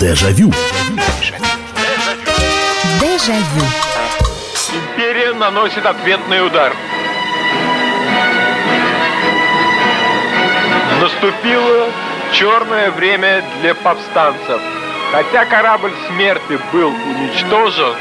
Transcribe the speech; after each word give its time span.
Дежавю. 0.00 0.52
Дежавю. 3.00 3.64
Империя 4.72 5.32
наносит 5.34 5.84
ответный 5.84 6.46
удар. 6.46 6.72
Наступило 11.00 11.88
черное 12.32 12.92
время 12.92 13.42
для 13.60 13.74
повстанцев. 13.74 14.60
Хотя 15.10 15.44
корабль 15.46 15.92
смерти 16.06 16.60
был 16.72 16.90
уничтожен, 16.90 17.96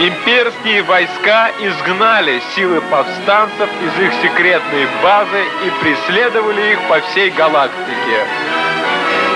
имперские 0.00 0.82
войска 0.84 1.50
изгнали 1.60 2.40
силы 2.54 2.80
повстанцев 2.80 3.68
из 3.82 4.02
их 4.02 4.12
секретной 4.22 4.86
базы 5.02 5.44
и 5.66 5.70
преследовали 5.82 6.72
их 6.72 6.80
по 6.88 7.00
всей 7.02 7.28
галактике. 7.28 8.55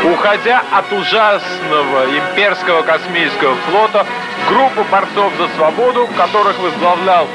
Уходя 0.04 0.62
от 0.72 0.90
ужасного 0.92 2.06
имперского 2.06 2.82
космического 2.82 3.54
флота, 3.68 4.06
группа 4.48 4.82
борцов 4.90 5.32
за 5.36 5.48
свободу, 5.56 6.08
которых 6.16 6.58
возглавлял 6.58 7.26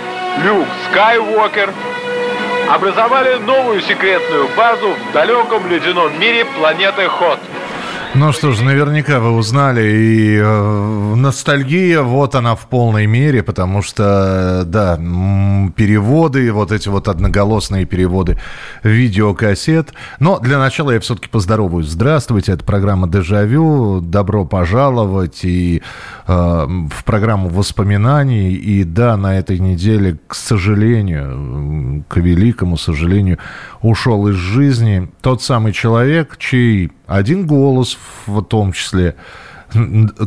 Люк 0.43 0.67
Скайуокер, 0.89 1.71
образовали 2.69 3.35
новую 3.35 3.81
секретную 3.81 4.47
базу 4.57 4.89
в 4.89 5.11
далеком 5.13 5.67
ледяном 5.67 6.19
мире 6.19 6.45
планеты 6.45 7.07
Хот– 7.07 7.39
ну 8.15 8.31
что 8.31 8.53
ж, 8.53 8.61
наверняка 8.61 9.19
вы 9.19 9.31
узнали, 9.31 9.81
и 9.81 10.39
э, 10.41 11.15
ностальгия, 11.15 12.01
вот 12.01 12.35
она 12.35 12.55
в 12.55 12.67
полной 12.67 13.07
мере, 13.07 13.43
потому 13.43 13.81
что, 13.81 14.63
да, 14.65 14.95
переводы, 15.75 16.51
вот 16.53 16.71
эти 16.71 16.87
вот 16.87 17.09
одноголосные 17.09 17.85
переводы 17.85 18.39
видеокассет. 18.83 19.93
Но 20.19 20.39
для 20.39 20.59
начала 20.59 20.91
я 20.91 20.99
все-таки 21.01 21.27
поздороваюсь. 21.27 21.87
Здравствуйте, 21.87 22.53
это 22.53 22.63
программа 22.63 23.09
«Дежавю», 23.09 23.99
добро 23.99 24.45
пожаловать 24.45 25.43
и 25.43 25.83
в 26.27 27.03
программу 27.05 27.49
воспоминаний. 27.49 28.53
И 28.53 28.83
да, 28.83 29.15
на 29.15 29.37
этой 29.37 29.59
неделе, 29.59 30.17
к 30.27 30.33
сожалению, 30.35 32.03
к 32.07 32.17
великому 32.17 32.77
сожалению, 32.77 33.37
ушел 33.81 34.27
из 34.27 34.35
жизни 34.35 35.07
тот 35.21 35.43
самый 35.43 35.71
человек, 35.71 36.37
чей 36.37 36.91
один 37.05 37.45
голос 37.45 37.97
в 38.25 38.41
том 38.41 38.71
числе, 38.73 39.15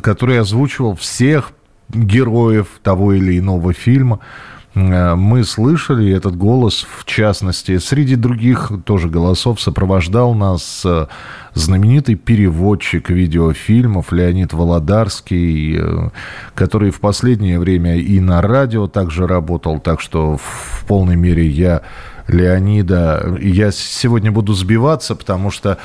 который 0.02 0.38
озвучивал 0.40 0.94
всех 0.94 1.52
героев 1.88 2.80
того 2.82 3.14
или 3.14 3.38
иного 3.38 3.72
фильма, 3.72 4.20
э, 4.20 4.57
мы 4.78 5.44
слышали, 5.44 6.12
этот 6.12 6.36
голос, 6.36 6.86
в 6.98 7.04
частности, 7.04 7.78
среди 7.78 8.16
других 8.16 8.70
тоже 8.84 9.08
голосов, 9.08 9.60
сопровождал 9.60 10.34
нас 10.34 10.82
э, 10.84 11.06
знаменитый 11.54 12.14
переводчик 12.14 13.10
видеофильмов 13.10 14.12
Леонид 14.12 14.52
Володарский, 14.52 15.78
э, 15.80 16.10
который 16.54 16.90
в 16.90 17.00
последнее 17.00 17.58
время 17.58 17.96
и 17.96 18.20
на 18.20 18.40
радио 18.40 18.86
также 18.86 19.26
работал, 19.26 19.80
так 19.80 20.00
что 20.00 20.36
в 20.36 20.84
полной 20.86 21.16
мере 21.16 21.46
я 21.46 21.82
Леонида. 22.28 23.38
Я 23.40 23.72
сегодня 23.72 24.30
буду 24.30 24.52
сбиваться, 24.52 25.16
потому 25.16 25.50
что 25.50 25.78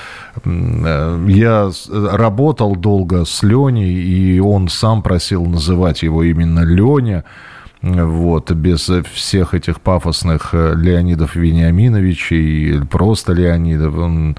э, 0.43 1.25
я 1.29 1.71
работал 1.89 2.75
долго 2.75 3.25
с 3.25 3.41
Леней, 3.41 3.93
и 3.93 4.39
он 4.39 4.67
сам 4.67 5.01
просил 5.01 5.45
называть 5.45 6.03
его 6.03 6.21
именно 6.21 6.59
Леня. 6.59 7.23
Вот, 7.83 8.49
без 8.51 8.89
всех 9.13 9.53
этих 9.53 9.81
пафосных 9.81 10.53
э, 10.53 10.73
Леонидов 10.73 11.35
Вениаминовичей, 11.35 12.79
просто 12.85 13.33
Леонидов. 13.33 13.97
Он, 13.97 14.37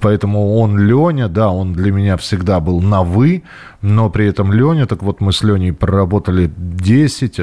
поэтому 0.00 0.58
он 0.58 0.78
Леня, 0.78 1.28
да, 1.28 1.48
он 1.48 1.72
для 1.72 1.90
меня 1.90 2.18
всегда 2.18 2.60
был 2.60 2.82
на 2.82 3.04
«вы», 3.04 3.42
но 3.80 4.10
при 4.10 4.26
этом 4.26 4.52
Леня, 4.52 4.86
так 4.86 5.02
вот 5.02 5.22
мы 5.22 5.32
с 5.32 5.42
Леней 5.42 5.72
проработали 5.72 6.52
10, 6.54 7.40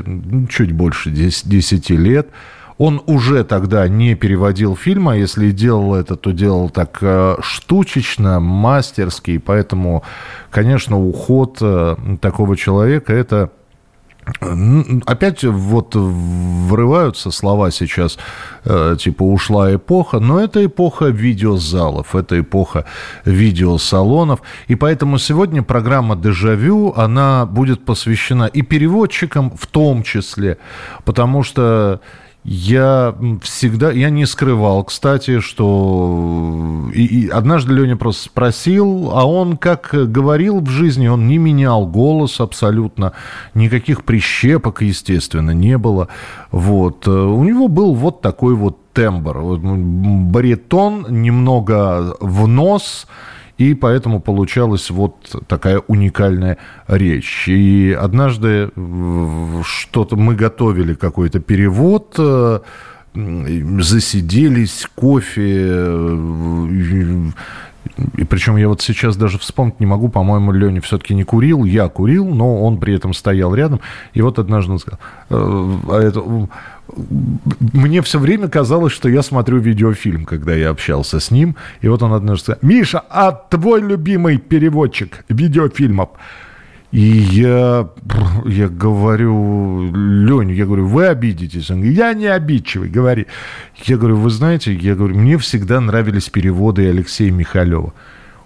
чуть 0.48 0.72
больше 0.74 1.10
10, 1.10 1.50
10 1.50 1.90
лет– 1.90 2.30
он 2.80 3.02
уже 3.08 3.44
тогда 3.44 3.88
не 3.90 4.16
переводил 4.16 4.78
фильм, 4.78 5.10
а 5.10 5.16
если 5.16 5.52
делал 5.52 5.96
это, 5.96 6.16
то 6.16 6.32
делал 6.32 6.70
так 6.70 7.00
э, 7.02 7.36
штучечно, 7.42 8.40
мастерски. 8.40 9.38
Поэтому, 9.38 10.04
конечно, 10.50 10.98
уход 10.98 11.58
э, 11.60 11.98
такого 12.22 12.56
человека– 12.56 13.12
это 13.14 13.52
Опять 15.06 15.44
вот 15.44 15.96
врываются 15.96 17.32
слова 17.32 17.72
сейчас, 17.72 18.18
э, 18.66 18.96
типа 19.00 19.24
ушла 19.24 19.76
эпоха, 19.76 20.20
но 20.20 20.40
это 20.40 20.66
эпоха 20.66 21.06
видеозалов, 21.06 22.16
это 22.16 22.40
эпоха 22.40 22.86
видеосалонов. 23.26 24.42
И 24.68 24.76
поэтому 24.76 25.18
сегодня 25.18 25.64
программа 25.64 26.16
«Дежавю», 26.16 26.94
она 26.96 27.46
будет 27.46 27.86
посвящена 27.86 28.46
и 28.46 28.62
переводчикам 28.62 29.52
в 29.52 29.68
том 29.68 30.04
числе, 30.04 30.58
потому 31.06 31.44
что 31.44 32.02
я 32.44 33.16
всегда, 33.42 33.92
я 33.92 34.10
не 34.10 34.26
скрывал, 34.26 34.84
кстати, 34.86 35.40
что 35.40 36.90
и, 36.94 37.06
и 37.06 37.28
однажды 37.28 37.74
Леня 37.74 37.98
просто 37.98 38.26
спросил, 38.26 39.12
а 39.14 39.26
он 39.26 39.58
как 39.58 39.90
говорил 39.92 40.62
в 40.62 40.70
жизни, 40.70 41.08
он 41.08 41.28
не 41.28 41.38
менял 41.38 41.86
голос 41.86 42.40
абсолютно, 42.40 43.12
никаких 43.54 44.06
прищепок, 44.06 44.82
естественно, 44.82 45.52
не 45.52 45.78
было. 45.78 46.08
Вот. 46.52 47.08
У 47.08 47.44
него 47.44 47.68
был 47.68 47.94
вот 47.94 48.22
такой 48.22 48.56
вот 48.56 48.78
тембр, 48.94 49.60
баритон, 49.60 51.06
немного 51.10 52.16
в 52.20 52.48
нос, 52.48 53.06
и 53.60 53.74
поэтому 53.74 54.22
получалась 54.22 54.90
вот 54.90 55.36
такая 55.48 55.80
уникальная 55.80 56.58
речь. 56.88 57.48
И 57.50 57.92
однажды 57.92 58.72
что-то 59.64 60.16
мы 60.16 60.34
готовили 60.34 60.94
какой-то 60.94 61.42
перевод, 61.42 62.16
э, 62.18 62.60
засиделись, 63.14 64.88
кофе, 64.96 66.18
и 68.18 68.24
причем 68.24 68.56
я 68.56 68.70
вот 68.70 68.82
сейчас 68.82 69.18
даже 69.18 69.38
вспомнить 69.38 69.82
не 69.82 69.86
могу, 69.86 70.08
по-моему, 70.08 70.54
Леня 70.54 70.80
все-таки 70.80 71.14
не 71.14 71.26
курил, 71.26 71.66
я 71.66 71.90
курил, 71.90 72.30
но 72.30 72.64
он 72.64 72.78
при 72.80 72.96
этом 72.96 73.14
стоял 73.14 73.54
рядом. 73.54 73.82
И 74.14 74.22
вот 74.22 74.40
однажды 74.40 74.72
он 74.72 74.80
сказал, 74.80 75.00
«Э, 75.30 75.78
а 75.90 76.00
это, 76.02 76.48
мне 77.74 78.02
все 78.02 78.20
время 78.20 78.48
казалось, 78.48 78.94
что 78.94 79.10
я 79.10 79.22
смотрю 79.22 79.60
видеофильм, 79.60 80.26
когда 80.26 80.54
я 80.54 80.70
общался 80.70 81.20
с 81.20 81.32
ним. 81.32 81.56
И 81.82 81.88
вот 81.88 82.04
он 82.04 82.14
однажды 82.14 82.44
сказал, 82.44 82.60
Миша, 82.62 83.04
а 83.10 83.32
твой 83.32 83.82
любимый 83.82 84.38
переводчик 84.38 85.24
видеофильмов? 85.30 86.10
И 86.92 87.02
я, 87.02 87.90
я 88.46 88.68
говорю, 88.68 89.92
Леня, 89.94 90.54
я 90.54 90.66
говорю, 90.66 90.88
вы 90.88 91.06
обидитесь? 91.06 91.70
Он 91.70 91.78
говорит, 91.78 91.98
я 91.98 92.14
не 92.14 92.26
обидчивый, 92.26 92.90
говори. 92.90 93.28
Я 93.86 93.98
говорю, 93.98 94.16
вы 94.16 94.32
знаете, 94.32 94.74
я 94.74 94.96
говорю, 94.96 95.16
мне 95.16 95.38
всегда 95.38 95.80
нравились 95.82 96.30
переводы 96.30 96.90
Алексея 96.90 97.32
Михалева. 97.32 97.94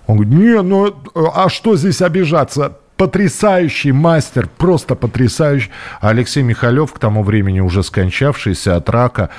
Он 0.08 0.18
говорит, 0.18 0.34
не, 0.34 0.62
ну, 0.62 0.94
а 1.16 1.48
что 1.48 1.78
здесь 1.78 2.02
обижаться? 2.02 2.78
Потрясающий 2.98 3.92
мастер, 3.92 4.48
просто 4.58 4.96
потрясающий. 4.96 5.72
Алексей 6.02 6.44
Михалев, 6.44 6.94
к 6.94 7.00
тому 7.00 7.24
времени 7.24 7.59
уже 7.59 7.84
скончавшийся 7.84 8.76
от 8.76 8.90
рака, 8.90 9.30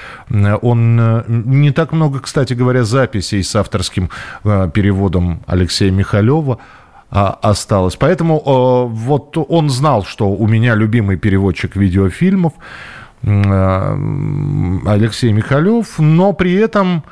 он 0.62 1.00
э, 1.00 1.24
не 1.28 1.70
так 1.70 1.92
много, 1.92 2.20
кстати 2.20 2.54
говоря, 2.54 2.84
записей 2.84 3.42
с 3.42 3.54
авторским 3.56 4.10
э, 4.44 4.70
переводом 4.72 5.42
Алексея 5.46 5.90
Михалева 5.90 6.58
а, 7.10 7.38
осталось. 7.42 7.96
Поэтому 7.96 8.38
э, 8.38 8.92
вот 8.92 9.36
он 9.36 9.70
знал, 9.70 10.04
что 10.04 10.28
у 10.28 10.48
меня 10.48 10.74
любимый 10.74 11.16
переводчик 11.16 11.76
видеофильмов 11.76 12.52
Алексей 13.22 15.32
Михалев, 15.32 15.98
но 15.98 16.34
при 16.34 16.54
этом 16.54 17.04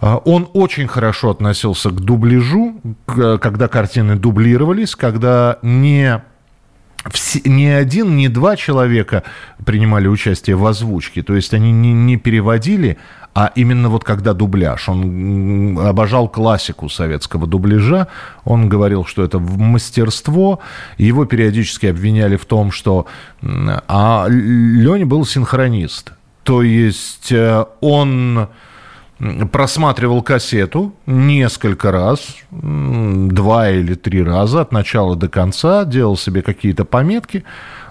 он 0.00 0.48
очень 0.52 0.86
хорошо 0.86 1.30
относился 1.30 1.90
к 1.90 2.00
дубляжу, 2.00 2.80
когда 3.06 3.68
картины 3.68 4.16
дублировались, 4.16 4.94
когда 4.94 5.58
не 5.62 6.22
ни 7.44 7.66
один, 7.66 8.16
ни 8.16 8.28
два 8.28 8.56
человека 8.56 9.22
принимали 9.64 10.08
участие 10.08 10.56
в 10.56 10.66
озвучке. 10.66 11.22
То 11.22 11.34
есть 11.34 11.54
они 11.54 11.72
не, 11.72 11.92
не 11.92 12.16
переводили, 12.16 12.98
а 13.34 13.52
именно 13.54 13.88
вот 13.88 14.04
когда 14.04 14.34
дубляж. 14.34 14.88
Он 14.88 15.78
обожал 15.78 16.28
классику 16.28 16.88
советского 16.88 17.46
дубляжа. 17.46 18.08
Он 18.44 18.68
говорил, 18.68 19.04
что 19.04 19.22
это 19.24 19.38
мастерство. 19.38 20.60
Его 20.98 21.24
периодически 21.24 21.86
обвиняли 21.86 22.36
в 22.36 22.44
том, 22.46 22.72
что... 22.72 23.06
А 23.42 24.26
Леня 24.28 25.06
был 25.06 25.24
синхронист. 25.24 26.12
То 26.42 26.62
есть 26.62 27.30
э, 27.30 27.64
он 27.80 28.48
просматривал 29.52 30.22
кассету 30.22 30.94
несколько 31.06 31.90
раз, 31.90 32.36
два 32.50 33.70
или 33.70 33.94
три 33.94 34.22
раза 34.22 34.60
от 34.60 34.72
начала 34.72 35.16
до 35.16 35.28
конца, 35.28 35.84
делал 35.84 36.16
себе 36.16 36.42
какие-то 36.42 36.84
пометки, 36.84 37.44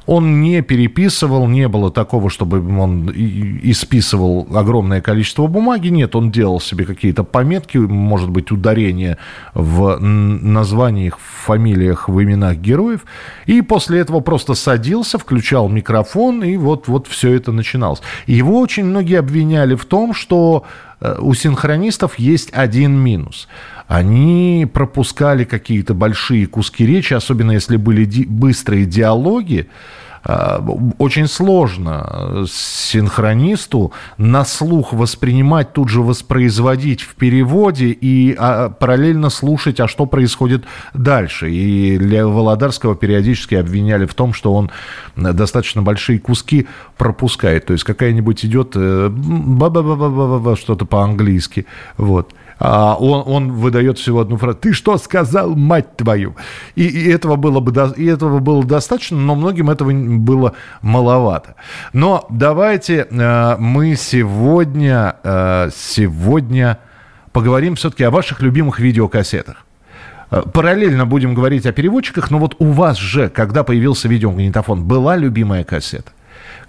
Он 0.08 0.40
не 0.40 0.62
переписывал, 0.62 1.48
не 1.48 1.68
было 1.68 1.92
такого, 1.92 2.30
чтобы 2.30 2.60
он 2.80 3.12
исписывал 3.12 4.48
огромное 4.56 5.02
количество 5.02 5.48
бумаги. 5.48 5.90
Нет, 5.90 6.16
он 6.16 6.32
делал 6.32 6.62
себе 6.62 6.86
какие-то 6.86 7.26
пометки, 7.26 7.78
может 7.78 8.30
быть, 8.30 8.50
ударения 8.50 9.18
в 9.54 10.00
названиях, 10.00 11.20
в 11.20 11.46
фамилиях, 11.46 12.08
в 12.08 12.24
именах 12.24 12.56
героев. 12.56 13.02
И 13.48 13.62
после 13.62 14.00
этого 14.00 14.22
просто 14.22 14.54
садился, 14.54 15.18
включал 15.18 15.68
микрофон, 15.68 16.42
и 16.42 16.56
вот, 16.56 16.88
вот 16.88 17.08
все 17.08 17.34
это 17.34 17.52
начиналось. 17.52 18.02
Его 18.28 18.62
очень 18.62 18.86
многие 18.86 19.20
обвиняли 19.20 19.76
в 19.76 19.84
том, 19.84 20.14
что 20.14 20.64
у 21.20 21.34
синхронистов 21.34 22.20
есть 22.20 22.50
один 22.54 22.94
минус– 22.94 23.48
они 23.88 24.68
пропускали 24.72 25.46
какие-то 25.46 25.94
большие 25.94 26.46
куски 26.46 26.86
речи, 26.86 27.14
особенно 27.14 27.54
если 27.54 27.78
были 27.78 28.04
ди- 28.04 28.26
быстрые 28.26 28.86
диалоги. 28.86 29.70
А, 30.24 30.64
очень 30.98 31.28
сложно 31.28 32.46
синхронисту 32.48 33.92
на 34.18 34.46
слух 34.46 34.94
воспринимать, 34.94 35.74
тут 35.74 35.90
же 35.90 36.02
воспроизводить 36.02 37.02
в 37.02 37.16
переводе 37.16 37.88
и 37.88 38.36
а, 38.38 38.70
параллельно 38.70 39.30
слушать, 39.30 39.80
а 39.80 39.88
что 39.88 40.06
происходит 40.06 40.66
дальше. 40.94 41.52
И 41.52 41.98
Лео 41.98 42.32
Володарского 42.32 42.96
периодически 42.96 43.56
обвиняли 43.56 44.06
в 44.06 44.14
том, 44.14 44.34
что 44.34 44.54
он 44.54 44.72
достаточно 45.16 45.82
большие 45.82 46.20
куски 46.20 46.68
пропускает. 46.98 47.66
То 47.66 47.74
есть 47.74 47.84
какая-нибудь 47.84 48.46
идет 48.46 48.74
э, 48.76 49.12
что-то 50.56 50.86
по-английски. 50.86 51.66
Вот 51.98 52.34
а 52.60 52.96
он, 52.96 53.24
он 53.26 53.52
выдает 53.54 54.00
всего 54.00 54.22
одну 54.22 54.38
фразу. 54.38 54.58
Ты 54.58 54.74
что 54.74 54.98
сказал, 54.98 55.56
мать 55.56 55.96
твою? 55.96 56.36
И, 56.76 56.88
и, 56.88 57.10
этого 57.10 57.36
было 57.36 57.60
бы, 57.60 57.72
и 57.98 58.06
этого 58.06 58.40
было 58.40 58.64
достаточно, 58.64 59.18
но 59.18 59.36
многим 59.36 59.70
этого 59.70 59.92
было 59.92 60.54
маловато. 60.82 61.56
Но 61.94 62.26
давайте 62.30 63.08
э, 63.10 63.56
мы 63.60 63.96
сегодня, 63.96 65.16
э, 65.24 65.70
сегодня 65.76 66.80
поговорим 67.32 67.76
все-таки 67.76 68.04
о 68.04 68.12
ваших 68.12 68.42
любимых 68.42 68.80
видеокассетах. 68.80 69.58
Э, 70.32 70.42
параллельно 70.42 71.06
будем 71.06 71.36
говорить 71.36 71.66
о 71.66 71.72
переводчиках, 71.72 72.32
но 72.32 72.40
вот 72.40 72.56
у 72.60 72.72
вас 72.72 72.98
же, 72.98 73.30
когда 73.30 73.64
появился 73.64 74.08
видеомагнитофон, 74.08 74.84
была 74.84 75.16
любимая 75.16 75.64
кассета? 75.64 76.12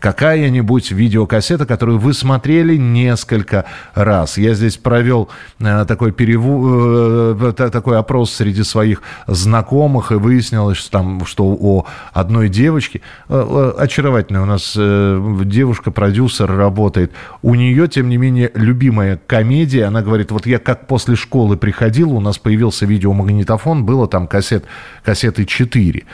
Какая-нибудь 0.01 0.91
видеокассета, 0.91 1.67
которую 1.67 1.99
вы 1.99 2.15
смотрели 2.15 2.77
несколько 2.77 3.65
раз. 3.95 4.39
Я 4.39 4.55
здесь 4.55 4.77
провел 4.77 5.29
э, 5.61 5.85
такой, 5.87 6.13
переву... 6.13 7.35
э, 7.35 7.53
такой 7.53 7.99
опрос 7.99 8.33
среди 8.33 8.63
своих 8.63 9.03
знакомых, 9.27 10.13
и 10.13 10.15
выяснилось, 10.15 10.79
что, 10.79 10.91
там, 10.91 11.27
что 11.27 11.45
у 11.47 11.87
одной 12.13 12.49
девочки, 12.49 13.03
э, 13.29 13.73
очаровательная 13.79 14.43
у 14.43 14.47
нас 14.47 14.75
девушка-продюсер 14.77 16.51
работает, 16.51 17.13
у 17.43 17.55
нее, 17.55 17.89
тем 17.89 18.09
не 18.09 18.17
менее, 18.17 18.51
любимая 18.55 19.21
комедия, 19.27 19.85
она 19.85 20.03
говорит, 20.03 20.31
вот 20.31 20.47
я 20.47 20.59
как 20.59 20.87
после 20.87 21.17
школы 21.17 21.57
приходил, 21.57 22.13
у 22.13 22.21
нас 22.21 22.39
появился 22.39 22.87
видеомагнитофон, 22.87 23.85
было 23.85 24.07
там 24.07 24.27
кассет, 24.27 24.65
кассеты 25.05 25.45
4. 25.45 26.05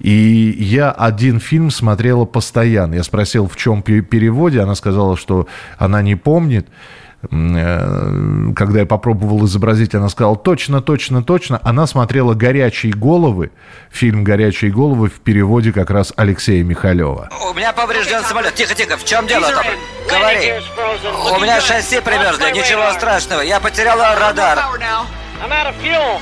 И 0.00 0.56
я 0.58 0.90
один 0.90 1.40
фильм 1.40 1.70
смотрела 1.70 2.24
постоянно. 2.24 2.94
Я 2.94 3.02
спросил, 3.02 3.29
в 3.38 3.56
чем 3.56 3.82
переводе. 3.82 4.60
Она 4.60 4.74
сказала, 4.74 5.16
что 5.16 5.46
она 5.78 6.02
не 6.02 6.16
помнит. 6.16 6.68
Э, 7.30 8.52
когда 8.56 8.80
я 8.80 8.86
попробовал 8.86 9.44
изобразить, 9.44 9.94
она 9.94 10.08
сказала, 10.08 10.36
точно, 10.36 10.80
точно, 10.80 11.22
точно. 11.22 11.60
Она 11.62 11.86
смотрела 11.86 12.34
«Горячие 12.34 12.92
головы», 12.92 13.50
фильм 13.90 14.24
«Горячие 14.24 14.70
головы» 14.70 15.08
в 15.08 15.20
переводе 15.20 15.72
как 15.72 15.90
раз 15.90 16.14
Алексея 16.16 16.64
Михалева. 16.64 17.28
У 17.50 17.54
меня 17.54 17.72
поврежден 17.72 18.22
самолет. 18.24 18.54
Тихо, 18.54 18.74
тихо, 18.74 18.96
в 18.96 19.04
чем 19.04 19.26
дело, 19.26 19.48
Том? 19.52 19.64
Говори. 20.08 20.52
У 21.36 21.40
меня 21.40 21.60
шасси 21.60 22.00
примерзли, 22.00 22.52
ничего 22.52 22.90
страшного. 22.92 23.42
Я 23.42 23.60
потеряла 23.60 24.14
радар. 24.18 24.58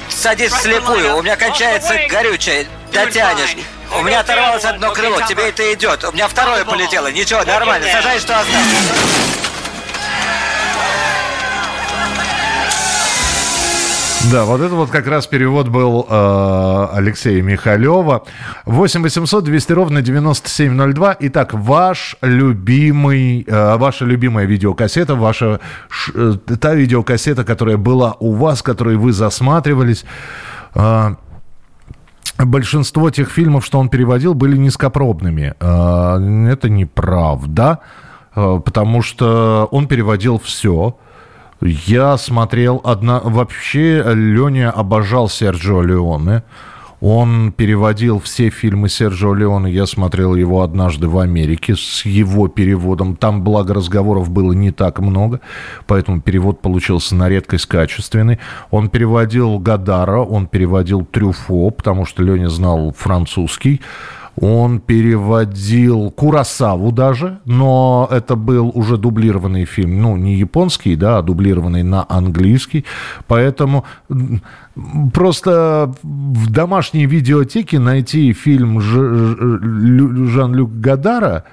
Садись 0.08 0.52
вслепую, 0.52 1.16
у 1.16 1.22
меня 1.22 1.36
кончается 1.36 1.94
горючее. 2.10 2.66
Дотянешь. 2.92 3.56
У 3.96 4.02
меня 4.02 4.20
оторвалось 4.20 4.64
одно 4.64 4.92
крыло, 4.92 5.20
тебе 5.28 5.48
это 5.48 5.72
идет. 5.72 6.04
У 6.04 6.12
меня 6.12 6.28
второе 6.28 6.64
полетело. 6.64 7.10
Ничего, 7.10 7.42
нормально. 7.44 7.86
Сажай, 7.90 8.18
что 8.18 8.38
осталось. 8.38 8.66
Да, 14.30 14.44
вот 14.44 14.60
это 14.60 14.74
вот 14.74 14.90
как 14.90 15.06
раз 15.06 15.26
перевод 15.26 15.68
был 15.68 16.06
э, 16.08 16.86
Алексея 16.92 17.40
Михалева. 17.40 18.24
8 18.66 19.02
800 19.02 19.44
200 19.44 19.72
ровно 19.72 20.02
9702. 20.02 21.16
Итак, 21.20 21.54
ваш 21.54 22.16
любимый, 22.20 23.44
э, 23.46 23.76
ваша 23.76 24.04
любимая 24.04 24.44
видеокассета, 24.44 25.14
ваша 25.14 25.60
э, 26.14 26.34
та 26.60 26.74
видеокассета, 26.74 27.44
которая 27.44 27.78
была 27.78 28.16
у 28.20 28.34
вас, 28.34 28.60
которой 28.60 28.96
вы 28.96 29.12
засматривались. 29.12 30.04
Э, 30.74 31.14
большинство 32.38 33.10
тех 33.10 33.30
фильмов, 33.30 33.64
что 33.64 33.78
он 33.78 33.88
переводил, 33.88 34.34
были 34.34 34.56
низкопробными. 34.56 35.54
Э, 35.60 36.50
это 36.52 36.68
неправда, 36.68 37.80
э, 38.34 38.60
потому 38.64 39.02
что 39.02 39.68
он 39.70 39.86
переводил 39.86 40.38
все 40.38 40.96
я 41.60 42.16
смотрел 42.16 42.80
одна... 42.84 43.20
Вообще, 43.20 44.02
Леня 44.14 44.70
обожал 44.70 45.28
Серджио 45.28 45.82
Леоне. 45.82 46.42
Он 47.00 47.52
переводил 47.52 48.18
все 48.18 48.50
фильмы 48.50 48.88
Серджио 48.88 49.32
Леоне. 49.32 49.72
Я 49.72 49.86
смотрел 49.86 50.34
его 50.34 50.62
однажды 50.62 51.08
в 51.08 51.18
Америке 51.18 51.76
с 51.76 52.04
его 52.04 52.48
переводом. 52.48 53.14
Там, 53.14 53.42
благо, 53.42 53.74
разговоров 53.74 54.30
было 54.30 54.52
не 54.52 54.72
так 54.72 54.98
много, 54.98 55.40
поэтому 55.86 56.20
перевод 56.20 56.60
получился 56.60 57.14
на 57.14 57.28
редкость 57.28 57.66
качественный. 57.66 58.40
Он 58.70 58.88
переводил 58.88 59.58
Гадара, 59.60 60.20
он 60.20 60.48
переводил 60.48 61.04
Трюфо, 61.04 61.70
потому 61.70 62.04
что 62.04 62.22
Леня 62.24 62.48
знал 62.48 62.92
французский. 62.96 63.80
Он 64.40 64.80
переводил 64.80 66.10
Курасаву 66.10 66.92
даже, 66.92 67.40
но 67.44 68.08
это 68.10 68.36
был 68.36 68.70
уже 68.74 68.96
дублированный 68.96 69.64
фильм, 69.64 70.00
ну, 70.00 70.16
не 70.16 70.36
японский, 70.36 70.96
да, 70.96 71.18
а 71.18 71.22
дублированный 71.22 71.82
на 71.82 72.06
английский. 72.08 72.84
Поэтому 73.26 73.84
просто 75.12 75.92
в 76.02 76.50
домашней 76.50 77.06
видеотеке 77.06 77.78
найти 77.78 78.32
фильм 78.32 78.80
Жан-Люк 78.80 80.70
Гадара 80.72 81.44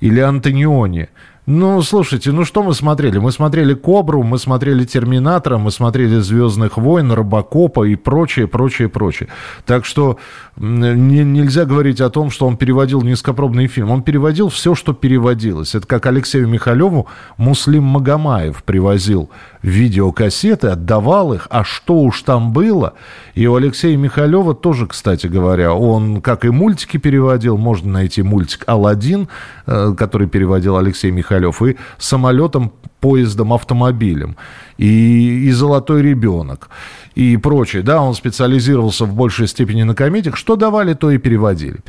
или 0.00 0.20
Антониони– 0.20 1.08
ну, 1.52 1.82
слушайте, 1.82 2.30
ну 2.30 2.44
что 2.44 2.62
мы 2.62 2.74
смотрели? 2.74 3.18
Мы 3.18 3.32
смотрели 3.32 3.74
«Кобру», 3.74 4.22
мы 4.22 4.38
смотрели 4.38 4.84
«Терминатора», 4.84 5.58
мы 5.58 5.72
смотрели 5.72 6.20
«Звездных 6.20 6.76
войн», 6.76 7.10
«Робокопа» 7.10 7.82
и 7.88 7.96
прочее, 7.96 8.46
прочее, 8.46 8.88
прочее. 8.88 9.28
Так 9.66 9.84
что 9.84 10.16
не, 10.56 11.24
нельзя 11.24 11.64
говорить 11.64 12.00
о 12.00 12.10
том, 12.10 12.30
что 12.30 12.46
он 12.46 12.56
переводил 12.56 13.02
низкопробный 13.02 13.66
фильм. 13.66 13.90
Он 13.90 14.02
переводил 14.02 14.48
все, 14.48 14.74
что 14.74 14.92
переводилось. 14.92 15.74
Это 15.74 15.88
как 15.88 16.06
Алексею 16.06 16.46
Михалеву 16.46 17.08
Муслим 17.36 17.82
Магомаев 17.82 18.62
привозил 18.62 19.30
видеокассеты, 19.62 20.68
отдавал 20.68 21.32
их, 21.32 21.46
а 21.50 21.64
что 21.64 22.00
уж 22.00 22.22
там 22.22 22.52
было. 22.52 22.94
И 23.34 23.46
у 23.46 23.54
Алексея 23.54 23.96
Михалева 23.96 24.54
тоже, 24.54 24.86
кстати 24.86 25.26
говоря, 25.26 25.74
он 25.74 26.20
как 26.20 26.44
и 26.44 26.50
мультики 26.50 26.98
переводил, 26.98 27.56
можно 27.56 27.90
найти 27.90 28.22
мультик 28.22 28.64
«Аладдин», 28.66 29.28
э, 29.66 29.94
который 29.96 30.28
переводил 30.28 30.76
Алексей 30.76 31.10
Михалев, 31.10 31.39
и 31.66 31.76
самолетом, 31.98 32.72
поездом, 33.00 33.52
автомобилем, 33.52 34.36
и, 34.78 35.46
и 35.46 35.50
«Золотой 35.52 36.02
ребенок» 36.02 36.68
и 37.14 37.36
прочее. 37.36 37.82
Да, 37.82 38.02
он 38.02 38.14
специализировался 38.14 39.04
в 39.04 39.14
большей 39.14 39.46
степени 39.46 39.82
на 39.82 39.94
комедиях. 39.94 40.36
Что 40.36 40.56
давали, 40.56 40.94
то 40.94 41.10
и 41.10 41.18
переводили. 41.18 41.80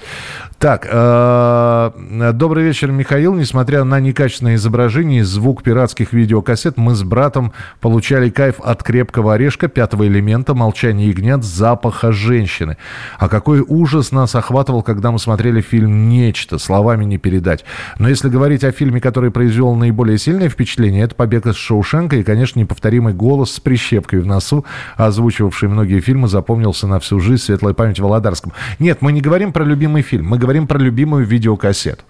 Так, 0.57 0.87
э, 0.89 2.31
добрый 2.33 2.65
вечер, 2.65 2.91
Михаил. 2.91 3.33
Несмотря 3.33 3.83
на 3.83 3.99
некачественное 3.99 4.55
изображение 4.55 5.21
и 5.21 5.23
звук 5.23 5.63
пиратских 5.63 6.13
видеокассет, 6.13 6.77
мы 6.77 6.95
с 6.95 7.03
братом 7.03 7.53
получали 7.79 8.29
кайф 8.29 8.59
от 8.59 8.83
крепкого 8.83 9.35
орешка, 9.35 9.67
пятого 9.67 10.07
элемента, 10.07 10.53
молчания 10.53 11.07
ягнят, 11.07 11.43
запаха 11.43 12.11
женщины. 12.11 12.77
А 13.17 13.29
какой 13.29 13.63
ужас 13.65 14.11
нас 14.11 14.35
охватывал, 14.35 14.83
когда 14.83 15.11
мы 15.11 15.19
смотрели 15.19 15.61
фильм 15.61 16.09
«Нечто», 16.09 16.57
словами 16.57 17.05
не 17.05 17.17
передать. 17.17 17.63
Но 17.99 18.09
если 18.09 18.29
говорить 18.29 18.63
о 18.63 18.71
фильме, 18.71 18.99
который 18.99 19.31
произвел 19.31 19.75
наиболее 19.75 20.17
сильное 20.17 20.49
впечатление, 20.49 21.00
это 21.03 21.15
«Побег 21.15 21.45
из 21.45 21.55
Шоушенка» 21.55 22.15
и, 22.15 22.23
конечно, 22.23 22.59
неповторимый 22.59 23.13
голос 23.13 23.53
с 23.53 23.59
прищепкой 23.59 24.19
в 24.19 24.25
носу, 24.25 24.65
озвучивавший 24.95 25.69
многие 25.69 25.99
фильмы, 25.99 26.27
запомнился 26.27 26.87
на 26.87 26.99
всю 26.99 27.19
жизнь, 27.19 27.43
светлая 27.43 27.73
память 27.73 27.99
Володарскому. 27.99 28.53
Нет, 28.79 29.01
мы 29.01 29.11
не 29.11 29.21
говорим 29.21 29.53
про 29.53 29.63
любимый 29.63 30.01
фильм, 30.01 30.27
мы 30.27 30.37
говорим 30.37 30.67
про 30.67 30.77
любимую 30.77 31.25
видеокассету. 31.25 32.03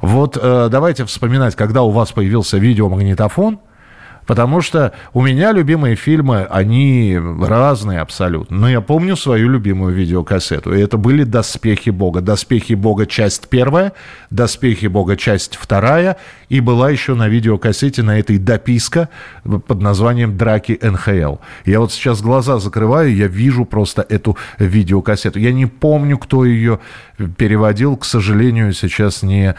Вот 0.00 0.38
э, 0.40 0.68
давайте 0.70 1.04
вспоминать, 1.04 1.56
когда 1.56 1.82
у 1.82 1.90
вас 1.90 2.12
появился 2.12 2.58
видеомагнитофон, 2.58 3.58
Потому 4.28 4.60
что 4.60 4.92
у 5.14 5.22
меня 5.22 5.52
любимые 5.52 5.96
фильмы, 5.96 6.46
они 6.50 7.18
разные 7.40 8.00
абсолютно. 8.00 8.58
Но 8.58 8.68
я 8.68 8.82
помню 8.82 9.16
свою 9.16 9.48
любимую 9.48 9.94
видеокассету. 9.94 10.74
И 10.74 10.80
это 10.80 10.98
были 10.98 11.24
«Доспехи 11.24 11.88
Бога». 11.88 12.20
«Доспехи 12.20 12.74
Бога» 12.74 13.06
часть 13.06 13.48
первая, 13.48 13.94
«Доспехи 14.28 14.86
Бога» 14.86 15.16
часть 15.16 15.56
вторая. 15.56 16.18
И 16.50 16.60
была 16.60 16.90
еще 16.90 17.14
на 17.14 17.26
видеокассете 17.26 18.02
на 18.02 18.18
этой 18.18 18.36
дописка 18.36 19.08
под 19.44 19.80
названием 19.80 20.36
«Драки 20.36 20.78
НХЛ». 20.82 21.36
Я 21.64 21.80
вот 21.80 21.90
сейчас 21.90 22.20
глаза 22.20 22.58
закрываю, 22.58 23.16
я 23.16 23.28
вижу 23.28 23.64
просто 23.64 24.04
эту 24.06 24.36
видеокассету. 24.58 25.38
Я 25.38 25.52
не 25.52 25.64
помню, 25.64 26.18
кто 26.18 26.44
ее 26.44 26.80
переводил, 27.38 27.96
к 27.96 28.04
сожалению, 28.04 28.74
сейчас 28.74 29.22
не, 29.22 29.54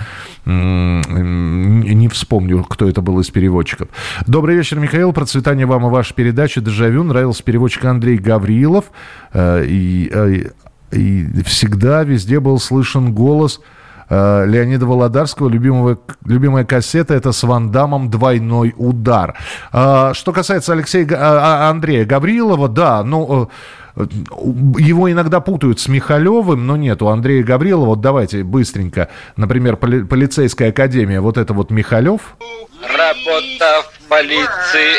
не 0.46 2.08
вспомню, 2.08 2.64
кто 2.64 2.88
это 2.88 3.02
был 3.02 3.20
из 3.20 3.32
переводчиков. 3.32 3.90
Добрый 4.28 4.59
вечер, 4.60 4.78
Михаил. 4.78 5.14
Процветание 5.14 5.66
вам 5.66 5.88
и 5.88 5.90
вашей 5.90 6.14
передачи 6.14 6.60
«Дежавю». 6.60 7.04
Нравился 7.04 7.42
переводчик 7.44 7.86
Андрей 7.86 8.18
Гаврилов. 8.18 8.92
Э, 9.32 9.64
и, 9.66 10.12
э, 10.14 10.50
и 10.92 11.44
всегда 11.44 12.04
везде 12.04 12.42
был 12.42 12.60
слышен 12.60 13.14
голос 13.14 13.62
э, 14.10 14.46
Леонида 14.46 14.86
Володарского. 14.86 15.48
Любимого, 15.48 15.98
любимая 16.26 16.66
кассета 16.66 17.14
это 17.14 17.32
с 17.32 17.42
Ван 17.44 17.72
Дамом 17.72 18.10
«Двойной 18.10 18.74
удар». 18.76 19.38
Что 19.72 20.34
касается 20.34 20.74
Алексея 20.74 21.08
а, 21.14 21.70
Андрея 21.70 22.04
Гаврилова, 22.04 22.68
да, 22.68 23.02
ну 23.02 23.50
его 23.96 25.12
иногда 25.12 25.40
путают 25.40 25.80
с 25.80 25.88
Михалевым, 25.88 26.66
но 26.68 26.78
нет, 26.78 27.02
у 27.02 27.08
Андрея 27.08 27.44
Гаврилова, 27.44 27.88
вот 27.88 28.02
давайте 28.02 28.44
быстренько, 28.44 29.10
например, 29.36 29.78
поли, 29.78 30.04
полицейская 30.04 30.70
академия, 30.70 31.22
вот 31.22 31.38
это 31.38 31.54
вот 31.54 31.72
Михалев. 31.72 32.36
Работа 32.82 33.84
в 33.84 33.99
полиции 34.10 34.96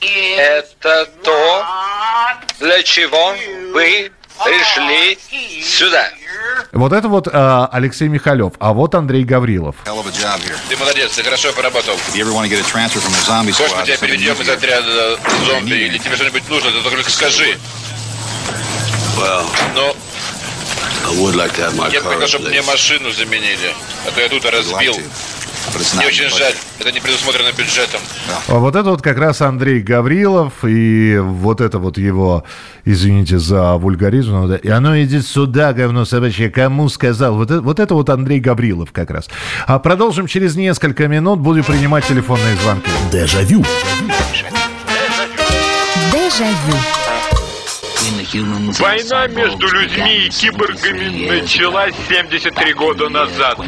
это 0.38 1.06
то, 1.22 1.64
для 2.58 2.82
чего 2.82 3.34
вы 3.72 4.10
пришли 4.44 5.18
сюда. 5.62 6.08
Вот 6.72 6.92
это 6.92 7.08
вот 7.08 7.28
э, 7.28 7.68
Алексей 7.72 8.08
Михалев, 8.08 8.54
а 8.58 8.72
вот 8.72 8.94
Андрей 8.94 9.24
Гаврилов. 9.24 9.76
Ты 10.68 10.76
молодец, 10.78 11.12
ты 11.12 11.22
хорошо 11.22 11.52
поработал. 11.52 11.94
Хочешь, 13.52 13.72
мы 13.76 13.86
тебя 13.86 13.96
переведем 14.06 14.40
из 14.40 14.48
отряда 14.48 15.18
зомби, 15.46 15.74
или 15.74 15.98
тебе 15.98 16.16
что-нибудь 16.16 16.48
нужно, 16.48 16.70
ты 16.70 16.80
только 16.82 17.10
скажи. 17.10 17.58
Ну, 19.74 19.94
я 21.92 22.00
бы 22.00 22.08
хотел, 22.14 22.28
чтобы 22.28 22.48
мне 22.50 22.62
машину 22.62 23.12
заменили, 23.12 23.74
а 24.06 24.10
то 24.12 24.20
я 24.20 24.28
тут 24.28 24.44
разбил. 24.46 24.94
Мне 25.96 26.06
очень 26.06 26.28
жаль, 26.28 26.54
это 26.78 26.92
не 26.92 27.00
предусмотрено 27.00 27.52
бюджетом. 27.56 28.00
А 28.48 28.54
вот 28.54 28.76
это 28.76 28.90
вот 28.90 29.02
как 29.02 29.18
раз 29.18 29.40
Андрей 29.40 29.80
Гаврилов, 29.80 30.64
и 30.64 31.18
вот 31.18 31.60
это 31.60 31.78
вот 31.78 31.98
его, 31.98 32.44
извините 32.84 33.38
за 33.38 33.76
вульгаризм, 33.76 34.52
и 34.52 34.68
оно 34.68 35.00
идет 35.02 35.26
сюда, 35.26 35.72
говно 35.72 36.04
собачье, 36.04 36.50
кому 36.50 36.88
сказал? 36.88 37.34
Вот 37.34 37.50
это, 37.50 37.60
вот 37.60 37.78
это 37.78 37.94
вот 37.94 38.10
Андрей 38.10 38.40
Гаврилов 38.40 38.92
как 38.92 39.10
раз. 39.10 39.28
А 39.66 39.78
продолжим 39.78 40.26
через 40.26 40.56
несколько 40.56 41.08
минут, 41.08 41.40
буду 41.40 41.62
принимать 41.62 42.06
телефонные 42.06 42.56
звонки. 42.56 42.90
Дежавю. 43.12 43.64
Дежавю. 46.12 46.76
Война 48.78 49.26
между 49.26 49.68
людьми 49.68 50.26
и 50.26 50.28
киборгами 50.30 51.28
началась 51.28 51.94
73 52.08 52.74
года 52.74 53.08
назад. 53.08 53.58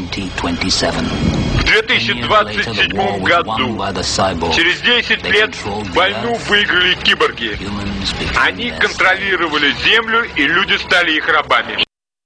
В 1.73 1.87
2027 1.87 3.25
году, 3.25 3.81
через 4.53 4.83
10 4.83 5.25
лет, 5.31 5.57
войну 5.95 6.37
выиграли 6.47 6.95
киборги. 7.03 7.59
Они 8.39 8.71
контролировали 8.73 9.73
Землю, 9.83 10.27
и 10.37 10.47
люди 10.47 10.77
стали 10.77 11.17
их 11.17 11.27
рабами. 11.29 11.83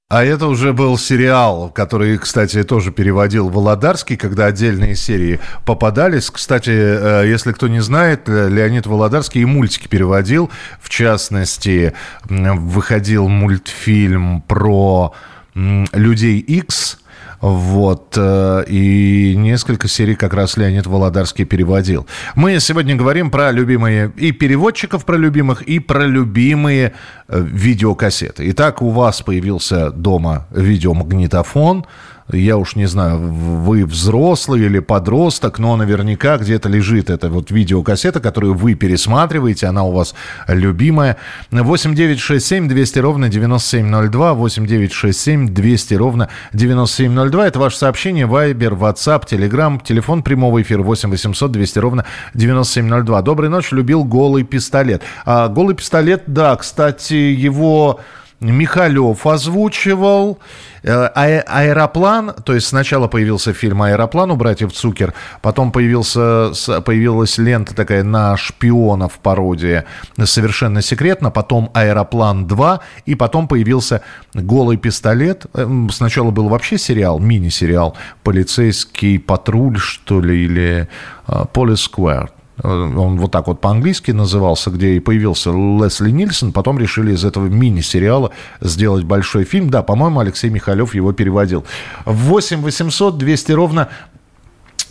А 0.09 0.25
это 0.25 0.49
уже 0.49 0.73
был 0.73 0.99
сериал, 0.99 1.71
который, 1.71 2.19
кстати, 2.19 2.65
тоже 2.65 2.91
переводил 2.91 3.49
Володарский, 3.49 4.17
когда 4.17 4.47
отдельные 4.47 4.97
серии 4.97 5.39
попадались. 5.65 6.29
Кстати, 6.29 6.71
э, 6.71 7.29
если 7.29 7.53
кто 7.53 7.69
не 7.69 7.81
знает, 7.81 8.29
э, 8.29 8.49
Леонид 8.49 8.87
Володарский 8.87 9.43
и 9.43 9.45
мультики 9.45 9.87
переводил. 9.87 10.51
В 10.81 10.89
частности, 10.89 11.95
выходил 12.29 13.29
мультфильм 13.29 14.43
про 14.43 15.15
людей 15.55 16.41
X 16.41 16.99
вот. 17.41 18.15
Э, 18.17 18.65
и 18.67 19.35
несколько 19.37 19.89
серий 19.89 20.15
как 20.15 20.35
раз 20.35 20.57
Леонид 20.57 20.87
Володарский 20.87 21.45
переводил. 21.45 22.07
Мы 22.35 22.59
сегодня 22.61 22.95
говорим 22.95 23.31
про 23.31 23.51
любимые 23.51 24.13
и 24.17 24.33
переводчиков 24.33 25.05
про 25.05 25.17
любимых, 25.17 25.63
и 25.63 25.79
про 25.79 26.07
любимые 26.07 26.93
э, 27.29 27.41
видеокассеты. 27.41 28.51
Итак, 28.51 28.83
у 28.83 28.91
вас 28.91 29.23
появился 29.23 29.91
дома 29.91 30.47
видеомагнитофон– 30.51 31.87
я 32.33 32.57
уж 32.57 32.75
не 32.75 32.87
знаю, 32.87 33.19
вы 33.19 33.85
взрослый 33.85 34.63
или 34.63 34.81
подросток, 34.81 35.59
но 35.59 35.77
наверняка 35.77 36.39
где-то 36.39 36.69
лежит 36.69 37.09
эта 37.09 37.29
вот 37.29 37.51
видеокассета, 37.51 38.21
которую 38.21 38.55
вы 38.55 38.75
пересматриваете, 38.75 39.67
она 39.67 39.85
у 39.85 39.93
вас 39.93 40.15
любимая. 40.49 41.17
8 41.51 41.95
9 41.95 42.19
6 42.19 42.45
7 42.45 42.69
200 42.69 42.99
ровно 42.99 43.29
9702, 43.29 44.35
8 44.35 44.67
9 44.67 44.93
6 44.93 45.21
7 45.21 45.49
200 45.55 45.95
ровно 45.95 46.29
9702. 46.53 47.47
Это 47.47 47.59
ваше 47.61 47.79
сообщение, 47.79 48.27
Вайбер, 48.27 48.73
WhatsApp, 48.75 49.25
Telegram, 49.29 49.81
телефон 49.83 50.23
прямого 50.23 50.61
эфира 50.63 50.83
8 50.83 51.11
800 51.11 51.53
200 51.53 51.79
ровно 51.79 52.05
9702. 52.35 53.23
Доброй 53.23 53.51
ночи, 53.51 53.73
любил 53.73 54.05
голый 54.05 54.43
пистолет. 54.43 55.03
А, 55.25 55.49
голый 55.49 55.77
пистолет, 55.77 56.25
да, 56.27 56.57
кстати, 56.57 57.15
его... 57.15 58.01
Михалев 58.41 59.27
озвучивал. 59.27 60.39
Э, 60.83 61.11
а 61.15 61.25
аэроплан, 61.47 62.35
то 62.45 62.55
есть 62.55 62.69
сначала 62.69 63.09
появился 63.09 63.53
фильм 63.53 63.83
«Аэроплан» 63.83 64.31
у 64.31 64.37
братьев 64.37 64.73
Цукер, 64.73 65.15
потом 65.43 65.73
появился, 65.73 66.53
появилась 66.85 67.39
лента 67.39 67.75
такая 67.75 68.05
на 68.05 68.37
шпионов 68.37 69.19
пародия 69.19 69.87
«Совершенно 70.23 70.83
секретно», 70.83 71.31
потом 71.31 71.71
«Аэроплан 71.75 72.47
2», 72.47 72.81
и 73.07 73.15
потом 73.17 73.49
появился 73.49 74.03
«Голый 74.33 74.77
пистолет». 74.77 75.47
Эм, 75.55 75.91
сначала 75.91 76.31
был 76.31 76.49
вообще 76.49 76.79
сериал, 76.79 77.19
мини-сериал 77.19 77.97
«Полицейский 78.23 79.19
патруль», 79.19 79.79
что 79.79 80.21
ли, 80.21 80.45
или 80.45 80.89
«Police 81.27 81.91
Square». 81.91 82.36
Он 82.63 83.19
вот 83.19 83.31
так 83.31 83.49
вот 83.49 83.61
по-английски 83.61 84.13
назывался, 84.13 84.71
где 84.71 84.95
и 84.95 85.01
появился 85.01 85.51
Лесли 85.51 86.11
Нильсон. 86.11 86.53
Потом 86.53 86.79
решили 86.79 87.13
из 87.13 87.25
этого 87.25 87.47
мини-сериала 87.47 88.33
сделать 88.61 89.05
большой 89.05 89.45
фильм. 89.45 89.69
Да, 89.69 89.83
по-моему, 89.83 90.21
Алексей 90.21 90.49
Михалев 90.49 90.95
его 90.95 91.13
переводил. 91.13 91.65
8 92.07 92.63
800 92.63 93.19
200 93.19 93.53
ровно 93.53 93.89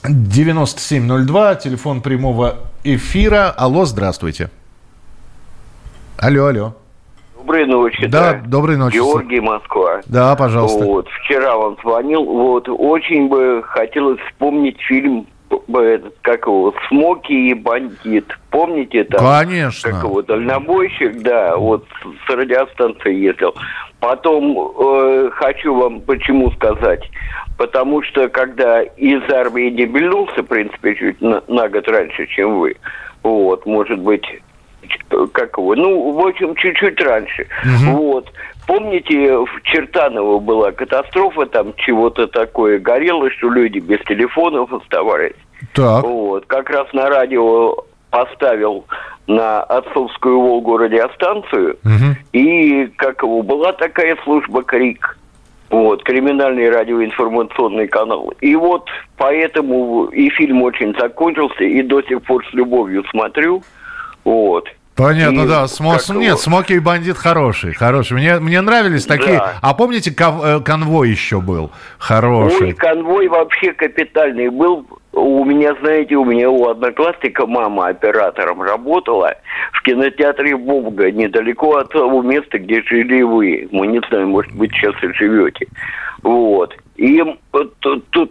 9702, 0.08 1.56
телефон 1.56 2.02
прямого 2.02 2.58
эфира. 2.84 3.50
Алло, 3.50 3.86
здравствуйте. 3.86 4.52
Алло, 6.18 6.46
алло. 6.46 6.76
Доброй 7.38 7.66
ночи. 7.66 8.08
Да, 8.08 8.34
да. 8.34 8.42
доброй 8.46 8.78
ночи. 8.78 8.96
Георгий, 8.96 9.40
Москва. 9.40 10.02
Да, 10.06 10.36
пожалуйста. 10.36 10.84
Вот, 10.84 11.08
вчера 11.10 11.56
он 11.58 11.78
звонил, 11.82 12.24
вот, 12.24 12.68
очень 12.70 13.28
бы 13.28 13.64
хотелось 13.64 14.20
вспомнить 14.30 14.80
фильм 14.82 15.28
этот, 15.50 16.16
как 16.22 16.46
его, 16.48 16.74
Смоки 16.88 17.34
и 17.34 17.54
бандит. 17.54 18.26
Помните 18.50 19.04
там? 19.06 19.46
Конечно. 19.46 19.92
Как 19.92 20.04
его, 20.04 20.22
дальнобойщик, 20.22 21.22
да, 21.22 21.56
вот 21.58 21.86
с 22.28 22.30
радиостанции 22.30 23.14
ездил. 23.14 23.54
Потом 24.00 24.58
э, 24.58 25.30
хочу 25.34 25.76
вам 25.76 26.02
почему 26.02 26.52
сказать. 26.52 27.10
Потому 27.58 28.04
что 28.04 28.28
когда 28.30 28.82
из 28.84 29.22
армии 29.32 29.70
не 29.70 29.86
бельнулся, 29.86 30.44
в 30.44 30.48
принципе, 30.48 30.96
чуть 30.96 31.22
на, 31.22 31.42
на 31.48 31.70
год 31.70 31.88
раньше, 31.88 32.28
чем 32.28 32.60
вы, 32.60 32.76
вот, 33.24 33.66
может 33.66 34.00
быть, 34.00 34.26
как 35.32 35.58
его, 35.58 35.76
ну, 35.76 36.12
в 36.12 36.28
общем, 36.28 36.56
чуть-чуть 36.56 37.00
раньше. 37.02 37.48
Угу. 37.64 37.98
Вот. 37.98 38.32
Помните, 38.68 39.38
в 39.38 39.62
Чертаново 39.64 40.40
была 40.40 40.72
катастрофа, 40.72 41.46
там 41.46 41.74
чего-то 41.78 42.28
такое 42.28 42.80
горело, 42.80 43.30
что 43.32 43.50
люди 43.50 43.80
без 43.80 44.00
телефонов 44.02 44.74
оставались. 44.74 45.36
Так. 45.74 46.04
Вот. 46.04 46.46
Как 46.48 46.70
раз 46.70 46.92
на 46.94 47.10
радио 47.10 47.76
поставил 48.10 48.86
на 49.28 49.62
Отцовскую 49.62 50.40
Волгу 50.40 50.78
радиостанцию, 50.78 51.78
угу. 51.84 52.16
и 52.32 52.88
как 52.96 53.24
его, 53.24 53.42
была 53.42 53.74
такая 53.74 54.18
служба 54.24 54.64
«Крик», 54.64 55.18
вот, 55.70 56.04
криминальный 56.04 56.70
радиоинформационный 56.70 57.88
канал. 57.88 58.32
И 58.40 58.56
вот 58.56 58.88
поэтому 59.18 60.06
и 60.06 60.30
фильм 60.30 60.62
очень 60.62 60.96
закончился, 60.98 61.64
и 61.64 61.82
до 61.82 62.02
сих 62.04 62.22
пор 62.24 62.46
с 62.50 62.54
любовью 62.54 63.04
смотрю. 63.10 63.64
Вот. 64.24 64.70
Понятно, 64.96 65.42
и 65.42 65.48
да. 65.48 65.68
Смо... 65.68 65.98
Нет, 66.14 66.40
Смоки 66.40 66.74
и 66.74 66.80
Бандит 66.80 67.18
хороший, 67.18 67.74
хороший. 67.74 68.14
Мне, 68.14 68.40
мне 68.40 68.62
нравились 68.62 69.06
такие. 69.06 69.38
Да. 69.38 69.54
А 69.62 69.74
помните. 69.74 70.14
Э, 70.18 70.60
конвой 70.62 71.10
еще 71.10 71.42
был 71.42 71.72
хороший? 71.98 72.68
Ой, 72.68 72.74
конвой 72.74 73.28
вообще 73.28 73.74
капитальный 73.74 74.50
был. 74.50 74.86
у 75.12 75.44
меня, 75.44 75.76
знаете, 75.82 76.16
у 76.16 76.24
меня 76.24 76.50
у 76.50 76.70
одноклассника 76.70 77.46
мама 77.46 77.88
оператором 77.88 78.62
работала 78.62 79.36
в 79.74 79.82
кинотеатре 79.84 80.56
«Волга», 80.56 81.12
недалеко 81.12 81.76
от 81.78 81.92
того 81.92 82.22
места, 82.22 82.58
где 82.58 82.82
жили 82.84 83.22
вы. 83.22 83.68
Мы 83.72 83.88
не 83.88 84.02
знаем, 84.10 84.30
может 84.30 84.54
быть, 84.54 84.72
сейчас 84.72 84.96
и 85.04 85.14
живете. 85.14 85.68
Вот. 86.24 86.74
И 86.96 87.22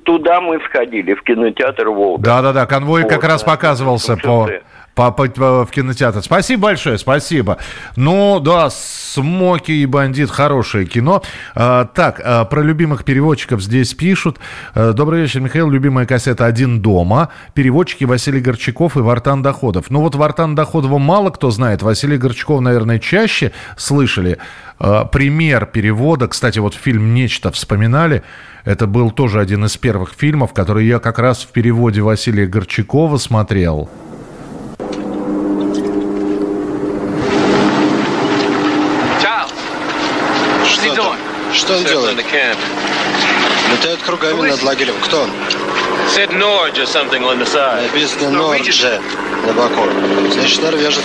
туда 0.05 0.41
мы 0.41 0.59
сходили, 0.65 1.13
в 1.13 1.23
кинотеатр 1.23 1.91
«Волга». 1.91 2.25
Да-да-да, 2.25 2.65
конвой 2.65 3.03
вот, 3.03 3.11
как 3.11 3.25
раз 3.25 3.43
показывался 3.43 4.17
по 4.17 4.47
по, 4.47 4.51
по, 4.95 5.11
по, 5.11 5.65
в 5.65 5.71
кинотеатр. 5.71 6.23
Спасибо 6.23 6.63
большое, 6.65 6.99
спасибо. 6.99 7.59
Ну, 7.97 8.41
да, 8.41 8.71
«Смоки 8.71 9.73
и 9.73 9.87
бандит» 9.87 10.31
хорошее 10.31 10.87
кино. 10.87 11.23
А, 11.55 11.85
так, 11.85 12.21
а, 12.25 12.45
про 12.45 12.63
любимых 12.63 13.05
переводчиков 13.05 13.63
здесь 13.63 13.95
пишут. 13.95 14.39
А, 14.75 14.93
Добрый 14.93 15.23
вечер, 15.23 15.41
Михаил. 15.41 15.71
Любимая 15.71 16.07
кассета 16.07 16.47
«Один 16.47 16.81
дома». 16.81 17.31
Переводчики 17.55 18.05
Василий 18.05 18.41
Горчаков 18.41 18.97
и 18.97 19.01
Вартан 19.01 19.43
Доходов. 19.43 19.87
Ну, 19.91 20.01
вот 20.01 20.15
Вартан 20.15 20.55
Доходова 20.55 20.99
мало 20.99 21.31
кто 21.31 21.51
знает. 21.51 21.83
Василий 21.83 22.17
Горчаков, 22.17 22.61
наверное, 22.61 22.99
чаще 22.99 23.53
слышали. 23.77 24.39
А, 24.79 25.05
пример 25.05 25.67
перевода, 25.67 26.29
кстати, 26.29 26.59
вот 26.59 26.75
фильм 26.75 27.15
«Нечто» 27.15 27.51
вспоминали. 27.51 28.23
Это 28.65 28.87
был 28.87 29.11
тоже 29.11 29.41
один 29.41 29.65
из 29.65 29.77
первых 29.77 30.15
фильмов, 30.17 30.53
который 30.53 30.87
я 30.87 30.99
как 30.99 31.19
раз 31.19 31.43
в 31.43 31.49
переводе 31.49 32.01
Василия 32.01 32.47
Горчакова 32.47 33.19
смотрел. 33.19 33.91
Что 41.55 41.77
он 41.77 41.85
делает? 41.85 42.17
Летает 43.73 44.01
кругами 44.05 44.49
над 44.51 44.63
лагерем. 44.63 44.95
Кто 45.03 45.23
он? 45.23 45.31
Написано 47.83 48.31
Нордже 48.31 49.01
на 49.47 49.53
боку. 49.53 49.83
Значит, 50.33 50.63
норвежец. 50.63 51.05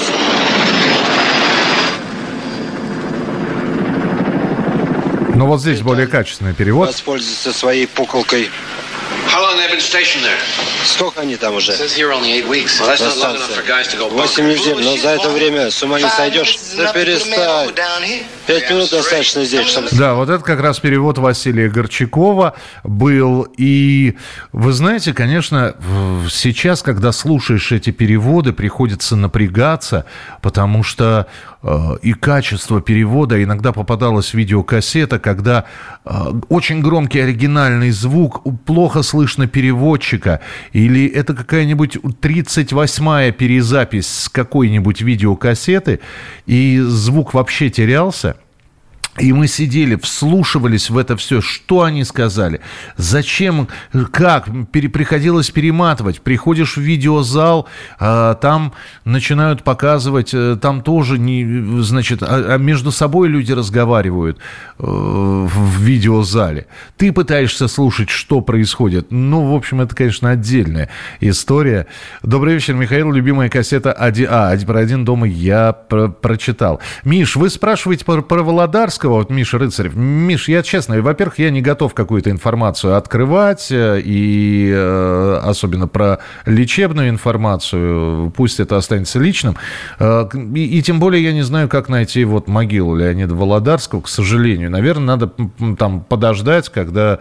Ну 5.36 5.46
вот 5.46 5.62
здесь 5.62 5.82
более 5.82 6.08
качественный 6.08 6.53
перевод. 6.53 6.88
Воспользуйся 6.89 7.53
своей 7.53 7.88
пуколкой. 7.88 8.50
Сколько 10.86 11.22
они 11.22 11.36
там 11.36 11.56
уже? 11.56 11.74
Восемь 11.74 12.08
недель, 14.48 14.84
но 14.84 14.98
за 14.98 15.10
это 15.10 15.30
время 15.30 15.72
с 15.72 15.84
ума 15.84 16.00
не 16.00 16.10
сойдешь. 16.10 16.58
Да 16.78 16.94
перестань. 16.94 17.70
Пять 18.48 18.70
минут 18.70 18.90
достаточно 18.90 19.46
здесь, 19.46 19.68
чтобы... 19.68 19.90
Да, 19.92 20.16
вот 20.16 20.30
это 20.30 20.44
как 20.44 20.60
раз 20.60 20.80
перевод 20.80 21.18
Василия 21.18 21.70
Горчакова 21.70 22.56
был. 22.84 23.48
И 23.58 24.18
вы 24.52 24.74
знаете, 24.74 25.14
конечно, 25.14 25.76
сейчас, 26.32 26.82
когда 26.82 27.12
слушаешь 27.12 27.72
эти 27.72 27.92
переводы, 27.92 28.54
приходится 28.54 29.16
напрягаться, 29.16 30.06
потому 30.42 30.84
что 30.84 31.28
и 32.01 32.13
качество 32.13 32.82
перевода, 32.82 33.44
иногда 33.44 33.74
попадалась 33.74 34.34
видеокассета, 34.34 35.20
когда 35.20 35.66
э, 36.06 36.12
очень 36.48 36.82
громкий 36.82 37.20
оригинальный 37.20 37.92
звук, 37.92 38.44
плохо 38.66 39.04
слышно 39.04 39.46
переводчика, 39.46 40.39
или 40.72 41.06
это 41.06 41.34
какая-нибудь 41.34 41.98
38-я 41.98 43.32
перезапись 43.34 44.08
с 44.08 44.30
какой-нибудь 44.30 45.01
видеокассеты, 45.01 46.00
и 46.46 46.80
звук 46.80 47.34
вообще 47.34 47.70
терялся. 47.70 48.38
И 49.18 49.34
мы 49.34 49.48
сидели, 49.48 49.96
вслушивались 49.96 50.89
в 50.89 50.98
это 50.98 51.18
все, 51.18 51.42
что 51.42 51.84
они 51.84 52.06
сказали, 52.06 52.62
зачем, 52.96 53.68
как, 54.12 54.48
пере, 54.72 54.88
приходилось 54.88 55.50
перематывать. 55.50 56.22
Приходишь 56.22 56.78
в 56.78 56.82
видеозал, 56.82 57.68
а, 58.00 58.36
там 58.36 58.72
начинают 59.04 59.63
показывать, 59.63 60.34
э, 60.34 60.58
там 60.62 60.82
тоже, 60.82 61.18
не, 61.18 61.82
значит, 61.82 62.24
а, 62.24 62.54
а 62.54 62.58
между 62.58 62.92
собой 62.92 63.28
люди 63.28 63.51
разговаривают 63.51 64.38
э, 64.38 64.84
в 64.84 65.82
видеозале. 65.82 66.68
Ты 66.96 67.12
пытаешься 67.12 67.68
слушать, 67.68 68.10
что 68.10 68.39
происходит. 68.39 69.08
Ну, 69.10 69.51
в 69.51 69.56
общем, 69.56 69.82
это, 69.82 69.96
конечно, 69.96 70.30
отдельная 70.30 70.89
история. 71.20 71.88
Добрый 72.24 72.54
вечер, 72.54 72.75
Михаил. 72.75 73.12
Любимая 73.12 73.50
кассета 73.50 73.92
1... 73.92 74.28
А, 74.30 74.58
про 74.66 74.80
один 74.80 75.04
дома 75.04 75.28
я 75.28 75.74
про 75.74 76.08
прочитал. 76.08 76.80
Миш, 77.04 77.36
вы 77.36 77.50
спрашиваете 77.50 78.06
про, 78.06 78.22
про 78.22 78.44
Володарского? 78.44 78.99
Володарского, 79.00 79.13
вот 79.20 79.29
Миша 79.29 79.58
Рыцарев. 79.58 79.96
Миш, 79.96 80.50
я 80.50 80.63
честно, 80.63 81.01
во-первых, 81.01 81.39
я 81.39 81.50
не 81.50 81.62
готов 81.62 81.94
какую-то 81.94 82.30
информацию 82.32 82.95
открывать, 82.95 83.71
э, 83.71 84.02
и 84.04 84.71
э, 84.74 85.39
особенно 85.43 85.88
про 85.88 86.19
лечебную 86.45 87.10
информацию, 87.10 88.32
пусть 88.36 88.60
это 88.60 88.78
останется 88.78 89.19
личным. 89.19 89.56
Э, 90.00 90.28
и, 90.34 90.80
и 90.80 90.82
тем 90.82 91.00
более 91.00 91.24
я 91.24 91.34
не 91.34 91.43
знаю, 91.43 91.69
как 91.69 91.89
найти 91.89 92.26
вот 92.26 92.47
могилу 92.47 92.95
Леонида 92.95 93.34
Володарского, 93.36 94.02
к 94.02 94.08
сожалению. 94.08 94.69
Наверное, 94.71 95.17
надо 95.17 95.32
там 95.78 96.02
подождать, 96.02 96.69
когда 96.69 97.19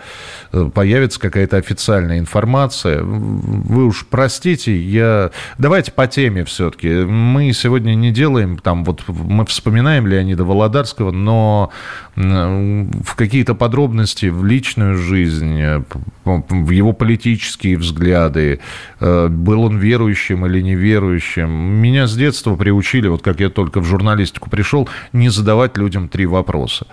появится 0.74 1.20
какая-то 1.20 1.56
официальная 1.56 2.18
информация. 2.18 3.02
Вы 3.02 3.86
уж 3.86 4.06
простите, 4.08 4.76
я... 4.76 5.30
Давайте 5.58 5.92
по 5.92 6.06
теме 6.06 6.44
все-таки. 6.44 6.88
Мы 7.04 7.52
сегодня 7.52 7.94
не 7.94 8.10
делаем 8.10 8.58
там, 8.58 8.84
вот 8.84 9.04
мы 9.06 9.46
вспоминаем 9.46 10.06
Леонида 10.06 10.44
Володарского, 10.44 11.10
но 11.10 11.67
в 12.16 13.14
какие-то 13.14 13.54
подробности 13.54 14.26
в 14.26 14.44
личную 14.44 14.96
жизнь, 14.96 15.60
э, 15.60 15.82
в 16.24 16.70
его 16.70 16.92
политические 16.92 17.76
взгляды, 17.76 18.60
э, 19.00 19.28
был 19.28 19.62
он 19.62 19.78
верующим 19.78 20.46
или 20.46 20.60
неверующим. 20.62 21.50
Меня 21.50 22.06
с 22.06 22.16
детства 22.16 22.56
приучили, 22.56 23.08
вот 23.08 23.22
как 23.22 23.40
я 23.40 23.50
только 23.50 23.80
в 23.80 23.84
журналистику 23.84 24.50
пришел, 24.50 24.88
не 25.12 25.28
задавать 25.28 25.76
людям 25.78 26.08
три 26.08 26.26
вопроса. 26.26 26.86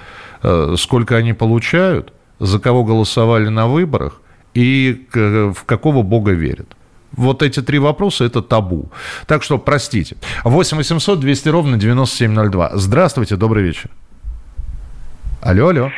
Э, 0.44 0.76
сколько 0.78 1.18
они 1.18 1.34
получают, 1.34 2.14
за 2.40 2.60
кого 2.60 2.84
голосовали 2.84 3.50
на 3.50 3.68
выборах 3.68 4.22
и 4.54 5.08
в 5.14 5.64
какого 5.66 6.04
бога 6.04 6.32
верят. 6.32 6.76
Вот 7.18 7.44
эти 7.44 7.62
три 7.62 7.80
вопроса– 7.80 8.24
это 8.26 8.42
табу. 8.42 8.92
Так 9.26 9.44
что, 9.44 9.58
простите. 9.58 10.18
8 10.44 10.78
800 10.78 11.20
200 11.20 11.50
ровно 11.50 11.78
9702. 11.78 12.72
Здравствуйте, 12.76 13.36
добрый 13.38 13.64
вечер. 13.64 13.90
Алло, 15.46 15.68
алло. 15.68 15.92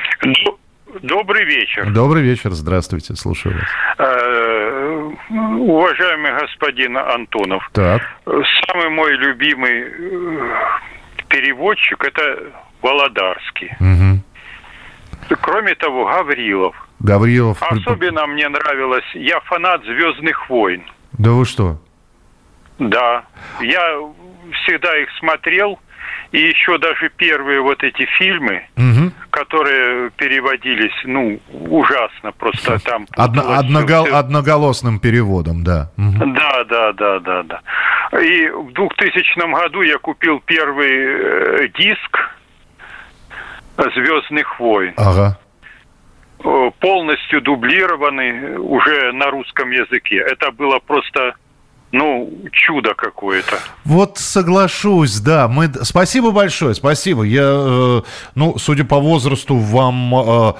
Добрый 1.02 1.46
вечер. 1.46 1.90
Добрый 1.92 2.22
вечер, 2.22 2.52
здравствуйте, 2.52 3.16
слушаю 3.16 3.56
вас. 3.56 3.66
Э, 3.98 5.12
уважаемый 5.30 6.34
господин 6.42 6.98
Антонов, 6.98 7.64
так. 7.72 8.02
самый 8.26 8.90
мой 8.90 9.14
любимый 9.14 9.84
э, 9.84 10.50
переводчик 11.30 12.04
это 12.04 12.52
Володарский. 12.82 13.72
Угу. 13.80 15.38
Кроме 15.42 15.76
того, 15.76 16.04
Гаврилов. 16.04 16.76
Гаврилов. 17.00 17.64
Особенно 17.64 18.28
мне 18.28 18.50
нравилось, 18.50 19.06
я 19.14 19.40
фанат 19.42 19.82
Звездных 19.86 20.50
войн. 20.50 20.84
Да 21.14 21.32
вы 21.32 21.46
что? 21.46 21.80
Да. 22.80 23.24
Я 23.62 23.98
всегда 24.64 24.98
их 24.98 25.08
смотрел. 25.20 25.80
И 26.32 26.40
еще 26.40 26.78
даже 26.78 27.10
первые 27.10 27.62
вот 27.62 27.84
эти 27.84 28.06
фильмы, 28.18 28.68
угу. 28.76 29.12
которые 29.30 30.10
переводились, 30.12 30.94
ну, 31.06 31.40
ужасно, 31.52 32.32
просто 32.34 32.80
там... 32.80 33.08
Одно, 33.16 33.54
одногол, 33.54 34.06
все... 34.06 34.16
Одноголосным 34.16 35.00
переводом, 35.00 35.64
да. 35.64 35.92
Угу. 35.98 36.34
Да, 36.34 36.64
да, 36.66 36.94
да, 36.94 37.20
да, 37.20 37.44
да. 37.44 38.20
И 38.22 38.50
в 38.50 38.74
2000 38.74 39.54
году 39.54 39.82
я 39.82 39.98
купил 39.98 40.42
первый 40.46 40.90
э, 40.90 41.68
диск 41.78 42.20
«Звездных 43.78 44.60
войн». 44.60 44.94
Ага 44.98 45.38
полностью 46.80 47.42
дублированный 47.42 48.58
уже 48.58 49.12
на 49.12 49.32
русском 49.32 49.72
языке. 49.72 50.18
Это 50.18 50.52
было 50.52 50.80
просто 50.80 51.36
ну, 51.92 52.30
чудо 52.52 52.94
какое-то. 52.96 53.60
Вот 53.86 54.18
соглашусь, 54.18 55.20
да. 55.20 55.48
Мы... 55.48 55.72
Спасибо 55.84 56.32
большое, 56.32 56.76
спасибо. 56.76 57.24
Я, 57.24 57.44
э, 57.44 58.02
ну, 58.36 58.58
судя 58.58 58.84
по 58.84 59.00
возрасту, 59.00 59.56
вам 59.56 60.16
э, 60.16 60.54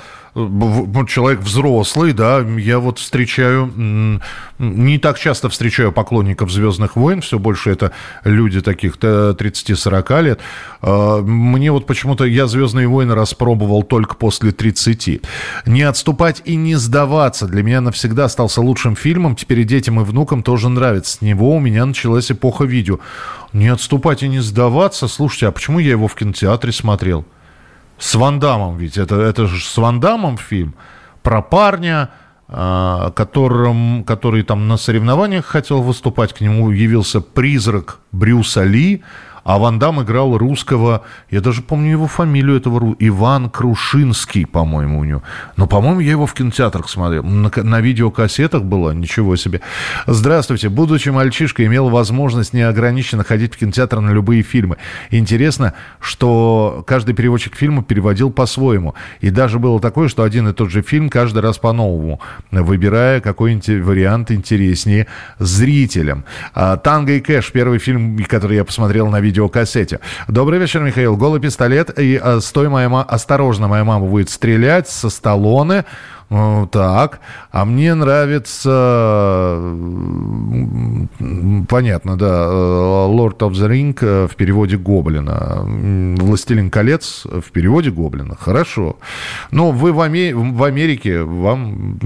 человек 1.08 1.40
взрослый, 1.40 2.14
да, 2.14 2.40
я 2.40 2.80
вот 2.80 3.00
встречаю, 3.00 4.22
не 4.60 4.98
так 5.00 5.18
часто 5.18 5.50
встречаю 5.50 5.92
поклонников 5.92 6.52
«Звездных 6.52 6.96
войн», 6.96 7.22
все 7.22 7.40
больше 7.40 7.72
это 7.72 7.92
люди 8.24 8.62
таких 8.62 8.98
30-40 8.98 10.22
лет. 10.22 10.40
А, 10.82 11.22
мне 11.22 11.72
вот 11.72 11.88
почему-то 11.88 12.26
я 12.26 12.48
«Звездные 12.48 12.88
войны» 12.88 13.16
распробовал 13.16 13.84
только 13.84 14.16
после 14.16 14.52
30. 14.52 15.22
«Не 15.66 15.82
отступать 15.82 16.42
и 16.46 16.56
не 16.56 16.76
сдаваться» 16.76 17.48
для 17.48 17.64
меня 17.64 17.82
навсегда 17.82 18.26
остался 18.26 18.62
лучшим 18.62 18.96
фильмом, 18.96 19.36
теперь 19.36 19.62
и 19.62 19.64
детям, 19.64 20.00
и 20.00 20.04
внукам 20.04 20.44
тоже 20.44 20.70
нравится. 20.70 21.18
С 21.18 21.22
него 21.22 21.56
у 21.56 21.60
меня 21.60 21.86
началась 21.86 22.32
эпоха 22.32 22.64
видео. 22.64 23.00
«Не 23.54 23.70
отступать 23.70 24.24
и 24.24 24.28
не 24.28 24.40
сдаваться», 24.40 25.08
слушайте, 25.08 25.48
а 25.48 25.52
почему 25.52 25.80
я 25.80 25.92
его 25.92 26.08
в 26.08 26.16
кинотеатре 26.16 26.72
смотрел? 26.72 27.26
С 27.98 28.16
Вандамом 28.16 28.78
ведь. 28.78 28.98
Это, 28.98 29.16
это 29.16 29.48
же 29.48 29.64
с 29.64 29.78
Вандамом 29.78 30.38
фильм 30.38 30.76
про 31.24 31.42
парня, 31.42 32.10
а, 32.48 33.12
которым, 33.12 34.04
который 34.04 34.44
там 34.44 34.68
на 34.68 34.78
соревнованиях 34.78 35.46
хотел 35.46 35.82
выступать, 35.82 36.34
к 36.34 36.42
нему 36.42 36.72
явился 36.72 37.22
призрак 37.22 38.00
Брюса 38.12 38.64
Ли, 38.64 39.04
а 39.48 39.60
Ван 39.60 39.80
Дам 39.80 40.04
играл 40.04 40.38
русского, 40.38 41.04
я 41.32 41.40
даже 41.40 41.62
помню 41.62 41.92
его 41.92 42.08
фамилию 42.08 42.58
этого, 42.58 42.98
Иван 43.00 43.50
Крушинский, 43.50 44.46
по-моему, 44.46 45.00
у 45.00 45.06
него. 45.06 45.24
Но, 45.56 45.68
по-моему, 45.68 46.02
я 46.02 46.12
его 46.12 46.26
в 46.26 46.34
кинотеатрах 46.34 46.90
смотрел. 46.90 47.24
На, 47.24 47.50
на 47.56 47.80
видеокассетах 47.80 48.64
было, 48.64 48.92
ничего 48.92 49.38
себе. 49.38 49.62
Здравствуйте. 50.06 50.68
Будучи 50.68 51.08
мальчишкой, 51.08 51.68
имел 51.68 51.88
возможность 51.88 52.52
неограниченно 52.52 53.24
ходить 53.24 53.54
в 53.54 53.58
кинотеатр 53.58 54.02
на 54.02 54.12
любые 54.12 54.44
фильмы. 54.44 54.76
Интересно, 55.12 55.74
что 56.02 56.84
каждый 56.86 57.16
переводчик 57.16 57.56
фильма 57.56 57.84
переводил 57.84 58.32
по-своему. 58.32 58.96
И 59.22 59.30
даже 59.30 59.60
было 59.60 59.80
такое, 59.80 60.10
что 60.10 60.24
один 60.24 60.50
и 60.50 60.54
тот 60.54 60.72
же 60.72 60.82
фильм 60.82 61.10
каждый 61.10 61.42
раз 61.42 61.58
по-новому, 61.58 62.20
выбирая 62.52 63.22
какой-нибудь 63.22 63.70
вариант 63.86 64.30
интереснее 64.30 65.08
зрителям. 65.40 66.26
А, 66.54 66.76
«Танго 66.76 67.14
и 67.14 67.22
Кэш»— 67.22 67.50
первый 67.54 67.80
фильм, 67.80 68.22
который 68.26 68.58
я 68.58 68.66
посмотрел 68.66 69.08
на 69.08 69.22
видео 69.22 69.37
видеокассете. 69.38 70.00
Добрый 70.28 70.60
вечер, 70.60 70.82
Михаил. 70.82 71.16
Голый 71.16 71.40
пистолет. 71.40 71.98
И 72.00 72.20
э, 72.22 72.40
стой, 72.42 72.70
моя 72.70 72.90
мама, 72.90 73.06
осторожно, 73.08 73.68
моя 73.68 73.84
мама 73.84 74.06
будет 74.08 74.30
стрелять 74.30 74.90
со 74.90 75.10
Сталлоне. 75.10 75.86
Так, 76.30 77.22
а 77.52 77.64
мне 77.64 77.94
нравится, 77.94 79.62
понятно, 81.70 82.18
да, 82.18 82.48
Lord 82.48 83.38
of 83.38 83.52
the 83.52 83.70
Ring 83.70 83.98
э, 84.02 84.28
в 84.28 84.36
переводе 84.36 84.76
Гоблина, 84.76 85.64
Властелин 86.18 86.70
колец 86.70 87.26
в 87.26 87.50
переводе 87.52 87.92
Гоблина, 87.92 88.36
хорошо. 88.36 88.98
Но 89.52 89.72
вы 89.72 89.94
в, 89.94 90.02
Аме... 90.02 90.36
в 90.36 90.64
Америке, 90.64 91.22
вам... 91.22 91.98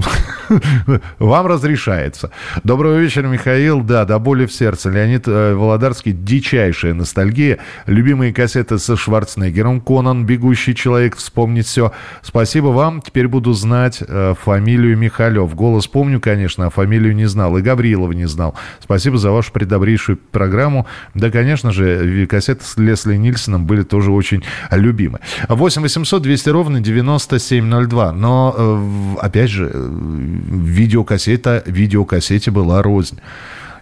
вам 1.18 1.46
разрешается. 1.46 2.30
Доброго 2.62 2.98
вечера, 2.98 3.26
Михаил, 3.26 3.80
да, 3.80 4.04
до 4.04 4.20
боли 4.20 4.46
в 4.46 4.52
сердце. 4.52 4.90
Леонид 4.90 5.26
э, 5.26 5.54
Володарский, 5.54 6.12
дичайшая 6.12 6.94
ностальгия. 6.94 7.58
Любимые 7.86 8.32
кассеты 8.32 8.78
со 8.78 8.96
Шварценеггером, 8.96 9.80
Конан, 9.80 10.26
Бегущий 10.26 10.76
человек, 10.76 11.16
вспомнить 11.16 11.66
все. 11.66 11.90
Спасибо 12.22 12.68
вам, 12.68 13.02
теперь 13.02 13.26
буду 13.26 13.52
знать 13.52 14.00
э, 14.00 14.11
фамилию 14.40 14.96
Михалев. 14.96 15.54
Голос 15.54 15.86
помню, 15.86 16.20
конечно, 16.20 16.66
а 16.66 16.70
фамилию 16.70 17.14
не 17.14 17.26
знал. 17.26 17.56
И 17.58 17.62
Гаврилова 17.62 18.12
не 18.12 18.26
знал. 18.26 18.54
Спасибо 18.80 19.18
за 19.18 19.30
вашу 19.30 19.52
предобрейшую 19.52 20.18
программу. 20.18 20.86
Да, 21.14 21.30
конечно 21.30 21.72
же, 21.72 22.26
кассеты 22.26 22.64
с 22.64 22.76
Лесли 22.76 23.16
Нильсоном 23.16 23.66
были 23.66 23.82
тоже 23.82 24.10
очень 24.10 24.42
любимы. 24.70 25.20
8 25.48 25.82
800 25.82 26.22
200 26.22 26.48
ровно 26.48 26.80
9702. 26.80 28.12
Но, 28.12 28.54
э, 28.56 29.24
опять 29.24 29.50
же, 29.50 29.70
видеокассета, 29.72 31.62
видеокассете 31.66 32.50
была 32.50 32.82
рознь. 32.82 33.18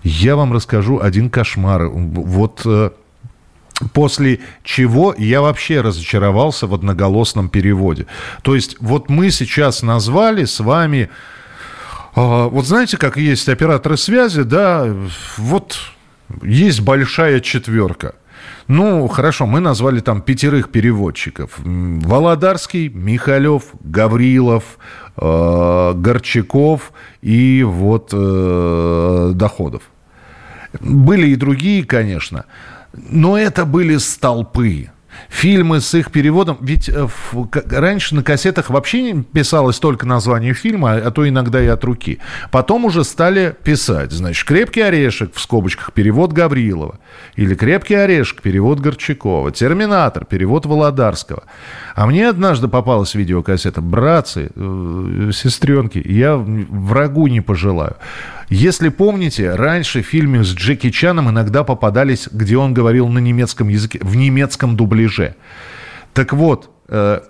Я 0.02 0.36
вам 0.36 0.52
расскажу 0.52 0.98
один 1.00 1.28
кошмар. 1.28 1.88
Вот 1.88 2.62
э, 2.64 2.90
После 3.92 4.40
чего 4.62 5.14
я 5.16 5.40
вообще 5.40 5.80
разочаровался 5.80 6.66
в 6.66 6.74
одноголосном 6.74 7.48
переводе. 7.48 8.06
То 8.42 8.54
есть 8.54 8.76
вот 8.80 9.08
мы 9.08 9.30
сейчас 9.30 9.82
назвали 9.82 10.44
с 10.44 10.60
вами... 10.60 11.10
Э, 12.14 12.48
вот 12.48 12.66
знаете, 12.66 12.96
как 12.96 13.16
есть 13.16 13.48
операторы 13.48 13.96
связи, 13.96 14.42
да, 14.42 14.86
вот 15.36 15.78
есть 16.42 16.80
большая 16.80 17.40
четверка. 17.40 18.14
Ну, 18.68 19.08
хорошо, 19.08 19.46
мы 19.46 19.60
назвали 19.60 20.00
там 20.00 20.22
пятерых 20.22 20.70
переводчиков. 20.70 21.58
Володарский, 21.58 22.88
Михалев, 22.88 23.64
Гаврилов, 23.80 24.78
э, 25.16 25.92
Горчаков 25.96 26.92
и 27.20 27.64
вот 27.64 28.10
э, 28.12 29.32
Доходов. 29.34 29.82
Были 30.78 31.30
и 31.30 31.36
другие, 31.36 31.84
конечно. 31.84 32.44
Но 32.92 33.38
это 33.38 33.64
были 33.64 33.96
столпы. 33.98 34.90
Фильмы 35.28 35.80
с 35.80 35.94
их 35.94 36.10
переводом, 36.10 36.56
ведь 36.60 36.88
э, 36.88 37.06
раньше 37.70 38.14
на 38.14 38.22
кассетах 38.22 38.70
вообще 38.70 39.22
писалось 39.22 39.78
только 39.78 40.06
название 40.06 40.54
фильма, 40.54 40.94
а 40.94 41.10
то 41.10 41.28
иногда 41.28 41.62
и 41.62 41.66
от 41.66 41.84
руки. 41.84 42.18
Потом 42.50 42.84
уже 42.84 43.04
стали 43.04 43.54
писать, 43.62 44.12
значит, 44.12 44.46
«Крепкий 44.46 44.80
орешек» 44.80 45.34
в 45.34 45.40
скобочках, 45.40 45.92
перевод 45.92 46.32
Гаврилова. 46.32 46.98
Или 47.36 47.54
«Крепкий 47.54 47.94
орешек», 47.94 48.40
перевод 48.40 48.80
Горчакова. 48.80 49.50
«Терминатор», 49.50 50.24
перевод 50.24 50.66
Володарского. 50.66 51.42
А 51.94 52.06
мне 52.06 52.28
однажды 52.28 52.68
попалась 52.68 53.14
видеокассета 53.14 53.80
«Братцы, 53.80 54.50
э, 54.54 55.30
сестренки, 55.32 56.02
я 56.04 56.36
врагу 56.36 57.26
не 57.26 57.40
пожелаю». 57.40 57.96
Если 58.50 58.88
помните, 58.88 59.54
раньше 59.54 60.02
в 60.02 60.06
фильме 60.06 60.42
с 60.42 60.48
Джеки 60.48 60.90
Чаном 60.90 61.30
иногда 61.30 61.62
попадались, 61.62 62.28
где 62.32 62.56
он 62.56 62.74
говорил 62.74 63.06
на 63.08 63.20
немецком 63.20 63.68
языке, 63.68 64.00
в 64.02 64.16
немецком 64.16 64.76
дубляже. 64.76 65.36
Так 66.14 66.32
вот, 66.32 66.68
э, 66.88 67.20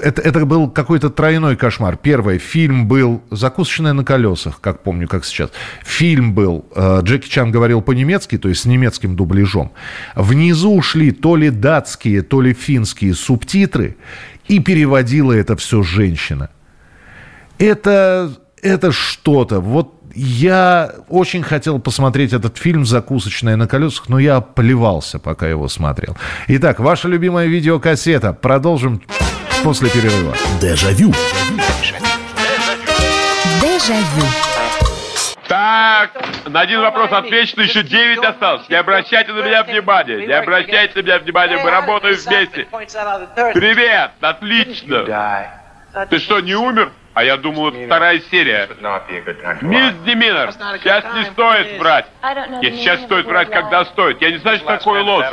это, 0.00 0.22
это 0.22 0.46
был 0.46 0.70
какой-то 0.70 1.10
тройной 1.10 1.56
кошмар. 1.56 1.96
Первое, 1.96 2.38
фильм 2.38 2.86
был 2.86 3.24
«Закусочная 3.32 3.92
на 3.92 4.04
колесах», 4.04 4.60
как 4.60 4.84
помню, 4.84 5.08
как 5.08 5.24
сейчас. 5.24 5.50
Фильм 5.82 6.32
был, 6.32 6.64
э, 6.76 7.00
Джеки 7.02 7.28
Чан 7.28 7.50
говорил 7.50 7.82
по-немецки, 7.82 8.38
то 8.38 8.48
есть 8.48 8.60
с 8.60 8.64
немецким 8.66 9.16
дубляжом. 9.16 9.72
Внизу 10.14 10.76
ушли 10.76 11.10
то 11.10 11.34
ли 11.34 11.50
датские, 11.50 12.22
то 12.22 12.40
ли 12.40 12.54
финские 12.54 13.14
субтитры, 13.14 13.96
и 14.46 14.60
переводила 14.60 15.32
это 15.32 15.56
все 15.56 15.82
женщина. 15.82 16.50
Это, 17.58 18.32
это 18.62 18.92
что-то. 18.92 19.58
Вот 19.60 19.99
я 20.14 20.92
очень 21.08 21.42
хотел 21.42 21.78
посмотреть 21.78 22.32
этот 22.32 22.56
фильм 22.58 22.84
«Закусочная 22.84 23.56
на 23.56 23.66
колесах», 23.66 24.08
но 24.08 24.18
я 24.18 24.40
плевался, 24.40 25.18
пока 25.18 25.48
его 25.48 25.68
смотрел. 25.68 26.16
Итак, 26.48 26.80
ваша 26.80 27.08
любимая 27.08 27.46
видеокассета. 27.46 28.32
Продолжим 28.32 29.02
после 29.62 29.90
перерыва. 29.90 30.34
Дежавю. 30.60 31.12
Дежавю. 33.60 34.26
Так, 35.48 36.12
на 36.46 36.60
один 36.60 36.80
вопрос 36.80 37.10
отвечено, 37.10 37.62
еще 37.62 37.82
9 37.82 38.24
осталось. 38.24 38.68
Не 38.68 38.76
обращайте 38.76 39.32
на 39.32 39.44
меня 39.44 39.64
внимания. 39.64 40.26
Не 40.26 40.32
обращайте 40.32 41.00
на 41.00 41.02
меня 41.02 41.18
внимания, 41.18 41.58
мы 41.62 41.70
работаем 41.70 42.14
вместе. 42.14 42.68
Привет, 43.54 44.12
отлично. 44.20 45.50
Ты 46.08 46.18
что, 46.20 46.38
не 46.40 46.54
умер? 46.54 46.92
А 47.12 47.24
я 47.24 47.36
думал, 47.36 47.68
это 47.68 47.86
вторая 47.86 48.20
серия. 48.30 48.68
Мисс 49.62 49.94
Деминер, 50.04 50.52
сейчас 50.80 51.04
не 51.14 51.24
стоит 51.32 51.78
врать. 51.78 52.06
Нет, 52.62 52.74
сейчас 52.76 53.00
стоит 53.02 53.26
врать, 53.26 53.50
когда 53.50 53.84
стоит. 53.86 54.20
Я 54.22 54.30
не 54.30 54.38
знаю, 54.38 54.58
что 54.58 54.66
такое 54.78 55.02
ложь. 55.02 55.26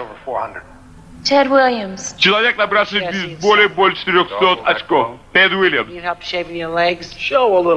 Тед 1.24 1.48
Уильямс. 1.52 2.16
Человек, 2.18 2.58
набравший 2.58 3.02
в 3.36 3.42
более 3.42 3.68
больше 3.70 4.06
400 4.06 4.54
очков. 4.66 5.18
Тед 5.34 5.52
Уильямс. 5.52 5.90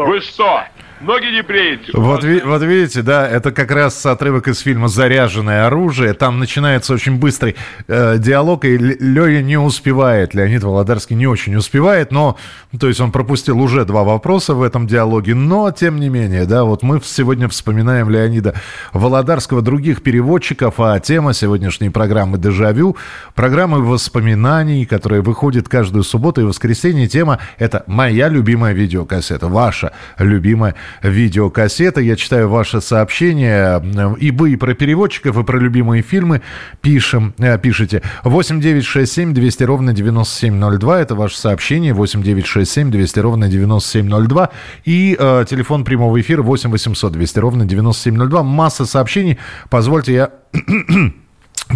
Вы 0.07 0.21
что? 0.21 0.65
Ноги 1.01 1.27
не 1.33 1.43
бреете. 1.43 1.93
Вот, 1.95 2.23
вот 2.45 2.63
видите, 2.63 3.01
да, 3.01 3.27
это 3.27 3.53
как 3.53 3.71
раз 3.71 4.05
отрывок 4.05 4.49
из 4.49 4.59
фильма 4.59 4.89
«Заряженное 4.89 5.67
оружие». 5.67 6.13
Там 6.13 6.39
начинается 6.39 6.93
очень 6.93 7.17
быстрый 7.17 7.57
э, 7.89 8.19
диалог, 8.19 8.67
и 8.67 8.77
Лёя 8.77 9.41
не 9.41 9.57
успевает, 9.57 10.35
Леонид 10.35 10.63
Володарский 10.63 11.17
не 11.17 11.27
очень 11.27 11.57
успевает, 11.57 12.13
но, 12.13 12.37
то 12.79 12.87
есть 12.87 13.01
он 13.01 13.13
пропустил 13.13 13.59
уже 13.61 13.87
два 13.87 14.05
вопроса 14.05 14.53
в 14.53 14.63
этом 14.63 14.87
диалоге, 14.87 15.35
но, 15.35 15.71
тем 15.71 15.99
не 16.01 16.11
менее, 16.11 16.45
да, 16.45 16.65
вот 16.65 16.83
мы 16.83 17.01
сегодня 17.03 17.49
вспоминаем 17.49 18.11
Леонида 18.11 18.55
Володарского, 18.93 19.63
других 19.63 20.03
переводчиков, 20.03 20.75
а 20.81 21.01
тема 21.01 21.33
сегодняшней 21.33 21.89
программы 21.89 22.37
«Дежавю», 22.37 22.99
программы 23.35 23.83
воспоминаний, 23.83 24.85
которая 24.85 25.23
выходит 25.23 25.67
каждую 25.67 26.05
субботу 26.05 26.43
и 26.43 26.45
воскресенье, 26.45 27.09
тема– 27.09 27.39
это 27.59 27.85
«Моя 27.87 28.29
любимая 28.29 28.75
видеокассета», 28.75 29.49
ваша 29.49 29.93
любимая 30.19 30.75
видеокассета. 31.03 32.01
Я 32.01 32.17
читаю 32.17 32.49
ваши 32.49 32.81
сообщения. 32.81 33.83
И 34.19 34.31
вы, 34.31 34.53
и 34.53 34.57
про 34.57 34.75
переводчиков, 34.75 35.39
и 35.39 35.43
про 35.43 35.59
любимые 35.59 36.03
фильмы 36.03 36.43
пишем, 36.81 37.35
э, 37.39 37.59
пишите. 37.59 38.03
8 38.25 38.61
9 38.61 38.85
6 38.85 39.13
7 39.13 39.35
200 39.35 39.63
ровно 39.65 39.93
9702. 39.93 41.01
Это 41.01 41.15
ваше 41.15 41.39
сообщение. 41.39 41.95
8 41.95 42.23
9 42.23 42.47
6 42.47 42.71
7 42.71 42.91
200 42.91 43.19
ровно 43.21 43.49
9702. 43.49 44.51
И 44.85 45.17
э, 45.19 45.45
телефон 45.49 45.85
прямого 45.85 46.21
эфира 46.21 46.43
8 46.43 46.71
800 46.71 47.13
200 47.13 47.39
ровно 47.39 47.65
9702. 47.65 48.43
Масса 48.43 48.87
сообщений. 48.87 49.39
Позвольте 49.69 50.13
я... 50.13 50.31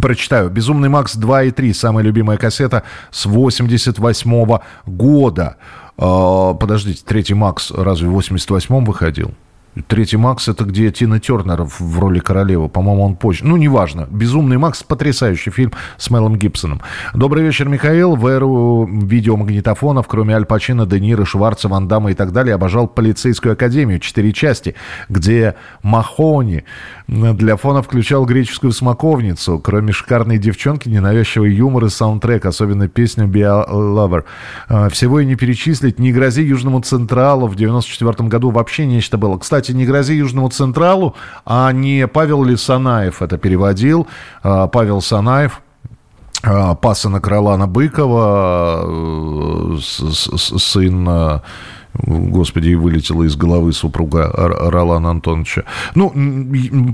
Прочитаю. 0.00 0.50
«Безумный 0.50 0.88
Макс 0.88 1.16
2 1.16 1.44
и 1.44 1.50
3». 1.50 1.72
Самая 1.72 2.04
любимая 2.04 2.36
кассета 2.36 2.82
с 3.10 3.26
88 3.26 4.44
-го 4.44 4.60
года. 4.86 5.56
А, 5.96 6.54
подождите, 6.54 7.02
третий 7.06 7.34
Макс 7.34 7.70
разве 7.70 8.08
в 8.08 8.18
88-м 8.18 8.84
выходил? 8.84 9.34
Третий 9.88 10.16
Макс 10.16 10.48
это 10.48 10.64
где 10.64 10.92
Тина 10.92 11.18
Тернер 11.18 11.64
в 11.64 11.98
роли 11.98 12.20
королевы. 12.20 12.68
По-моему, 12.68 13.02
он 13.02 13.16
позже. 13.16 13.44
Ну, 13.44 13.56
неважно. 13.56 14.06
Безумный 14.08 14.56
Макс 14.56 14.84
потрясающий 14.84 15.50
фильм 15.50 15.72
с 15.96 16.10
Мелом 16.10 16.36
Гибсоном. 16.36 16.80
Добрый 17.12 17.42
вечер, 17.42 17.68
Михаил. 17.68 18.14
В 18.14 18.26
эру 18.28 18.86
видеомагнитофонов, 18.86 20.06
кроме 20.06 20.36
Аль 20.36 20.44
Пачино, 20.44 20.86
Де 20.86 21.00
Ниро, 21.00 21.24
Шварца, 21.24 21.68
Ван 21.68 21.88
Дамма 21.88 22.12
и 22.12 22.14
так 22.14 22.32
далее, 22.32 22.54
обожал 22.54 22.86
полицейскую 22.86 23.54
академию. 23.54 23.98
Четыре 23.98 24.32
части, 24.32 24.76
где 25.08 25.56
Махони 25.82 26.64
для 27.08 27.56
фона 27.56 27.82
включал 27.82 28.26
греческую 28.26 28.72
смоковницу. 28.72 29.58
Кроме 29.58 29.92
шикарной 29.92 30.38
девчонки, 30.38 30.88
ненавязчивый 30.88 31.52
юмор 31.52 31.86
и 31.86 31.88
саундтрек, 31.88 32.46
особенно 32.46 32.88
песню 32.88 33.26
«Be 33.26 33.42
a 33.42 33.64
Lover». 33.68 34.24
А, 34.68 34.88
всего 34.88 35.18
и 35.20 35.26
не 35.26 35.34
перечислить. 35.34 35.98
«Не 35.98 36.12
грози 36.12 36.42
Южному 36.42 36.80
Централу» 36.80 37.48
в 37.48 37.56
94 37.56 38.28
году 38.28 38.50
вообще 38.50 38.86
нечто 38.86 39.18
было. 39.18 39.36
Кстати, 39.38 39.63
«Не 39.72 39.86
грози 39.86 40.14
Южному 40.14 40.50
Централу», 40.50 41.14
а 41.44 41.72
не 41.72 42.06
Павел 42.06 42.44
Лисанаев 42.44 43.22
это 43.22 43.38
переводил. 43.38 44.06
А, 44.42 44.66
Павел 44.66 45.00
Санаев, 45.00 45.62
а, 46.42 46.74
Пасана 46.74 47.20
Кролана 47.20 47.66
Быкова, 47.66 48.84
э, 48.86 49.78
сын 49.80 51.08
Господи, 52.02 52.70
и 52.70 52.74
вылетела 52.74 53.22
из 53.22 53.36
головы 53.36 53.72
супруга 53.72 54.30
Ролана 54.34 55.10
Антоновича. 55.10 55.64
Ну, 55.94 56.12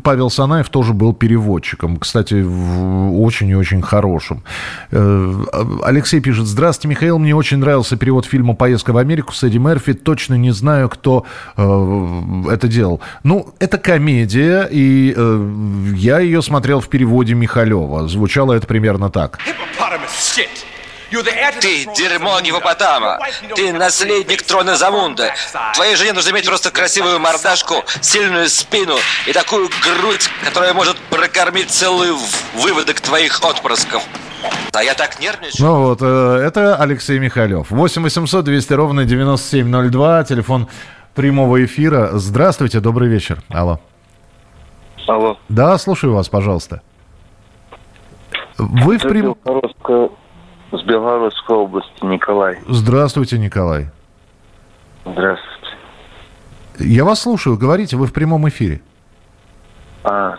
Павел 0.05 0.31
Санаев 0.31 0.69
тоже 0.69 0.93
был 0.93 1.15
переводчиком. 1.15 1.97
Кстати, 1.97 2.35
очень 2.43 3.49
и 3.49 3.55
очень 3.55 3.81
хорошим. 3.81 4.43
Э, 4.91 5.45
Алексей 5.83 6.21
пишет. 6.21 6.47
Здравствуйте, 6.47 6.89
Михаил. 6.89 7.19
Мне 7.19 7.35
очень 7.35 7.59
нравился 7.59 7.97
перевод 7.97 8.27
фильма 8.27 8.55
«Поездка 8.55 8.93
в 8.93 8.99
Америку» 8.99 9.33
с 9.33 9.43
Эдди 9.43 9.59
Мерфи. 9.59 9.95
Точно 9.95 10.35
не 10.35 10.51
знаю, 10.51 10.89
кто 10.89 11.25
э, 11.57 12.23
это 12.51 12.69
делал. 12.69 13.01
Ну, 13.23 13.55
это 13.59 13.79
комедия, 13.79 14.69
и 14.71 15.15
э, 15.17 15.93
я 15.97 16.21
ее 16.21 16.43
смотрел 16.43 16.81
в 16.81 16.89
переводе 16.89 17.35
Михалева. 17.35 18.07
Звучало 18.07 18.53
это 18.53 18.67
примерно 18.67 19.09
так. 19.11 19.39
Ты 21.11 21.87
дерьмо 21.97 22.41
гипопотама. 22.41 23.19
Ты 23.57 23.73
наследник 23.73 24.43
трона 24.43 24.77
Замунда. 24.77 25.35
Твоей 25.75 25.97
жене 25.97 26.13
нужно 26.13 26.31
иметь 26.31 26.47
просто 26.47 26.71
красивую 26.71 27.19
мордашку, 27.19 27.83
сильную 28.01 28.49
спину 28.49 28.95
и 29.27 29.33
такую 29.33 29.69
грудь, 29.83 30.31
которая 30.45 30.73
может 30.73 30.97
прокормить 31.11 31.71
целый 31.71 32.13
выводок 32.55 33.01
твоих 33.01 33.43
отпрысков. 33.43 34.03
А 34.73 34.83
я 34.83 34.95
так 34.95 35.21
нервничаю. 35.21 35.67
Ну 35.67 35.83
вот, 35.83 35.99
э, 36.01 36.43
это 36.47 36.77
Алексей 36.77 37.19
Михалев. 37.19 37.71
8 37.71 38.03
800 38.03 38.45
200 38.45 38.73
ровно 38.73 39.05
9702, 39.05 40.25
телефон 40.25 40.69
прямого 41.15 41.63
эфира. 41.65 42.11
Здравствуйте, 42.13 42.81
добрый 42.81 43.09
вечер. 43.09 43.43
Алло. 43.51 43.81
Алло. 45.07 45.37
Да, 45.49 45.77
слушаю 45.77 46.15
вас, 46.15 46.29
пожалуйста. 46.29 46.83
Вы 48.57 48.99
в 48.99 49.03
прямом... 49.03 49.37
С 50.73 50.83
Белгородской 50.83 51.57
области 51.57 52.05
Николай. 52.05 52.59
Здравствуйте, 52.69 53.39
Николай. 53.39 53.89
Здравствуйте. 55.05 55.77
Я 56.79 57.05
вас 57.05 57.21
слушаю. 57.21 57.59
Говорите, 57.59 57.97
вы 57.97 58.07
в 58.07 58.13
прямом 58.13 58.49
эфире. 58.49 58.81
А, 60.05 60.37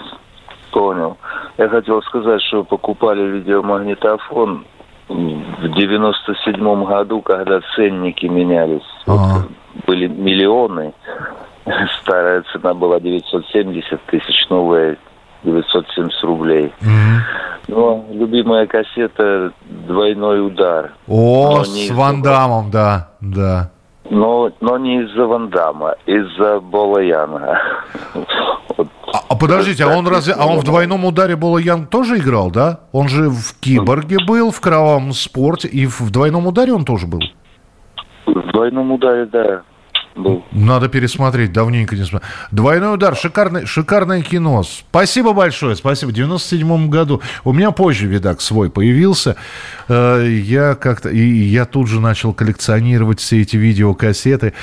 понял. 0.72 1.18
Я 1.58 1.70
хотел 1.70 2.02
сказать, 2.04 2.42
что 2.44 2.64
покупали 2.64 3.22
видеомагнитофон 3.24 4.66
в 5.08 5.68
97 5.76 6.86
году, 6.86 7.22
когда 7.22 7.60
ценники 7.76 8.26
менялись. 8.26 8.82
Вот 9.06 9.50
были 9.86 10.08
миллионы. 10.08 10.94
Старая 12.02 12.44
цена 12.52 12.74
была 12.74 13.00
970 13.00 14.02
тысяч, 14.06 14.50
новая 14.50 14.98
970 15.44 16.24
рублей. 16.24 16.74
Mm-hmm. 16.82 17.18
Но 17.68 18.06
любимая 18.12 18.68
кассета 18.68 19.52
«Двойной 19.88 20.46
удар». 20.46 20.92
О, 21.08 21.64
с 21.64 21.90
Ван 21.92 22.22
Дамом, 22.22 22.72
да, 22.72 23.12
да. 23.22 23.72
Но, 24.10 24.52
но 24.60 24.78
не 24.78 25.04
из-за 25.04 25.26
Ван 25.26 25.50
Дамма, 25.50 25.96
из-за 26.06 26.60
Бола 26.60 27.00
Янга. 27.00 27.60
Вот. 28.78 28.88
А, 29.14 29.18
а 29.28 29.36
подождите, 29.36 29.84
а 29.84 29.90
он 29.90 30.08
разве, 30.08 30.34
а 30.34 30.48
он 30.48 30.60
в 30.60 30.64
двойном 30.64 31.04
ударе 31.04 31.36
Бола 31.36 31.58
Янг 31.58 31.90
тоже 31.90 32.20
играл, 32.20 32.52
да? 32.52 32.80
Он 32.94 33.10
же 33.10 33.30
в 33.30 33.60
Киборге 33.60 34.16
был, 34.26 34.50
в 34.50 34.62
Кровавом 34.62 35.12
спорте, 35.12 35.68
и 35.68 35.86
в 35.86 36.10
двойном 36.10 36.48
ударе 36.48 36.74
он 36.74 36.86
тоже 36.86 37.06
был? 37.06 37.20
В 38.26 38.52
двойном 38.54 38.94
ударе, 38.94 39.26
да 39.26 39.64
был. 40.16 40.44
Надо 40.52 40.90
пересмотреть, 40.90 41.54
давненько 41.54 41.96
не 41.96 42.04
смотрел. 42.04 42.30
«Двойной 42.52 42.94
удар», 42.96 43.16
шикарное, 43.16 43.66
шикарное 43.66 44.22
кино. 44.22 44.64
Спасибо 44.64 45.34
большое, 45.34 45.76
спасибо. 45.76 46.10
В 46.10 46.14
97 46.14 46.90
году, 46.90 47.22
у 47.44 47.54
меня 47.54 47.72
позже 47.72 48.08
видак 48.08 48.42
свой 48.42 48.70
появился. 48.70 49.36
Э, 49.88 50.26
я 50.28 50.76
как-то, 50.76 51.10
и 51.10 51.20
я 51.20 51.66
тут 51.66 51.88
же 51.88 52.00
начал 52.00 52.34
коллекционировать 52.34 53.20
все 53.20 53.42
эти 53.42 53.58
видеокассеты. 53.58 54.54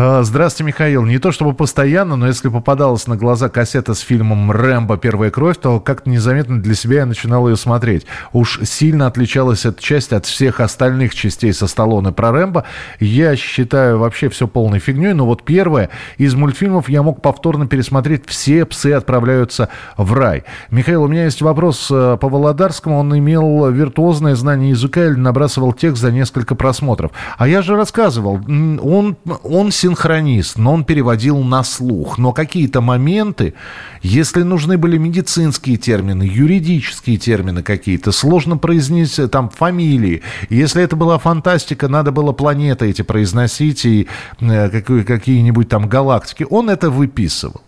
А, 0.00 0.22
здравствуйте, 0.22 0.68
Михаил. 0.68 1.04
Не 1.04 1.18
то 1.18 1.32
чтобы 1.32 1.54
постоянно, 1.54 2.14
но 2.14 2.28
если 2.28 2.48
попадалась 2.48 3.08
на 3.08 3.16
глаза 3.16 3.48
кассета 3.48 3.94
с 3.94 3.98
фильмом 3.98 4.52
«Рэмбо. 4.52 4.96
Первая 4.96 5.32
кровь», 5.32 5.56
то 5.56 5.80
как-то 5.80 6.08
незаметно 6.08 6.62
для 6.62 6.76
себя 6.76 6.98
я 6.98 7.06
начинал 7.06 7.48
ее 7.48 7.56
смотреть. 7.56 8.06
Уж 8.32 8.60
сильно 8.62 9.08
отличалась 9.08 9.66
эта 9.66 9.82
часть 9.82 10.12
от 10.12 10.24
всех 10.24 10.60
остальных 10.60 11.16
частей 11.16 11.52
со 11.52 11.66
Сталлоне 11.66 12.12
про 12.12 12.30
Рэмбо. 12.30 12.62
Я 13.00 13.34
считаю 13.34 13.98
вообще 13.98 14.28
все 14.28 14.46
полной 14.46 14.78
фигней, 14.78 15.14
но 15.14 15.26
вот 15.26 15.42
первое 15.42 15.90
из 16.16 16.32
мультфильмов 16.36 16.88
я 16.88 17.02
мог 17.02 17.20
повторно 17.20 17.66
пересмотреть 17.66 18.22
«Все 18.26 18.64
псы 18.66 18.92
отправляются 18.92 19.68
в 19.96 20.12
рай». 20.12 20.44
Михаил, 20.70 21.02
у 21.02 21.08
меня 21.08 21.24
есть 21.24 21.42
вопрос 21.42 21.88
э, 21.90 22.16
по 22.20 22.28
Володарскому. 22.28 23.00
Он 23.00 23.18
имел 23.18 23.68
виртуозное 23.68 24.36
знание 24.36 24.70
языка 24.70 25.06
или 25.06 25.16
набрасывал 25.16 25.72
текст 25.72 26.00
за 26.00 26.12
несколько 26.12 26.54
просмотров. 26.54 27.10
А 27.36 27.48
я 27.48 27.62
же 27.62 27.74
рассказывал, 27.74 28.36
он, 28.46 29.16
он 29.42 29.72
синхронист, 29.88 30.58
но 30.58 30.74
он 30.74 30.84
переводил 30.84 31.38
на 31.38 31.64
слух. 31.64 32.18
Но 32.18 32.32
какие-то 32.32 32.80
моменты, 32.80 33.54
если 34.02 34.42
нужны 34.42 34.76
были 34.76 34.98
медицинские 34.98 35.76
термины, 35.76 36.22
юридические 36.22 37.16
термины 37.16 37.62
какие-то, 37.62 38.12
сложно 38.12 38.58
произнести 38.58 39.26
там 39.26 39.48
фамилии. 39.48 40.22
Если 40.50 40.82
это 40.82 40.96
была 40.96 41.18
фантастика, 41.18 41.88
надо 41.88 42.12
было 42.12 42.32
планеты 42.32 42.86
эти 42.90 43.02
произносить 43.02 43.84
и 43.86 44.08
э, 44.40 44.80
какие-нибудь 45.04 45.68
там 45.68 45.88
галактики. 45.88 46.46
Он 46.50 46.68
это 46.68 46.90
выписывал. 46.90 47.62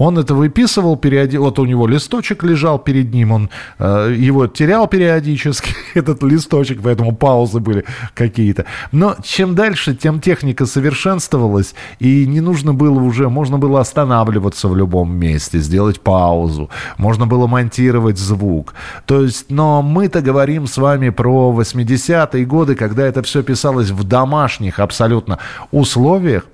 Он 0.00 0.18
это 0.18 0.34
выписывал, 0.34 0.96
периоди... 0.96 1.36
вот 1.36 1.58
у 1.58 1.66
него 1.66 1.86
листочек 1.86 2.42
лежал 2.42 2.78
перед 2.78 3.12
ним, 3.12 3.32
он 3.32 3.50
э, 3.78 4.14
его 4.16 4.46
терял 4.46 4.88
периодически, 4.88 5.74
этот 5.94 6.22
листочек, 6.22 6.80
поэтому 6.82 7.14
паузы 7.14 7.60
были 7.60 7.84
какие-то. 8.14 8.64
Но 8.92 9.14
чем 9.22 9.54
дальше, 9.54 9.94
тем 9.94 10.20
техника 10.20 10.64
совершенствовалась, 10.64 11.74
и 11.98 12.26
не 12.26 12.40
нужно 12.40 12.72
было 12.72 12.98
уже, 12.98 13.28
можно 13.28 13.58
было 13.58 13.80
останавливаться 13.80 14.68
в 14.68 14.76
любом 14.76 15.14
месте, 15.14 15.58
сделать 15.58 16.00
паузу, 16.00 16.70
можно 16.96 17.26
было 17.26 17.46
монтировать 17.46 18.16
звук. 18.16 18.72
То 19.04 19.20
есть, 19.20 19.50
но 19.50 19.82
мы-то 19.82 20.22
говорим 20.22 20.66
с 20.66 20.78
вами 20.78 21.10
про 21.10 21.54
80-е 21.54 22.46
годы, 22.46 22.74
когда 22.74 23.06
это 23.06 23.22
все 23.22 23.42
писалось 23.42 23.90
в 23.90 24.04
домашних 24.04 24.78
абсолютно 24.78 25.38
условиях, 25.72 26.46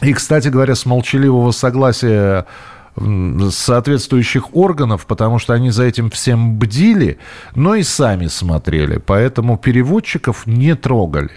и, 0.00 0.12
кстати 0.12 0.48
говоря, 0.48 0.74
с 0.74 0.86
молчаливого 0.86 1.50
согласия 1.50 2.46
соответствующих 3.50 4.54
органов, 4.54 5.06
потому 5.06 5.38
что 5.38 5.54
они 5.54 5.70
за 5.70 5.84
этим 5.84 6.10
всем 6.10 6.58
бдили, 6.58 7.18
но 7.54 7.74
и 7.74 7.82
сами 7.82 8.26
смотрели. 8.26 8.98
Поэтому 8.98 9.56
переводчиков 9.56 10.46
не 10.46 10.74
трогали. 10.74 11.30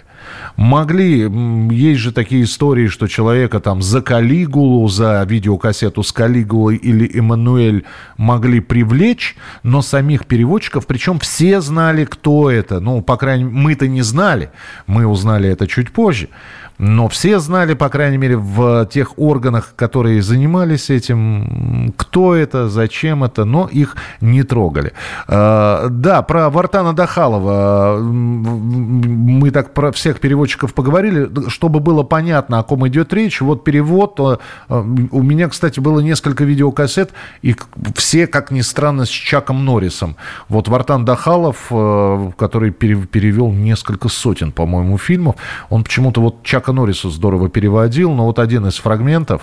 Могли, 0.56 1.30
есть 1.70 2.00
же 2.00 2.12
такие 2.12 2.44
истории, 2.44 2.86
что 2.86 3.08
человека 3.08 3.60
там 3.60 3.82
за 3.82 4.00
Калигулу, 4.00 4.88
за 4.88 5.24
видеокассету 5.28 6.02
с 6.02 6.12
Калигулой 6.12 6.76
или 6.76 7.18
Эммануэль 7.18 7.84
могли 8.16 8.60
привлечь, 8.60 9.36
но 9.62 9.82
самих 9.82 10.26
переводчиков, 10.26 10.86
причем 10.86 11.18
все 11.18 11.60
знали, 11.60 12.04
кто 12.04 12.50
это. 12.50 12.80
Ну, 12.80 13.02
по 13.02 13.16
крайней 13.16 13.44
мере, 13.44 13.56
мы-то 13.56 13.88
не 13.88 14.02
знали, 14.02 14.50
мы 14.86 15.06
узнали 15.06 15.48
это 15.48 15.66
чуть 15.66 15.92
позже. 15.92 16.28
Но 16.78 17.08
все 17.08 17.38
знали, 17.38 17.74
по 17.74 17.88
крайней 17.88 18.16
мере, 18.16 18.36
в 18.36 18.86
тех 18.86 19.16
органах, 19.16 19.74
которые 19.76 20.22
занимались 20.22 20.90
этим, 20.90 21.94
кто 21.96 22.34
это, 22.34 22.68
зачем 22.68 23.22
это, 23.22 23.44
но 23.44 23.68
их 23.70 23.96
не 24.20 24.42
трогали. 24.42 24.92
А, 25.28 25.88
да, 25.88 26.22
про 26.22 26.50
Вартана 26.50 26.92
Дахалова 26.92 27.98
мы 28.00 29.50
так 29.50 29.72
про 29.72 29.92
всех 29.92 30.18
переводчиков 30.18 30.74
поговорили, 30.74 31.30
чтобы 31.48 31.78
было 31.78 32.02
понятно, 32.02 32.58
о 32.58 32.64
ком 32.64 32.86
идет 32.88 33.12
речь. 33.12 33.40
Вот 33.40 33.62
перевод. 33.62 34.18
А, 34.18 34.38
у 34.68 35.22
меня, 35.22 35.48
кстати, 35.48 35.78
было 35.78 36.00
несколько 36.00 36.44
видеокассет, 36.44 37.12
и 37.42 37.54
все, 37.94 38.26
как 38.26 38.50
ни 38.50 38.62
странно, 38.62 39.04
с 39.04 39.08
Чаком 39.08 39.64
Норрисом. 39.64 40.16
Вот 40.48 40.66
Вартан 40.66 41.04
Дахалов, 41.04 41.66
а, 41.70 42.32
который 42.36 42.72
перевел 42.72 43.52
несколько 43.52 44.08
сотен, 44.08 44.50
по-моему, 44.50 44.98
фильмов, 44.98 45.36
он 45.70 45.84
почему-то 45.84 46.20
вот 46.20 46.42
Чак 46.42 46.63
Чака 46.64 46.72
Норриса 46.72 47.10
здорово 47.10 47.50
переводил, 47.50 48.10
но 48.12 48.24
вот 48.24 48.38
один 48.38 48.66
из 48.66 48.78
фрагментов. 48.78 49.42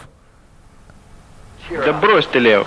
Да 1.70 1.94
брось 1.94 2.26
ты, 2.26 2.40
Лео. 2.40 2.66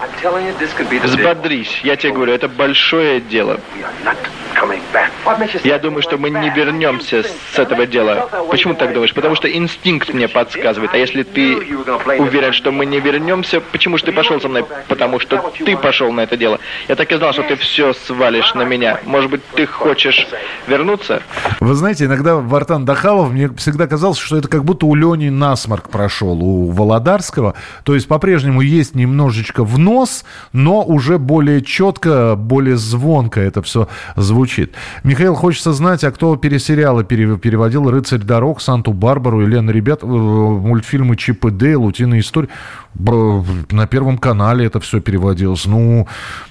Взбодрись. 1.02 1.80
Я 1.82 1.96
тебе 1.96 2.12
говорю, 2.12 2.32
это 2.32 2.48
большое 2.48 3.20
дело. 3.20 3.58
Я 5.64 5.78
думаю, 5.78 6.02
что 6.02 6.18
мы 6.18 6.30
не 6.30 6.50
вернемся 6.50 7.22
с 7.22 7.58
этого 7.58 7.86
дела. 7.86 8.28
Почему 8.50 8.74
ты 8.74 8.80
так 8.80 8.94
думаешь? 8.94 9.14
Потому 9.14 9.34
что 9.34 9.50
инстинкт 9.50 10.12
мне 10.12 10.28
подсказывает. 10.28 10.92
А 10.94 10.96
если 10.96 11.22
ты 11.22 11.56
уверен, 12.18 12.52
что 12.52 12.72
мы 12.72 12.86
не 12.86 13.00
вернемся, 13.00 13.60
почему 13.60 13.98
же 13.98 14.04
ты 14.04 14.12
пошел 14.12 14.40
со 14.40 14.48
мной? 14.48 14.64
Потому 14.88 15.20
что 15.20 15.52
ты 15.58 15.76
пошел 15.76 16.12
на 16.12 16.20
это 16.20 16.36
дело. 16.36 16.58
Я 16.88 16.96
так 16.96 17.10
и 17.12 17.16
знал, 17.16 17.32
что 17.32 17.42
ты 17.42 17.56
все 17.56 17.92
свалишь 17.92 18.54
на 18.54 18.62
меня. 18.62 19.00
Может 19.04 19.30
быть, 19.30 19.42
ты 19.54 19.66
хочешь 19.66 20.26
вернуться? 20.66 21.22
Вы 21.60 21.74
знаете, 21.74 22.04
иногда 22.04 22.36
Вартан 22.36 22.84
Дахалов, 22.84 23.30
мне 23.30 23.48
всегда 23.56 23.86
казалось, 23.86 24.18
что 24.18 24.36
это 24.36 24.48
как 24.48 24.64
будто 24.64 24.86
у 24.86 24.94
Лени 24.94 25.28
насморк 25.28 25.88
прошел, 25.88 26.42
у 26.42 26.70
Володарского. 26.70 27.54
То 27.84 27.94
есть 27.94 28.08
по-прежнему 28.08 28.60
есть 28.60 28.94
немножечко 28.94 29.64
в 29.64 29.78
нос, 29.78 30.24
но 30.52 30.82
уже 30.82 31.18
более 31.18 31.62
четко, 31.62 32.34
более 32.36 32.76
звонко 32.76 33.40
это 33.40 33.62
все 33.62 33.88
звучит. 34.16 34.53
Михаил, 35.02 35.34
хочется 35.34 35.72
знать, 35.72 36.04
а 36.04 36.10
кто 36.10 36.36
пересериалы 36.36 37.04
переводил 37.04 37.90
«Рыцарь 37.90 38.20
дорог», 38.20 38.60
«Санту-Барбару», 38.60 39.42
Елена, 39.42 39.70
ребят, 39.70 40.02
э, 40.02 40.06
мультфильмы 40.06 41.16
«Чип 41.16 41.44
и 41.46 41.50
Дейл», 41.50 41.84
«Утиные 41.84 42.20
истории». 42.20 42.48
На 42.94 43.86
Первом 43.86 44.18
канале 44.18 44.66
это 44.66 44.78
все 44.78 45.00
переводилось. 45.00 45.66
Ну, 45.66 46.06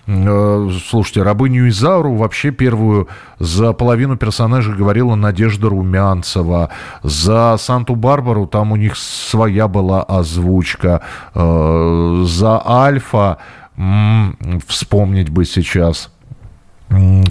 э, 0.08 0.70
слушайте, 0.88 1.24
«Рабыню 1.24 1.70
Изару» 1.70 2.16
вообще 2.16 2.52
первую 2.52 3.08
за 3.39 3.74
половину 3.74 4.18
персонажей 4.18 4.76
говорила 4.76 5.16
Надежда 5.16 5.70
Румянцева. 5.70 6.70
За 7.02 7.56
«Санту-Барбару» 7.58 8.48
там 8.48 8.72
у 8.72 8.76
них 8.76 8.98
своя 8.98 9.68
была 9.68 10.04
озвучка. 10.04 11.02
Э, 11.34 12.24
за 12.26 12.62
«Альфа» 12.66 13.38
вспомнить 14.68 15.30
бы 15.30 15.46
сейчас, 15.46 16.12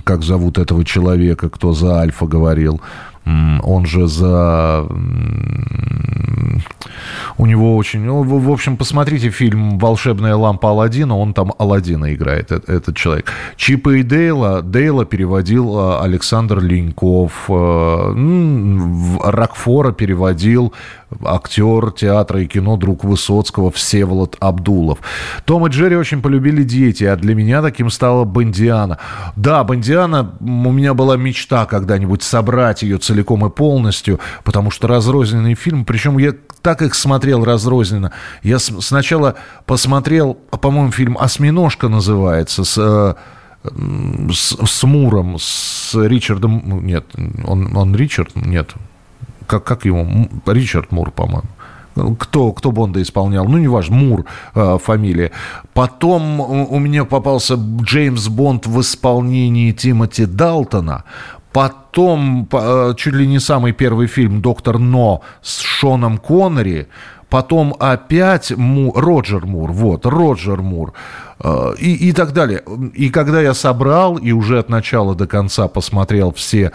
как 0.04 0.22
зовут 0.22 0.58
этого 0.58 0.84
человека, 0.84 1.48
кто 1.48 1.72
за 1.72 2.00
«Альфа» 2.00 2.26
говорил? 2.26 2.80
Он 3.24 3.86
же 3.86 4.08
за... 4.08 4.86
У 7.38 7.46
него 7.46 7.76
очень... 7.76 8.00
Ну, 8.00 8.22
в 8.22 8.50
общем, 8.50 8.76
посмотрите 8.76 9.30
фильм 9.30 9.78
«Волшебная 9.78 10.36
лампа 10.36 10.70
Алладина», 10.70 11.16
он 11.16 11.34
там 11.34 11.52
Алладина 11.58 12.14
играет, 12.14 12.52
этот 12.52 12.96
человек. 12.96 13.30
Чипа 13.56 13.90
и 13.90 14.02
Дейла, 14.02 14.62
Дейла 14.62 15.04
переводил 15.04 15.78
а, 15.78 16.02
Александр 16.02 16.60
Леньков, 16.60 17.44
а, 17.48 18.12
Рокфора 19.24 19.92
переводил 19.92 20.72
актер 21.24 21.90
театра 21.92 22.40
и 22.40 22.46
кино, 22.46 22.76
друг 22.76 23.04
Высоцкого, 23.04 23.70
Всеволод 23.70 24.36
Абдулов. 24.40 24.98
Том 25.44 25.66
и 25.66 25.70
Джерри 25.70 25.96
очень 25.96 26.22
полюбили 26.22 26.62
дети, 26.62 27.04
а 27.04 27.16
для 27.16 27.34
меня 27.34 27.62
таким 27.62 27.90
стала 27.90 28.24
Бондиана. 28.24 28.98
Да, 29.36 29.64
Бондиана, 29.64 30.32
у 30.40 30.72
меня 30.72 30.94
была 30.94 31.16
мечта 31.16 31.66
когда-нибудь 31.66 32.22
собрать 32.22 32.82
ее 32.82 32.98
целиком 32.98 33.44
и 33.46 33.50
полностью, 33.50 34.20
потому 34.44 34.70
что 34.70 34.88
разрозненный 34.88 35.54
фильм, 35.54 35.84
причем 35.84 36.18
я 36.18 36.32
так 36.62 36.71
их 36.80 36.94
смотрел 36.94 37.44
разрозненно. 37.44 38.12
Я 38.42 38.58
сначала 38.58 39.35
посмотрел, 39.66 40.35
по-моему, 40.35 40.92
фильм 40.92 41.18
«Осьминожка» 41.20 41.88
называется, 41.88 42.64
с 42.64 42.78
э, 42.78 43.14
с, 44.32 44.56
с 44.64 44.82
Муром, 44.85 45.37
с 45.38 45.94
Ричардом... 45.94 46.85
Нет, 46.85 47.06
он, 47.46 47.76
он 47.76 47.94
Ричард? 47.94 48.35
Нет, 48.35 48.74
как, 49.46 49.64
как 49.64 49.85
его, 49.85 50.06
Ричард 50.46 50.90
Мур, 50.92 51.11
по-моему. 51.11 51.48
Кто, 52.18 52.52
кто 52.52 52.72
Бонда 52.72 53.02
исполнял, 53.02 53.44
ну, 53.44 53.58
неважно, 53.58 53.96
Мур 53.96 54.24
э, 54.54 54.78
фамилия. 54.82 55.30
Потом 55.74 56.40
у 56.40 56.78
меня 56.78 57.04
попался 57.04 57.54
Джеймс 57.54 58.28
Бонд 58.28 58.66
в 58.66 58.80
исполнении 58.80 59.72
Тимоти 59.72 60.24
Далтона. 60.24 61.04
Потом 61.52 62.48
э, 62.50 62.94
чуть 62.96 63.14
ли 63.14 63.26
не 63.26 63.40
самый 63.40 63.72
первый 63.72 64.06
фильм 64.06 64.40
«Доктор 64.40 64.78
Но» 64.78 65.20
с 65.42 65.60
Шоном 65.60 66.18
Коннери. 66.18 66.88
Потом 67.28 67.74
опять 67.78 68.50
Му, 68.50 68.92
Роджер 68.94 69.46
Мур, 69.46 69.72
вот, 69.72 70.06
Роджер 70.06 70.62
Мур. 70.62 70.92
Э, 71.42 71.74
и, 71.78 72.08
и 72.08 72.12
так 72.12 72.32
далее. 72.32 72.62
И 72.94 73.10
когда 73.10 73.40
я 73.40 73.54
собрал 73.54 74.16
и 74.16 74.32
уже 74.32 74.58
от 74.58 74.68
начала 74.68 75.14
до 75.14 75.26
конца 75.26 75.68
посмотрел 75.68 76.32
все 76.32 76.72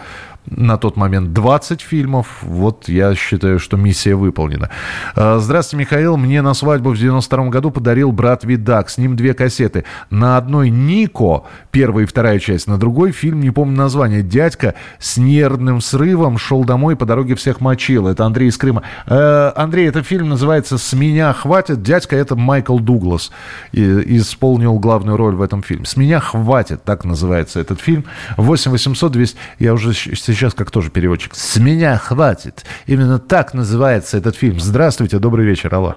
на 0.50 0.76
тот 0.76 0.96
момент 0.96 1.32
20 1.32 1.80
фильмов. 1.80 2.38
Вот 2.42 2.88
я 2.88 3.14
считаю, 3.14 3.58
что 3.58 3.76
миссия 3.76 4.14
выполнена. 4.14 4.70
А, 5.14 5.38
здравствуйте, 5.38 5.84
Михаил. 5.84 6.16
Мне 6.16 6.42
на 6.42 6.54
свадьбу 6.54 6.90
в 6.90 6.98
92 6.98 7.48
году 7.48 7.70
подарил 7.70 8.12
брат 8.12 8.44
Видак. 8.44 8.90
С 8.90 8.98
ним 8.98 9.16
две 9.16 9.34
кассеты. 9.34 9.84
На 10.10 10.36
одной 10.36 10.70
Нико, 10.70 11.44
первая 11.70 12.04
и 12.04 12.06
вторая 12.06 12.38
часть. 12.38 12.66
На 12.66 12.78
другой 12.78 13.12
фильм, 13.12 13.40
не 13.40 13.50
помню 13.50 13.76
название, 13.76 14.22
дядька 14.22 14.74
с 14.98 15.16
нервным 15.16 15.80
срывом 15.80 16.38
шел 16.38 16.64
домой 16.64 16.96
по 16.96 17.06
дороге 17.06 17.34
всех 17.34 17.60
мочил. 17.60 18.06
Это 18.08 18.24
Андрей 18.24 18.48
из 18.48 18.56
Крыма. 18.56 18.82
Э, 19.06 19.52
Андрей, 19.54 19.88
этот 19.88 20.06
фильм 20.06 20.28
называется 20.28 20.78
«С 20.78 20.92
меня 20.92 21.32
хватит». 21.32 21.82
Дядька 21.82 22.16
это 22.16 22.36
Майкл 22.36 22.78
Дуглас. 22.78 23.30
И, 23.72 24.18
исполнил 24.18 24.78
главную 24.78 25.16
роль 25.16 25.34
в 25.34 25.42
этом 25.42 25.62
фильме. 25.62 25.84
«С 25.84 25.96
меня 25.96 26.20
хватит», 26.20 26.84
так 26.84 27.04
называется 27.04 27.60
этот 27.60 27.80
фильм. 27.80 28.04
8 28.36 28.70
800 28.70 29.12
200. 29.12 29.36
Я 29.58 29.74
уже 29.74 29.92
сейчас 29.92 30.37
как 30.54 30.70
тоже 30.70 30.90
переводчик. 30.90 31.34
«С 31.34 31.56
меня 31.58 31.96
хватит». 31.96 32.64
Именно 32.86 33.18
так 33.18 33.54
называется 33.54 34.16
этот 34.16 34.36
фильм. 34.36 34.58
Здравствуйте, 34.60 35.18
добрый 35.18 35.46
вечер, 35.46 35.74
алло. 35.74 35.96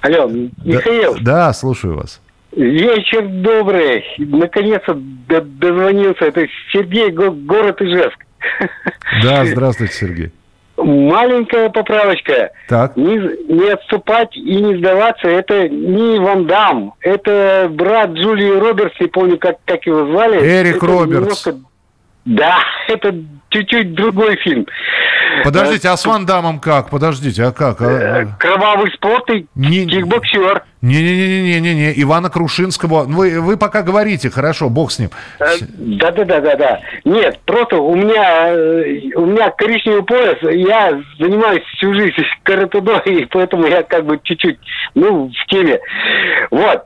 Алло, 0.00 0.28
Михаил. 0.64 1.14
Да, 1.16 1.48
да 1.48 1.52
слушаю 1.52 1.96
вас. 1.96 2.20
Вечер 2.52 3.26
добрый. 3.28 4.04
Наконец-то 4.18 4.94
дозвонился. 4.94 6.24
Это 6.24 6.46
Сергей, 6.72 7.10
город 7.10 7.80
Ижевск. 7.80 8.18
Да, 9.22 9.44
здравствуйте, 9.44 9.92
Сергей. 9.94 10.32
Маленькая 10.76 11.68
поправочка. 11.68 12.52
Так. 12.68 12.96
Не, 12.96 13.18
не 13.52 13.70
отступать 13.70 14.34
и 14.36 14.56
не 14.56 14.78
сдаваться, 14.78 15.28
это 15.28 15.68
не 15.68 16.18
Ван 16.18 16.46
Дам. 16.46 16.94
Это 17.00 17.68
брат 17.70 18.10
Джулии 18.10 18.58
Робертс, 18.58 18.98
не 18.98 19.08
помню, 19.08 19.36
как, 19.36 19.58
как 19.66 19.84
его 19.84 20.06
звали. 20.06 20.38
Эрик 20.38 20.76
это 20.76 20.86
Робертс. 20.86 21.46
Немножко... 21.46 21.69
Да, 22.24 22.58
это 22.88 23.14
чуть-чуть 23.50 23.94
другой 23.94 24.36
фильм. 24.36 24.66
Подождите, 25.44 25.88
а 25.88 25.96
с 25.96 26.04
Ван 26.04 26.26
Дамом 26.26 26.58
как? 26.60 26.90
Подождите, 26.90 27.44
а 27.44 27.52
как? 27.52 27.80
А, 27.80 27.86
а? 27.86 28.26
Кровавый 28.38 28.90
спорт 28.92 29.30
и 29.30 29.46
не, 29.54 29.86
кикбоксер. 29.86 30.64
Не-не-не-не-не, 30.82 31.92
Ивана 32.02 32.30
Крушинского. 32.30 33.04
Вы, 33.04 33.40
вы 33.40 33.56
пока 33.56 33.82
говорите, 33.82 34.30
хорошо, 34.30 34.70
бог 34.70 34.90
с 34.90 34.98
ним. 34.98 35.10
Э, 35.38 35.44
да-да-да-да-да. 35.60 36.80
Нет, 37.04 37.38
просто 37.44 37.76
у 37.76 37.94
меня, 37.94 38.48
э, 38.48 39.10
у 39.14 39.26
меня 39.26 39.50
коричневый 39.50 40.02
пояс, 40.04 40.38
я 40.42 41.00
занимаюсь 41.18 41.62
всю 41.76 41.92
жизнь 41.94 42.14
каратэ 42.42 42.80
и 43.06 43.24
поэтому 43.26 43.66
я 43.66 43.82
как 43.82 44.04
бы 44.04 44.18
чуть-чуть, 44.22 44.58
ну, 44.94 45.28
в 45.28 45.46
теме. 45.50 45.80
Вот. 46.50 46.84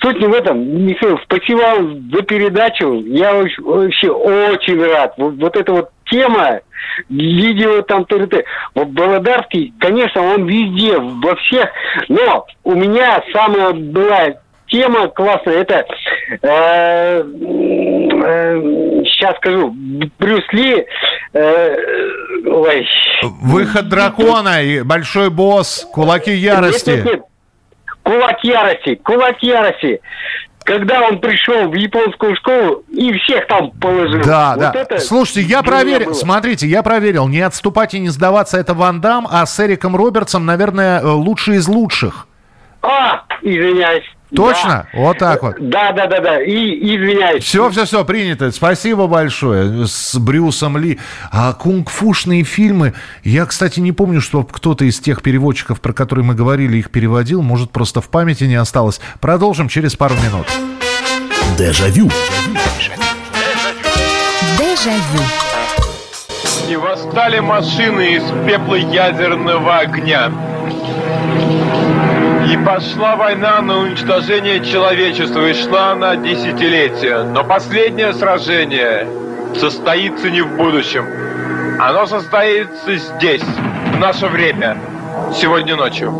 Суть 0.00 0.20
не 0.20 0.26
в 0.26 0.34
этом. 0.34 0.86
Михаил, 0.86 1.18
спасибо 1.24 1.58
вам 1.58 2.10
за 2.10 2.22
передачу. 2.22 2.94
Я 3.06 3.34
вообще 3.34 4.10
очень 4.10 4.82
рад. 4.84 5.14
Вот, 5.16 5.34
вот 5.34 5.56
эта 5.56 5.72
вот 5.72 5.90
тема, 6.06 6.60
видео 7.08 7.82
там, 7.82 8.04
ТРТ. 8.04 8.44
Вот 8.74 8.88
Володарский, 8.92 9.72
конечно, 9.80 10.22
он 10.22 10.46
везде, 10.46 10.98
во 10.98 11.34
всех. 11.36 11.68
Но 12.08 12.46
у 12.64 12.74
меня 12.74 13.22
самая 13.32 13.72
была 13.72 14.34
тема 14.68 15.08
классная. 15.08 15.62
Это 15.62 15.86
э, 16.42 17.22
э, 17.22 17.22
сейчас 19.04 19.36
скажу. 19.36 19.74
Брюс 20.18 20.44
Ли. 20.52 20.86
Э, 21.32 21.76
ой. 22.46 22.86
Выход 23.22 23.88
дракона 23.88 24.58
большой 24.84 25.30
босс, 25.30 25.88
кулаки 25.92 26.32
ярости. 26.32 26.90
Нет, 26.90 27.04
нет, 27.04 27.14
нет. 27.14 27.24
Кулак 28.04 28.44
ярости, 28.44 28.94
кулак 29.02 29.42
ярости 29.42 30.00
когда 30.64 31.02
он 31.02 31.20
пришел 31.20 31.68
в 31.68 31.74
японскую 31.74 32.34
школу 32.36 32.84
и 32.90 33.12
всех 33.18 33.46
там 33.46 33.70
положил. 33.72 34.22
Да, 34.24 34.54
вот 34.54 34.60
да. 34.60 34.72
Это 34.74 34.98
Слушайте, 34.98 35.42
я 35.42 35.62
проверил, 35.62 36.06
было. 36.06 36.14
смотрите, 36.14 36.66
я 36.66 36.82
проверил, 36.82 37.28
не 37.28 37.40
отступать 37.40 37.92
и 37.94 38.00
не 38.00 38.08
сдаваться 38.08 38.58
это 38.58 38.72
Ван 38.72 39.00
Дам, 39.00 39.28
а 39.30 39.44
с 39.44 39.60
Эриком 39.60 39.94
Робертсом, 39.94 40.46
наверное, 40.46 41.02
лучший 41.02 41.56
из 41.56 41.68
лучших. 41.68 42.26
А, 42.82 43.24
извиняюсь. 43.42 44.04
Точно? 44.34 44.88
Да. 44.92 44.98
Вот 44.98 45.18
так 45.18 45.42
вот. 45.42 45.56
Да, 45.60 45.92
да, 45.92 46.06
да, 46.06 46.20
да. 46.20 46.42
И 46.42 46.74
извиняюсь. 46.94 47.44
Все, 47.44 47.70
все, 47.70 47.84
все, 47.84 48.04
принято. 48.04 48.50
Спасибо 48.50 49.06
большое. 49.06 49.86
С 49.86 50.16
Брюсом 50.16 50.76
Ли. 50.76 50.98
А 51.30 51.52
кунг-фушные 51.52 52.42
фильмы, 52.42 52.94
я, 53.22 53.46
кстати, 53.46 53.80
не 53.80 53.92
помню, 53.92 54.20
что 54.20 54.42
кто-то 54.42 54.84
из 54.84 54.98
тех 55.00 55.22
переводчиков, 55.22 55.80
про 55.80 55.92
которые 55.92 56.24
мы 56.24 56.34
говорили, 56.34 56.78
их 56.78 56.90
переводил. 56.90 57.42
Может, 57.42 57.70
просто 57.70 58.00
в 58.00 58.08
памяти 58.08 58.44
не 58.44 58.56
осталось. 58.56 59.00
Продолжим 59.20 59.68
через 59.68 59.94
пару 59.96 60.14
минут. 60.16 60.46
Дежавю. 61.56 62.10
Дежавю. 64.58 65.22
И 66.68 66.76
восстали 66.76 67.40
машины 67.40 68.14
из 68.14 68.22
пепла 68.46 68.74
ядерного 68.74 69.78
огня 69.78 70.32
И 72.54 72.56
пошла 72.56 73.16
война 73.16 73.60
на 73.62 73.78
уничтожение 73.78 74.64
человечества 74.64 75.48
и 75.48 75.54
шла 75.54 75.96
на 75.96 76.14
десятилетия. 76.14 77.24
Но 77.24 77.42
последнее 77.42 78.12
сражение 78.12 79.08
состоится 79.56 80.30
не 80.30 80.40
в 80.40 80.56
будущем. 80.56 81.04
Оно 81.80 82.06
состоится 82.06 82.94
здесь, 82.94 83.42
в 83.42 83.98
наше 83.98 84.28
время, 84.28 84.78
сегодня 85.34 85.74
ночью. 85.74 86.12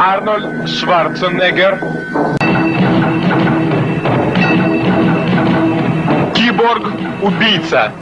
Арнольд 0.00 0.68
Шварценеггер. 0.68 1.78
Киборг-убийца. 6.34 7.92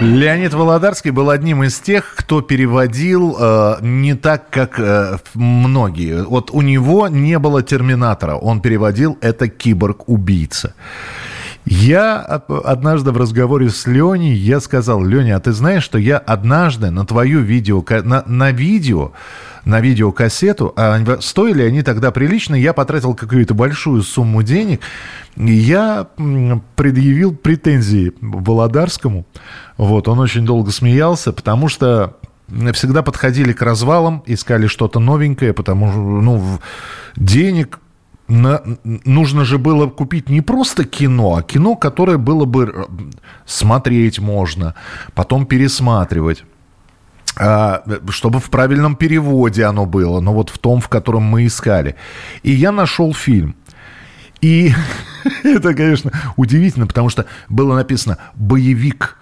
Леонид 0.00 0.54
Володарский 0.54 1.10
был 1.10 1.30
одним 1.30 1.62
из 1.62 1.78
тех, 1.78 2.14
кто 2.16 2.40
переводил 2.40 3.36
э, 3.38 3.76
не 3.82 4.14
так, 4.14 4.50
как 4.50 4.78
э, 4.78 5.18
многие. 5.34 6.24
Вот 6.24 6.50
у 6.50 6.62
него 6.62 7.08
не 7.08 7.38
было 7.38 7.62
терминатора, 7.62 8.36
он 8.36 8.60
переводил 8.60 9.18
это 9.20 9.48
киборг-убийца. 9.48 10.74
Я 11.66 12.20
однажды 12.20 13.10
в 13.10 13.16
разговоре 13.16 13.70
с 13.70 13.86
Леней, 13.86 14.34
я 14.34 14.60
сказал, 14.60 15.02
Леня, 15.02 15.36
а 15.36 15.40
ты 15.40 15.52
знаешь, 15.52 15.82
что 15.82 15.96
я 15.96 16.18
однажды 16.18 16.90
на 16.90 17.06
твою 17.06 17.40
видео, 17.40 17.82
на, 18.04 18.22
на 18.26 18.50
видео, 18.50 19.12
на 19.64 19.80
видеокассету, 19.80 20.74
а 20.76 21.00
стоили 21.20 21.62
они 21.62 21.80
тогда 21.80 22.10
прилично, 22.10 22.54
я 22.54 22.74
потратил 22.74 23.14
какую-то 23.14 23.54
большую 23.54 24.02
сумму 24.02 24.42
денег, 24.42 24.80
я 25.36 26.06
предъявил 26.76 27.34
претензии 27.34 28.12
Володарскому, 28.20 29.24
вот, 29.76 30.08
он 30.08 30.18
очень 30.18 30.44
долго 30.44 30.70
смеялся, 30.70 31.32
потому 31.32 31.68
что 31.68 32.16
всегда 32.72 33.02
подходили 33.02 33.52
к 33.52 33.62
развалам, 33.62 34.22
искали 34.26 34.66
что-то 34.66 35.00
новенькое, 35.00 35.52
потому 35.52 35.90
что, 35.90 35.98
ну, 35.98 36.60
денег 37.16 37.80
на, 38.28 38.62
нужно 38.84 39.44
же 39.44 39.58
было 39.58 39.88
купить 39.88 40.28
не 40.28 40.40
просто 40.40 40.84
кино, 40.84 41.36
а 41.36 41.42
кино, 41.42 41.76
которое 41.76 42.16
было 42.16 42.44
бы 42.44 42.72
э, 42.74 42.84
смотреть 43.44 44.18
можно, 44.18 44.74
потом 45.14 45.46
пересматривать. 45.46 46.44
А, 47.36 47.82
чтобы 48.10 48.38
в 48.38 48.48
правильном 48.48 48.94
переводе 48.94 49.64
оно 49.64 49.86
было, 49.86 50.20
но 50.20 50.32
вот 50.32 50.50
в 50.50 50.58
том, 50.58 50.80
в 50.80 50.88
котором 50.88 51.24
мы 51.24 51.46
искали. 51.46 51.96
И 52.42 52.52
я 52.52 52.70
нашел 52.70 53.12
фильм. 53.12 53.56
И 54.40 54.72
это, 55.42 55.74
конечно, 55.74 56.12
удивительно, 56.36 56.86
потому 56.86 57.08
что 57.08 57.26
было 57.48 57.74
написано 57.74 58.18
«Боевик. 58.34 59.18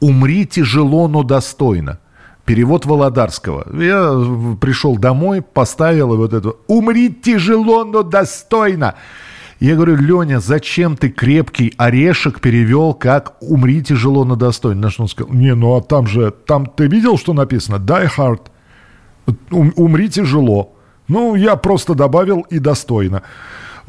Умри 0.00 0.46
тяжело, 0.46 1.08
но 1.08 1.22
достойно». 1.22 1.98
Перевод 2.44 2.84
Володарского. 2.84 3.66
Я 3.80 4.56
пришел 4.60 4.96
домой, 4.96 5.40
поставил 5.40 6.16
вот 6.16 6.32
это 6.32 6.54
«Умри 6.66 7.12
тяжело, 7.12 7.84
но 7.84 8.02
достойно». 8.02 8.94
Я 9.60 9.76
говорю, 9.76 9.96
Леня, 9.96 10.40
зачем 10.40 10.96
ты 10.96 11.10
крепкий 11.10 11.74
орешек 11.76 12.40
перевел 12.40 12.94
как 12.94 13.34
«умри 13.40 13.82
тяжело, 13.82 14.24
но 14.24 14.34
достойно»? 14.34 14.80
На 14.80 14.90
что 14.90 15.02
он 15.02 15.08
сказал, 15.08 15.34
не, 15.34 15.54
ну 15.54 15.76
а 15.76 15.82
там 15.82 16.06
же, 16.06 16.30
там 16.30 16.64
ты 16.64 16.86
видел, 16.86 17.18
что 17.18 17.34
написано? 17.34 17.76
Die 17.76 18.08
hard. 18.16 18.40
Умри 19.50 20.08
тяжело. 20.08 20.74
Ну, 21.08 21.34
я 21.34 21.56
просто 21.56 21.94
добавил 21.94 22.40
и 22.50 22.58
достойно. 22.58 23.22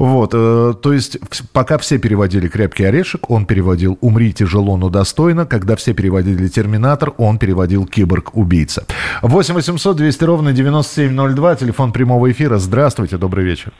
Вот, 0.02 0.30
э, 0.34 0.72
то 0.82 0.92
есть, 0.92 1.20
пока 1.52 1.78
все 1.78 1.96
переводили 1.96 2.48
«Крепкий 2.48 2.82
орешек», 2.82 3.30
он 3.30 3.46
переводил 3.46 3.98
«Умри 4.00 4.32
тяжело, 4.32 4.76
но 4.76 4.90
достойно». 4.90 5.46
Когда 5.46 5.76
все 5.76 5.94
переводили 5.94 6.48
«Терминатор», 6.48 7.12
он 7.18 7.38
переводил 7.38 7.86
«Киборг-убийца». 7.86 8.84
8 9.22 9.54
800 9.54 9.96
200 9.96 10.24
ровно 10.24 10.52
9702, 10.52 11.54
телефон 11.54 11.92
прямого 11.92 12.32
эфира. 12.32 12.56
Здравствуйте, 12.56 13.16
добрый 13.16 13.44
вечер. 13.44 13.70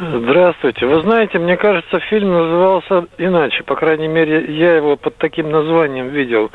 Здравствуйте. 0.00 0.86
Вы 0.86 1.02
знаете, 1.02 1.38
мне 1.38 1.58
кажется, 1.58 2.00
фильм 2.08 2.32
назывался 2.32 3.04
иначе. 3.18 3.62
По 3.62 3.76
крайней 3.76 4.08
мере, 4.08 4.56
я 4.56 4.76
его 4.76 4.96
под 4.96 5.18
таким 5.18 5.50
названием 5.50 6.08
видел. 6.08 6.50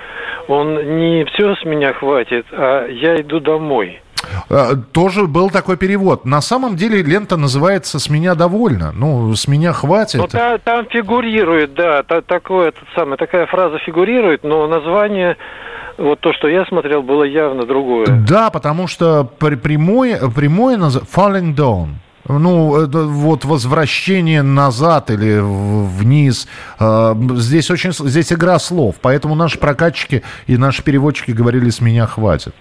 Он 0.47 0.97
не 0.97 1.23
«Все 1.25 1.53
с 1.53 1.63
меня 1.65 1.93
хватит», 1.93 2.47
а 2.51 2.88
«Я 2.88 3.21
иду 3.21 3.39
домой». 3.39 4.01
Э, 4.49 4.76
тоже 4.91 5.28
был 5.28 5.49
такой 5.49 5.78
перевод. 5.78 6.26
На 6.26 6.41
самом 6.41 6.76
деле 6.76 7.01
лента 7.01 7.38
называется 7.38 7.99
«С 7.99 8.09
меня 8.09 8.36
довольно». 8.36 8.91
Ну, 8.91 9.34
«С 9.36 9.47
меня 9.47 9.74
хватит». 9.74 10.19
Ну, 10.19 10.28
там, 10.28 10.59
там 10.59 10.86
фигурирует, 10.89 11.74
да, 11.74 12.03
та, 12.03 12.22
такое, 12.22 12.69
этот 12.69 12.84
самый, 12.95 13.17
такая 13.17 13.45
фраза 13.45 13.78
фигурирует, 13.80 14.43
но 14.43 14.67
название 14.67 15.38
вот 15.97 16.19
то, 16.19 16.34
что 16.34 16.47
я 16.47 16.65
смотрел, 16.65 17.03
было 17.03 17.24
явно 17.24 17.65
другое. 17.65 18.07
Да, 18.28 18.49
потому 18.49 18.88
что 18.88 19.24
прямое, 19.24 20.30
прямое 20.30 20.78
название 20.78 21.07
«Falling 21.13 21.55
Down». 21.55 21.89
Ну, 22.28 22.88
вот 22.88 23.45
возвращение 23.45 24.41
назад 24.43 25.09
или 25.09 25.39
вниз. 25.41 26.47
Э, 26.80 27.15
здесь 27.36 27.72
очень 27.72 27.91
здесь 27.93 28.32
игра 28.32 28.59
слов. 28.59 28.95
Поэтому 29.01 29.36
наши 29.36 29.57
прокатчики 29.57 30.24
и 30.47 30.55
наши 30.55 30.84
переводчики 30.84 31.32
говорили, 31.32 31.69
с 31.69 31.82
меня 31.82 32.05
хватит. 32.05 32.53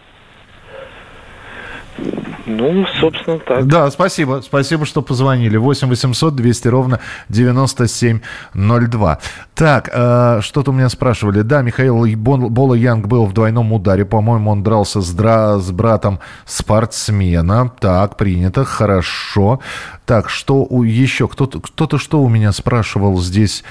Ну, 2.57 2.84
собственно, 3.01 3.38
так. 3.38 3.66
Да, 3.66 3.90
спасибо. 3.90 4.40
Спасибо, 4.42 4.84
что 4.86 5.03
позвонили. 5.03 5.57
8 5.57 5.88
800 5.88 6.34
200 6.34 6.68
ровно 6.68 7.01
9702. 7.28 9.18
Так, 9.55 9.90
э, 9.92 10.40
что-то 10.42 10.70
у 10.70 10.74
меня 10.74 10.88
спрашивали. 10.88 11.42
Да, 11.42 11.62
Михаил 11.62 12.07
Бола 12.16 12.74
Янг 12.74 13.07
был 13.07 13.26
в 13.26 13.32
двойном 13.32 13.72
ударе. 13.72 14.05
По-моему, 14.05 14.51
он 14.51 14.62
дрался 14.62 15.01
с, 15.01 15.12
дра... 15.12 15.59
с 15.59 15.70
братом 15.70 16.18
спортсмена. 16.44 17.70
Так, 17.78 18.16
принято, 18.16 18.64
хорошо. 18.64 19.61
Так, 20.07 20.28
что 20.28 20.66
у... 20.68 20.82
еще? 20.82 21.28
Кто-то, 21.28 21.61
кто-то 21.61 21.98
что 21.98 22.20
у 22.22 22.28
меня 22.28 22.53
спрашивал 22.53 23.20
здесь? 23.20 23.62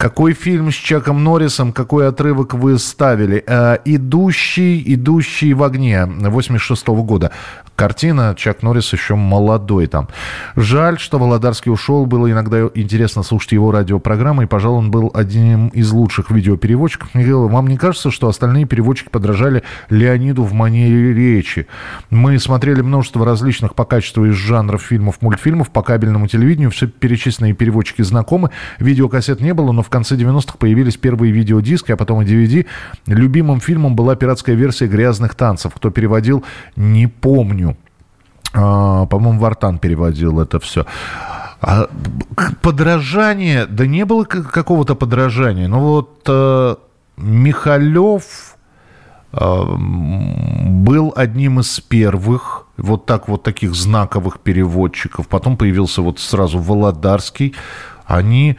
Какой 0.00 0.32
фильм 0.32 0.70
с 0.70 0.76
Чаком 0.76 1.22
Норрисом, 1.22 1.74
какой 1.74 2.08
отрывок 2.08 2.54
вы 2.54 2.78
ставили? 2.78 3.44
Э, 3.46 3.76
«Идущий, 3.84 4.82
идущий 4.94 5.52
в 5.52 5.62
огне» 5.62 6.06
86 6.06 6.88
-го 6.88 7.04
года 7.04 7.32
картина. 7.80 8.34
Чак 8.36 8.62
Норрис 8.62 8.92
еще 8.92 9.14
молодой 9.14 9.86
там. 9.86 10.08
Жаль, 10.54 10.98
что 10.98 11.18
Володарский 11.18 11.72
ушел. 11.72 12.04
Было 12.04 12.30
иногда 12.30 12.68
интересно 12.74 13.22
слушать 13.22 13.52
его 13.52 13.72
радиопрограммы. 13.72 14.44
И, 14.44 14.46
пожалуй, 14.46 14.80
он 14.80 14.90
был 14.90 15.10
одним 15.14 15.68
из 15.68 15.90
лучших 15.90 16.30
видеопереводчиков. 16.30 17.14
Михаил, 17.14 17.48
вам 17.48 17.68
не 17.68 17.78
кажется, 17.78 18.10
что 18.10 18.28
остальные 18.28 18.66
переводчики 18.66 19.08
подражали 19.08 19.62
Леониду 19.88 20.44
в 20.44 20.52
манере 20.52 21.14
речи? 21.14 21.66
Мы 22.10 22.38
смотрели 22.38 22.82
множество 22.82 23.24
различных 23.24 23.74
по 23.74 23.86
качеству 23.86 24.26
из 24.26 24.34
жанров 24.34 24.82
фильмов, 24.82 25.22
мультфильмов 25.22 25.70
по 25.70 25.82
кабельному 25.82 26.26
телевидению. 26.26 26.70
Все 26.70 26.86
перечисленные 26.86 27.54
переводчики 27.54 28.02
знакомы. 28.02 28.50
Видеокассет 28.78 29.40
не 29.40 29.54
было, 29.54 29.72
но 29.72 29.82
в 29.82 29.88
конце 29.90 30.16
90-х 30.16 30.56
появились 30.58 30.96
первые 30.96 31.32
видеодиски, 31.32 31.92
а 31.92 31.96
потом 31.96 32.22
и 32.22 32.24
DVD. 32.24 32.66
Любимым 33.06 33.60
фильмом 33.60 33.94
была 33.94 34.16
пиратская 34.16 34.54
версия 34.54 34.86
«Грязных 34.86 35.34
танцев». 35.34 35.72
Кто 35.74 35.90
переводил, 35.90 36.44
не 36.76 37.06
помню. 37.06 37.76
А, 38.52 39.06
по-моему, 39.06 39.40
Вартан 39.40 39.78
переводил 39.78 40.40
это 40.40 40.58
все. 40.58 40.86
А, 41.60 41.88
подражание, 42.62 43.66
да 43.66 43.86
не 43.86 44.04
было 44.04 44.24
какого-то 44.24 44.94
подражания. 44.94 45.68
Но 45.68 45.80
вот 45.80 46.22
э, 46.26 46.76
Михалев 47.18 48.56
э, 49.32 49.62
был 49.76 51.12
одним 51.14 51.60
из 51.60 51.80
первых 51.80 52.66
вот 52.78 53.06
так 53.06 53.28
вот 53.28 53.42
таких 53.42 53.74
знаковых 53.74 54.40
переводчиков. 54.40 55.28
Потом 55.28 55.56
появился 55.56 56.02
вот 56.02 56.18
сразу 56.18 56.58
Володарский. 56.58 57.54
Они 58.06 58.56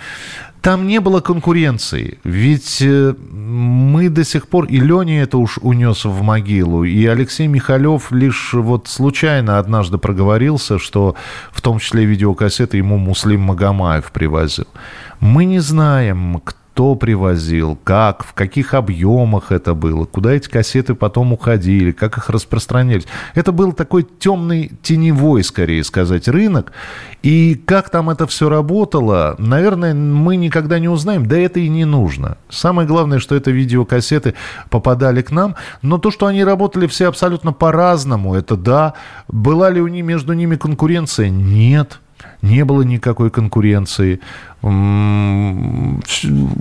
там 0.61 0.87
не 0.87 0.99
было 0.99 1.21
конкуренции. 1.21 2.19
Ведь 2.23 2.81
э, 2.81 3.15
мы 3.31 4.09
до 4.09 4.23
сих 4.23 4.47
пор, 4.47 4.65
и 4.65 4.79
Леня 4.79 5.23
это 5.23 5.37
уж 5.37 5.57
унес 5.61 6.05
в 6.05 6.21
могилу, 6.21 6.83
и 6.83 7.05
Алексей 7.05 7.47
Михалев 7.47 8.11
лишь 8.11 8.53
вот 8.53 8.87
случайно 8.87 9.57
однажды 9.57 9.97
проговорился, 9.97 10.77
что 10.77 11.15
в 11.51 11.61
том 11.61 11.79
числе 11.79 12.05
видеокассеты 12.05 12.77
ему 12.77 12.97
Муслим 12.97 13.41
Магомаев 13.41 14.11
привозил. 14.11 14.67
Мы 15.19 15.45
не 15.45 15.59
знаем, 15.59 16.39
кто 16.43 16.60
кто 16.81 16.95
привозил, 16.95 17.77
как, 17.83 18.23
в 18.23 18.33
каких 18.33 18.73
объемах 18.73 19.51
это 19.51 19.75
было, 19.75 20.05
куда 20.05 20.31
эти 20.31 20.49
кассеты 20.49 20.95
потом 20.95 21.31
уходили, 21.31 21.91
как 21.91 22.17
их 22.17 22.31
распространялись. 22.31 23.05
Это 23.35 23.51
был 23.51 23.71
такой 23.71 24.01
темный, 24.17 24.71
теневой, 24.81 25.43
скорее 25.43 25.83
сказать, 25.83 26.27
рынок. 26.27 26.71
И 27.21 27.53
как 27.53 27.91
там 27.91 28.09
это 28.09 28.25
все 28.25 28.49
работало, 28.49 29.35
наверное, 29.37 29.93
мы 29.93 30.37
никогда 30.37 30.79
не 30.79 30.89
узнаем, 30.89 31.27
да 31.27 31.37
это 31.37 31.59
и 31.59 31.69
не 31.69 31.85
нужно. 31.85 32.39
Самое 32.49 32.87
главное, 32.87 33.19
что 33.19 33.35
это 33.35 33.51
видеокассеты 33.51 34.33
попадали 34.71 35.21
к 35.21 35.29
нам, 35.29 35.57
но 35.83 35.99
то, 35.99 36.09
что 36.09 36.25
они 36.25 36.43
работали 36.43 36.87
все 36.87 37.09
абсолютно 37.09 37.53
по-разному, 37.53 38.33
это 38.33 38.55
да. 38.55 38.95
Была 39.27 39.69
ли 39.69 39.81
у 39.81 39.87
них 39.87 40.03
между 40.03 40.33
ними 40.33 40.55
конкуренция? 40.55 41.29
Нет 41.29 41.99
не 42.41 42.65
было 42.65 42.81
никакой 42.81 43.29
конкуренции. 43.29 44.19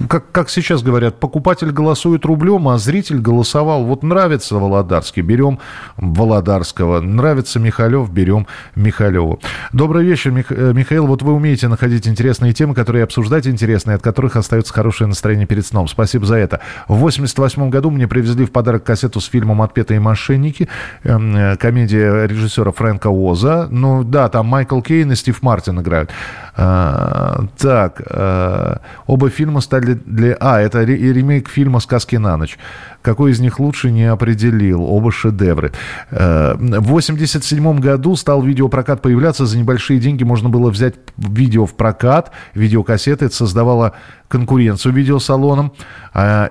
Как, 0.09 0.33
как 0.33 0.49
сейчас 0.49 0.83
говорят, 0.83 1.21
покупатель 1.21 1.71
голосует 1.71 2.25
рублем, 2.25 2.69
а 2.69 2.79
зритель 2.79 3.19
голосовал. 3.19 3.85
Вот 3.85 4.03
нравится 4.03 4.57
Володарский, 4.57 5.21
берем 5.21 5.59
Володарского. 5.99 7.01
Нравится 7.01 7.59
Михалев, 7.61 8.11
берем 8.11 8.47
Михалева. 8.75 9.39
Добрый 9.75 10.07
вечер, 10.07 10.31
Мих... 10.31 10.51
Э, 10.51 10.73
Михаил. 10.73 11.07
Вот 11.07 11.21
вы 11.23 11.35
умеете 11.35 11.69
находить 11.69 12.09
интересные 12.09 12.55
темы, 12.55 12.75
которые 12.75 13.05
обсуждать 13.05 13.47
интересные, 13.47 13.97
от 13.97 14.03
которых 14.03 14.37
остается 14.37 14.73
хорошее 14.73 15.09
настроение 15.09 15.47
перед 15.47 15.67
сном. 15.67 15.87
Спасибо 15.87 16.25
за 16.25 16.37
это. 16.37 16.61
В 16.89 16.95
88 16.97 17.69
году 17.69 17.91
мне 17.91 18.09
привезли 18.09 18.47
в 18.47 18.51
подарок 18.51 18.83
кассету 18.85 19.21
с 19.21 19.27
фильмом 19.27 19.61
«Отпетые 19.61 20.01
мошенники». 20.01 20.71
Эм, 21.05 21.37
э, 21.37 21.57
комедия 21.59 22.27
режиссера 22.27 22.73
Фрэнка 22.73 23.09
Оза. 23.09 23.69
Ну 23.71 24.05
да, 24.05 24.31
там 24.31 24.47
Майкл 24.47 24.81
Кейн 24.81 25.13
и 25.13 25.17
Стив 25.17 25.43
Мартин 25.43 25.83
играют. 25.83 26.11
А, 26.57 27.45
так, 27.59 28.03
а, 28.11 28.81
оба 29.07 29.31
фильма 29.31 29.61
стали 29.61 29.95
для... 29.95 30.37
А, 30.41 30.61
это 30.61 30.83
ремейк 30.83 31.49
фильма 31.49 31.81
«Сказки 31.81 32.17
на 32.17 32.37
ночь». 32.37 32.59
Какой 33.03 33.31
из 33.31 33.41
них 33.41 33.61
лучше, 33.61 33.91
не 33.91 34.05
определил. 34.05 34.85
Оба 34.85 35.11
шедевры. 35.13 35.73
А, 36.11 36.57
в 36.57 36.89
87 36.89 37.81
году 37.81 38.17
стал 38.17 38.43
видеопрокат 38.43 39.03
появляться. 39.03 39.47
За 39.47 39.59
небольшие 39.59 40.01
деньги 40.01 40.25
можно 40.25 40.49
было 40.49 40.71
взять 40.71 40.95
видео 41.17 41.67
в 41.67 41.75
прокат. 41.75 42.31
Видеокассеты. 42.55 43.27
Это 43.27 43.35
создавало 43.35 43.95
конкуренцию 44.29 44.93
видеосалонам. 44.93 45.73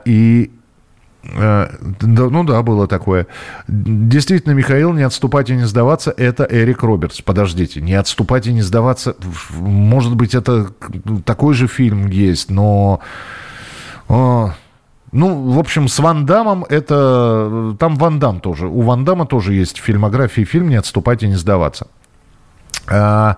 И 0.06 0.52
Э, 0.52 0.59
да, 1.24 1.70
ну 2.02 2.44
да, 2.44 2.62
было 2.62 2.88
такое. 2.88 3.28
Действительно, 3.68 4.54
Михаил, 4.54 4.94
не 4.94 5.04
отступать 5.04 5.50
и 5.50 5.56
не 5.56 5.66
сдаваться, 5.66 6.14
это 6.16 6.48
Эрик 6.50 6.84
Робертс. 6.84 7.22
Подождите, 7.22 7.82
не 7.82 7.94
отступать 7.94 8.48
и 8.48 8.54
не 8.54 8.62
сдаваться, 8.62 9.16
может 9.60 10.16
быть, 10.16 10.34
это 10.34 10.72
такой 11.26 11.54
же 11.54 11.68
фильм 11.68 12.08
есть, 12.08 12.50
но... 12.50 13.02
О, 14.08 14.54
ну, 15.12 15.52
в 15.52 15.60
общем, 15.60 15.88
с 15.88 16.00
Ван 16.00 16.26
Дамом 16.26 16.66
это... 16.70 17.76
Там 17.80 17.96
Ван 17.96 18.20
Дам 18.20 18.40
тоже. 18.40 18.68
У 18.68 18.82
Ван 18.82 19.06
Дама 19.06 19.26
тоже 19.26 19.54
есть 19.54 19.80
в 19.80 19.84
фильмографии 19.84 20.44
фильм 20.44 20.70
«Не 20.70 20.76
отступать 20.76 21.24
и 21.24 21.28
не 21.28 21.36
сдаваться». 21.36 21.88
А, 22.88 23.38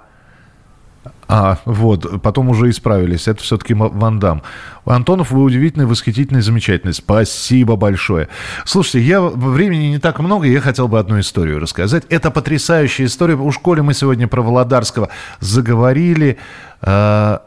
а, 1.34 1.60
вот, 1.64 2.22
потом 2.22 2.50
уже 2.50 2.70
исправились. 2.70 3.30
Это 3.30 3.42
все-таки 3.42 3.74
Ван 3.74 4.20
Дам. 4.20 4.44
Антонов, 4.84 5.32
вы 5.32 5.44
удивительный, 5.44 5.86
восхитительный, 5.86 6.42
замечательный. 6.42 6.94
Спасибо 6.94 7.78
большое. 7.78 8.28
Слушайте, 8.66 9.00
я, 9.00 9.22
времени 9.22 9.86
не 9.86 10.00
так 10.00 10.20
много, 10.20 10.46
я 10.46 10.60
хотел 10.60 10.90
бы 10.90 11.00
одну 11.00 11.22
историю 11.22 11.62
рассказать. 11.62 12.04
Это 12.10 12.32
потрясающая 12.32 13.06
история. 13.06 13.36
У 13.36 13.52
школе 13.52 13.82
мы 13.82 13.94
сегодня 13.94 14.28
про 14.28 14.42
Володарского 14.42 15.08
заговорили. 15.40 16.38
А, 16.84 17.44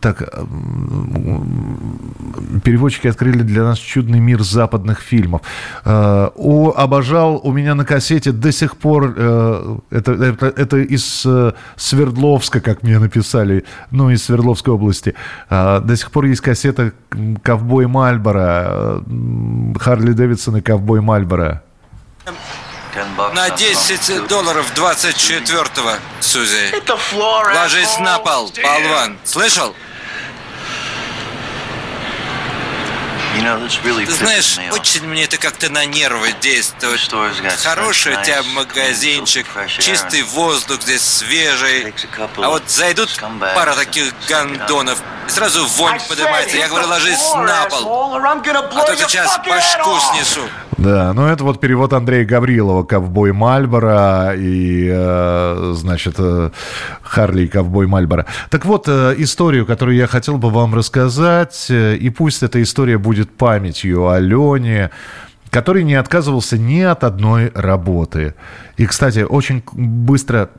так, 0.00 0.20
переводчики 2.64 3.08
открыли 3.08 3.42
для 3.42 3.62
нас 3.62 3.78
чудный 3.78 4.20
мир 4.20 4.42
западных 4.42 5.00
фильмов. 5.00 5.42
А, 5.84 6.32
о, 6.34 6.72
обожал 6.74 7.40
у 7.44 7.52
меня 7.52 7.74
на 7.74 7.84
кассете 7.84 8.32
до 8.32 8.52
сих 8.52 8.78
пор, 8.78 9.14
а, 9.16 9.78
это, 9.90 10.12
это, 10.12 10.46
это 10.46 10.78
из 10.78 11.24
э, 11.26 11.52
Свердловска, 11.76 12.60
как 12.62 12.82
мне 12.82 12.98
написали, 13.04 13.64
ну, 13.90 14.10
из 14.10 14.24
Свердловской 14.24 14.74
области. 14.74 15.14
А, 15.48 15.80
до 15.80 15.96
сих 15.96 16.10
пор 16.10 16.24
есть 16.24 16.40
кассета 16.40 16.92
«Ковбой 17.42 17.86
Мальборо», 17.86 19.02
Харли 19.78 20.12
Дэвидсон 20.12 20.56
и 20.56 20.60
«Ковбой 20.60 21.00
Мальборо». 21.00 21.62
На 23.34 23.50
10 23.50 24.28
долларов 24.28 24.72
24-го, 24.76 25.92
Сузи. 26.20 26.72
Ложись 27.54 27.98
на 27.98 28.18
пол, 28.18 28.52
болван. 28.62 29.16
Слышал? 29.24 29.74
Ты 34.06 34.12
знаешь, 34.12 34.58
очень 34.72 35.04
мне 35.06 35.24
это 35.24 35.38
как-то 35.38 35.70
на 35.70 35.84
нервы 35.84 36.32
действует. 36.40 37.00
Хороший 37.62 38.12
у 38.14 38.22
тебя 38.22 38.42
магазинчик, 38.42 39.46
чистый 39.80 40.22
воздух 40.22 40.82
здесь 40.82 41.02
свежий. 41.02 41.94
А 42.36 42.48
вот 42.48 42.62
зайдут 42.70 43.10
пара 43.54 43.74
таких 43.74 44.12
гондонов, 44.28 44.98
и 45.26 45.30
сразу 45.30 45.66
вонь 45.66 46.00
поднимается. 46.08 46.56
Я 46.56 46.68
говорю, 46.68 46.88
ложись 46.88 47.18
на 47.34 47.64
пол, 47.66 48.14
а 48.80 48.84
то 48.84 48.96
сейчас 48.96 49.38
башку 49.46 49.98
снесу. 50.12 50.48
Да, 50.76 51.12
ну 51.12 51.26
это 51.26 51.44
вот 51.44 51.60
перевод 51.60 51.92
Андрея 51.92 52.24
Гаврилова 52.24 52.82
«Ковбой 52.82 53.32
Мальбора» 53.32 54.34
и, 54.36 54.90
э, 54.92 55.72
значит, 55.74 56.16
э, 56.18 56.50
Харли 57.02 57.42
и 57.44 57.46
«Ковбой 57.48 57.86
Мальбора». 57.86 58.26
Так 58.50 58.64
вот, 58.64 58.88
э, 58.88 59.14
историю, 59.18 59.66
которую 59.66 59.96
я 59.96 60.06
хотел 60.06 60.36
бы 60.36 60.50
вам 60.50 60.74
рассказать, 60.74 61.66
и 61.70 62.10
пусть 62.10 62.42
эта 62.42 62.60
история 62.62 62.98
будет 62.98 63.30
памятью 63.30 64.08
о 64.08 64.18
Лене, 64.18 64.90
который 65.54 65.84
не 65.84 65.94
отказывался 65.94 66.58
ни 66.58 66.80
от 66.80 67.04
одной 67.04 67.52
работы. 67.54 68.34
И, 68.76 68.86
кстати, 68.86 69.20
очень 69.20 69.62
быстро, 69.72 70.50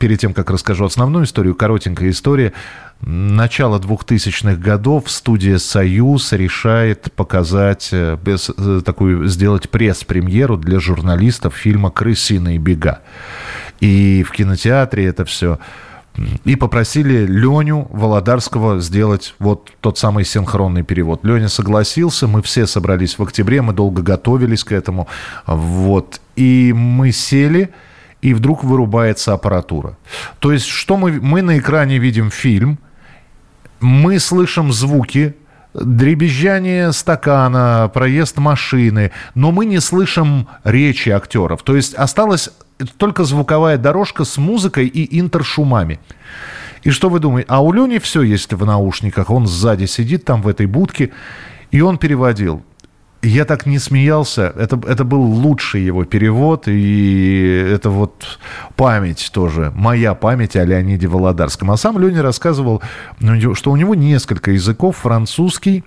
перед 0.00 0.18
тем, 0.18 0.34
как 0.34 0.50
расскажу 0.50 0.86
основную 0.86 1.24
историю, 1.24 1.54
коротенькая 1.54 2.10
история. 2.10 2.52
Начало 3.00 3.78
2000-х 3.78 4.56
годов 4.56 5.08
студия 5.08 5.58
«Союз» 5.58 6.32
решает 6.32 7.12
показать, 7.14 7.90
э, 7.92 8.18
э, 8.26 8.80
такую, 8.84 9.28
сделать 9.28 9.70
пресс-премьеру 9.70 10.56
для 10.56 10.80
журналистов 10.80 11.54
фильма 11.54 11.92
«Крысиные 11.92 12.58
бега». 12.58 13.02
И 13.78 14.24
в 14.28 14.32
кинотеатре 14.32 15.06
это 15.06 15.24
все 15.24 15.60
и 16.44 16.56
попросили 16.56 17.26
Леню 17.26 17.88
Володарского 17.90 18.80
сделать 18.80 19.34
вот 19.38 19.70
тот 19.80 19.98
самый 19.98 20.24
синхронный 20.24 20.82
перевод. 20.82 21.24
Леня 21.24 21.48
согласился, 21.48 22.26
мы 22.26 22.42
все 22.42 22.66
собрались 22.66 23.18
в 23.18 23.22
октябре, 23.22 23.62
мы 23.62 23.72
долго 23.72 24.02
готовились 24.02 24.64
к 24.64 24.72
этому, 24.72 25.08
вот, 25.46 26.20
и 26.36 26.72
мы 26.74 27.12
сели, 27.12 27.70
и 28.22 28.34
вдруг 28.34 28.64
вырубается 28.64 29.32
аппаратура. 29.32 29.96
То 30.40 30.52
есть, 30.52 30.66
что 30.66 30.96
мы, 30.96 31.12
мы 31.12 31.42
на 31.42 31.58
экране 31.58 31.98
видим 31.98 32.30
фильм, 32.30 32.78
мы 33.80 34.18
слышим 34.18 34.72
звуки, 34.72 35.34
дребезжание 35.72 36.92
стакана, 36.92 37.90
проезд 37.94 38.38
машины, 38.38 39.12
но 39.34 39.52
мы 39.52 39.64
не 39.64 39.80
слышим 39.80 40.48
речи 40.64 41.08
актеров. 41.10 41.62
То 41.62 41.76
есть 41.76 41.94
осталось 41.94 42.50
только 42.96 43.24
звуковая 43.24 43.78
дорожка 43.78 44.24
с 44.24 44.38
музыкой 44.38 44.86
и 44.86 45.18
интершумами. 45.18 46.00
И 46.82 46.90
что 46.90 47.08
вы 47.08 47.18
думаете? 47.20 47.46
А 47.50 47.62
у 47.62 47.72
Лени 47.72 47.98
все 47.98 48.22
есть 48.22 48.52
в 48.52 48.64
наушниках. 48.64 49.30
Он 49.30 49.46
сзади 49.46 49.84
сидит 49.84 50.24
там 50.24 50.42
в 50.42 50.48
этой 50.48 50.66
будке, 50.66 51.10
и 51.70 51.80
он 51.80 51.98
переводил. 51.98 52.62
Я 53.22 53.44
так 53.44 53.66
не 53.66 53.78
смеялся. 53.78 54.52
Это, 54.56 54.80
это 54.88 55.04
был 55.04 55.20
лучший 55.20 55.82
его 55.82 56.04
перевод, 56.04 56.68
и 56.68 57.68
это 57.70 57.90
вот 57.90 58.38
память 58.76 59.30
тоже, 59.34 59.72
моя 59.74 60.14
память 60.14 60.56
о 60.56 60.64
Леониде 60.64 61.06
Володарском. 61.06 61.70
А 61.70 61.76
сам 61.76 61.98
Леня 61.98 62.22
рассказывал, 62.22 62.82
ну, 63.18 63.54
что 63.54 63.72
у 63.72 63.76
него 63.76 63.94
несколько 63.94 64.52
языков. 64.52 64.96
Французский, 64.96 65.84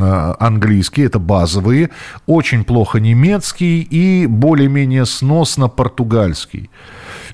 английский, 0.00 1.02
это 1.02 1.18
базовые, 1.18 1.90
очень 2.26 2.64
плохо 2.64 3.00
немецкий 3.00 3.82
и 3.82 4.26
более-менее 4.26 5.06
сносно 5.06 5.68
португальский. 5.68 6.70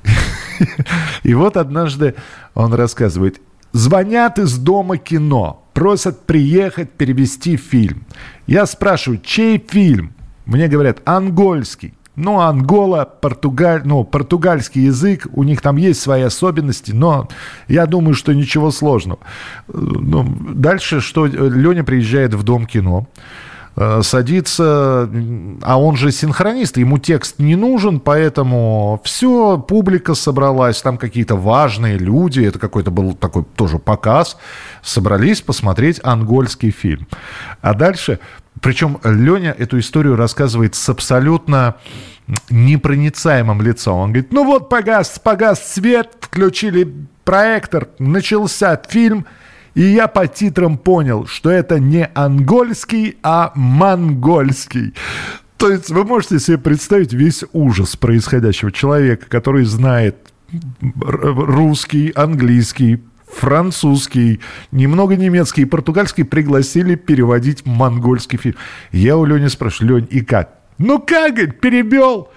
И 1.22 1.34
вот 1.34 1.56
однажды 1.56 2.14
он 2.54 2.74
рассказывает, 2.74 3.40
звонят 3.72 4.38
из 4.38 4.58
дома 4.58 4.98
кино, 4.98 5.64
просят 5.74 6.26
приехать 6.26 6.90
перевести 6.90 7.56
фильм. 7.56 8.04
Я 8.46 8.66
спрашиваю, 8.66 9.20
чей 9.22 9.64
фильм? 9.66 10.14
Мне 10.46 10.68
говорят, 10.68 11.00
ангольский. 11.04 11.94
Ну, 12.20 12.38
Ангола, 12.38 13.06
Португаль, 13.06 13.80
ну, 13.84 14.04
португальский 14.04 14.84
язык, 14.84 15.26
у 15.32 15.42
них 15.42 15.62
там 15.62 15.76
есть 15.76 16.00
свои 16.00 16.22
особенности, 16.22 16.92
но 16.92 17.28
я 17.66 17.86
думаю, 17.86 18.14
что 18.14 18.34
ничего 18.34 18.70
сложного. 18.70 19.20
Ну, 19.68 20.26
дальше, 20.54 21.00
что 21.00 21.24
Леня 21.26 21.82
приезжает 21.82 22.34
в 22.34 22.42
Дом 22.42 22.66
кино, 22.66 23.06
э, 23.76 24.02
садится, 24.02 25.08
а 25.62 25.80
он 25.80 25.96
же 25.96 26.12
синхронист, 26.12 26.76
ему 26.76 26.98
текст 26.98 27.38
не 27.38 27.56
нужен, 27.56 28.00
поэтому 28.00 29.00
все, 29.02 29.58
публика 29.58 30.12
собралась, 30.14 30.82
там 30.82 30.98
какие-то 30.98 31.36
важные 31.36 31.96
люди, 31.96 32.42
это 32.42 32.58
какой-то 32.58 32.90
был 32.90 33.14
такой 33.14 33.44
тоже 33.56 33.78
показ, 33.78 34.36
собрались 34.82 35.40
посмотреть 35.40 36.00
ангольский 36.04 36.70
фильм. 36.70 37.06
А 37.62 37.72
дальше 37.72 38.18
причем 38.60 38.98
Леня 39.04 39.54
эту 39.56 39.78
историю 39.78 40.16
рассказывает 40.16 40.74
с 40.74 40.88
абсолютно 40.88 41.76
непроницаемым 42.50 43.62
лицом. 43.62 43.98
Он 43.98 44.12
говорит, 44.12 44.32
ну 44.32 44.44
вот 44.44 44.68
погас, 44.68 45.18
погас 45.18 45.72
свет, 45.72 46.16
включили 46.20 46.92
проектор, 47.24 47.88
начался 47.98 48.80
фильм, 48.88 49.26
и 49.74 49.82
я 49.82 50.08
по 50.08 50.26
титрам 50.26 50.78
понял, 50.78 51.26
что 51.26 51.50
это 51.50 51.78
не 51.78 52.08
ангольский, 52.14 53.16
а 53.22 53.52
монгольский. 53.54 54.94
То 55.56 55.70
есть 55.70 55.90
вы 55.90 56.04
можете 56.04 56.38
себе 56.38 56.58
представить 56.58 57.12
весь 57.12 57.44
ужас 57.52 57.96
происходящего 57.96 58.72
человека, 58.72 59.26
который 59.28 59.64
знает 59.64 60.16
русский, 61.00 62.12
английский, 62.14 63.02
французский, 63.32 64.40
немного 64.72 65.16
немецкий 65.16 65.62
и 65.62 65.66
португальский 65.66 66.24
пригласили 66.24 66.94
переводить 66.94 67.66
монгольский 67.66 68.38
фильм. 68.38 68.56
Я 68.92 69.16
у 69.16 69.24
Лени 69.24 69.48
спрашиваю, 69.48 69.98
Лень, 69.98 70.08
и 70.10 70.20
как? 70.20 70.58
Ну 70.78 70.98
как, 70.98 71.34
говорит, 71.34 71.60
перебел? 71.60 72.30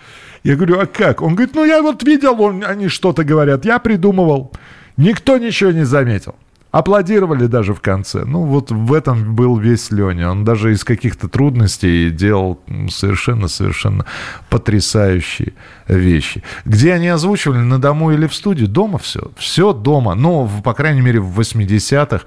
Я 0.43 0.55
говорю, 0.55 0.79
а 0.79 0.85
как? 0.85 1.21
Он 1.21 1.35
говорит, 1.35 1.55
ну 1.55 1.63
я 1.63 1.81
вот 1.81 2.03
видел, 2.03 2.41
он, 2.41 2.63
они 2.65 2.89
что-то 2.89 3.23
говорят, 3.23 3.65
я 3.65 3.79
придумывал. 3.79 4.53
Никто 4.97 5.37
ничего 5.37 5.71
не 5.71 5.85
заметил. 5.85 6.35
Аплодировали 6.73 7.45
даже 7.45 7.75
в 7.75 7.81
конце. 7.81 8.25
Ну, 8.25 8.45
вот 8.45 8.71
в 8.71 8.93
этом 8.93 9.35
был 9.35 9.57
весь 9.57 9.91
Леня. 9.91 10.31
Он 10.31 10.43
даже 10.43 10.71
из 10.71 10.83
каких-то 10.83 11.29
трудностей 11.29 12.09
делал 12.09 12.59
совершенно-совершенно 12.89 14.07
потрясающие 14.49 15.53
вещи. 15.87 16.41
Где 16.65 16.93
они 16.93 17.09
озвучивали, 17.09 17.59
на 17.59 17.79
дому 17.79 18.11
или 18.11 18.25
в 18.25 18.33
студии? 18.33 18.65
Дома 18.65 18.97
все. 18.97 19.31
Все 19.37 19.71
дома. 19.71 20.15
Ну, 20.15 20.49
по 20.63 20.73
крайней 20.73 21.01
мере, 21.01 21.19
в 21.19 21.39
80-х 21.39 22.25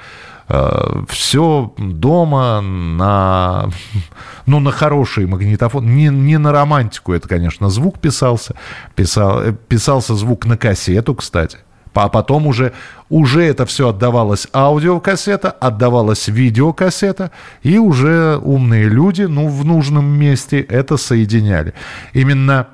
э, 0.49 1.05
все 1.09 1.75
дома 1.77 2.61
на, 2.61 3.69
ну, 4.47 4.61
на 4.61 4.71
хороший 4.71 5.27
магнитофон. 5.27 5.93
Не, 5.93 6.07
не 6.07 6.39
на 6.39 6.53
романтику 6.53 7.13
это, 7.15 7.27
конечно, 7.27 7.69
звук 7.69 7.99
писался. 7.99 8.55
Писал, 8.95 9.43
э, 9.43 9.53
писался 9.53 10.15
звук 10.15 10.47
на 10.47 10.57
кассету, 10.57 11.17
кстати. 11.17 11.59
А 11.97 12.09
потом 12.09 12.47
уже, 12.47 12.73
уже 13.09 13.43
это 13.43 13.65
все 13.65 13.89
отдавалось 13.89 14.47
аудиокассета, 14.53 15.51
отдавалась 15.51 16.29
видеокассета, 16.29 17.31
и 17.63 17.79
уже 17.79 18.37
умные 18.37 18.89
люди, 18.89 19.23
ну, 19.23 19.49
в 19.49 19.65
нужном 19.65 20.07
месте 20.07 20.61
это 20.61 20.97
соединяли. 20.97 21.73
Именно 22.13 22.69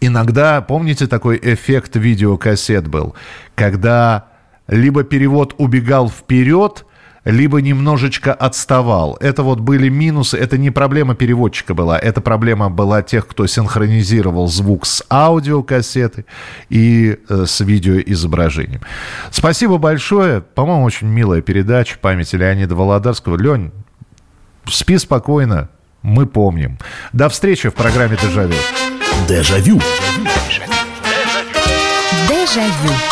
иногда, 0.00 0.60
помните, 0.60 1.06
такой 1.06 1.38
эффект 1.42 1.96
видеокассет 1.96 2.88
был, 2.88 3.14
когда 3.54 4.26
либо 4.66 5.04
перевод 5.04 5.54
убегал 5.58 6.08
вперед, 6.08 6.84
либо 7.24 7.60
немножечко 7.60 8.32
отставал. 8.32 9.16
Это 9.20 9.42
вот 9.42 9.60
были 9.60 9.88
минусы. 9.88 10.36
Это 10.36 10.58
не 10.58 10.70
проблема 10.70 11.14
переводчика 11.14 11.74
была. 11.74 11.98
Это 11.98 12.20
проблема 12.20 12.68
была 12.68 13.02
тех, 13.02 13.26
кто 13.26 13.46
синхронизировал 13.46 14.48
звук 14.48 14.86
с 14.86 15.04
аудиокассеты 15.10 16.24
и 16.68 17.18
э, 17.28 17.44
с 17.46 17.60
видеоизображением. 17.60 18.80
Спасибо 19.30 19.78
большое. 19.78 20.40
По-моему, 20.40 20.84
очень 20.84 21.06
милая 21.06 21.42
передача 21.42 21.98
памяти 21.98 22.36
Леонида 22.36 22.74
Володарского. 22.74 23.36
Лень, 23.36 23.72
спи 24.68 24.98
спокойно. 24.98 25.68
Мы 26.02 26.26
помним. 26.26 26.78
До 27.12 27.28
встречи 27.28 27.68
в 27.68 27.74
программе 27.74 28.16
«Дежавю». 28.20 28.54
Дежавю. 29.28 29.78
Дежавю. 29.78 30.72
Дежавю. 32.28 33.11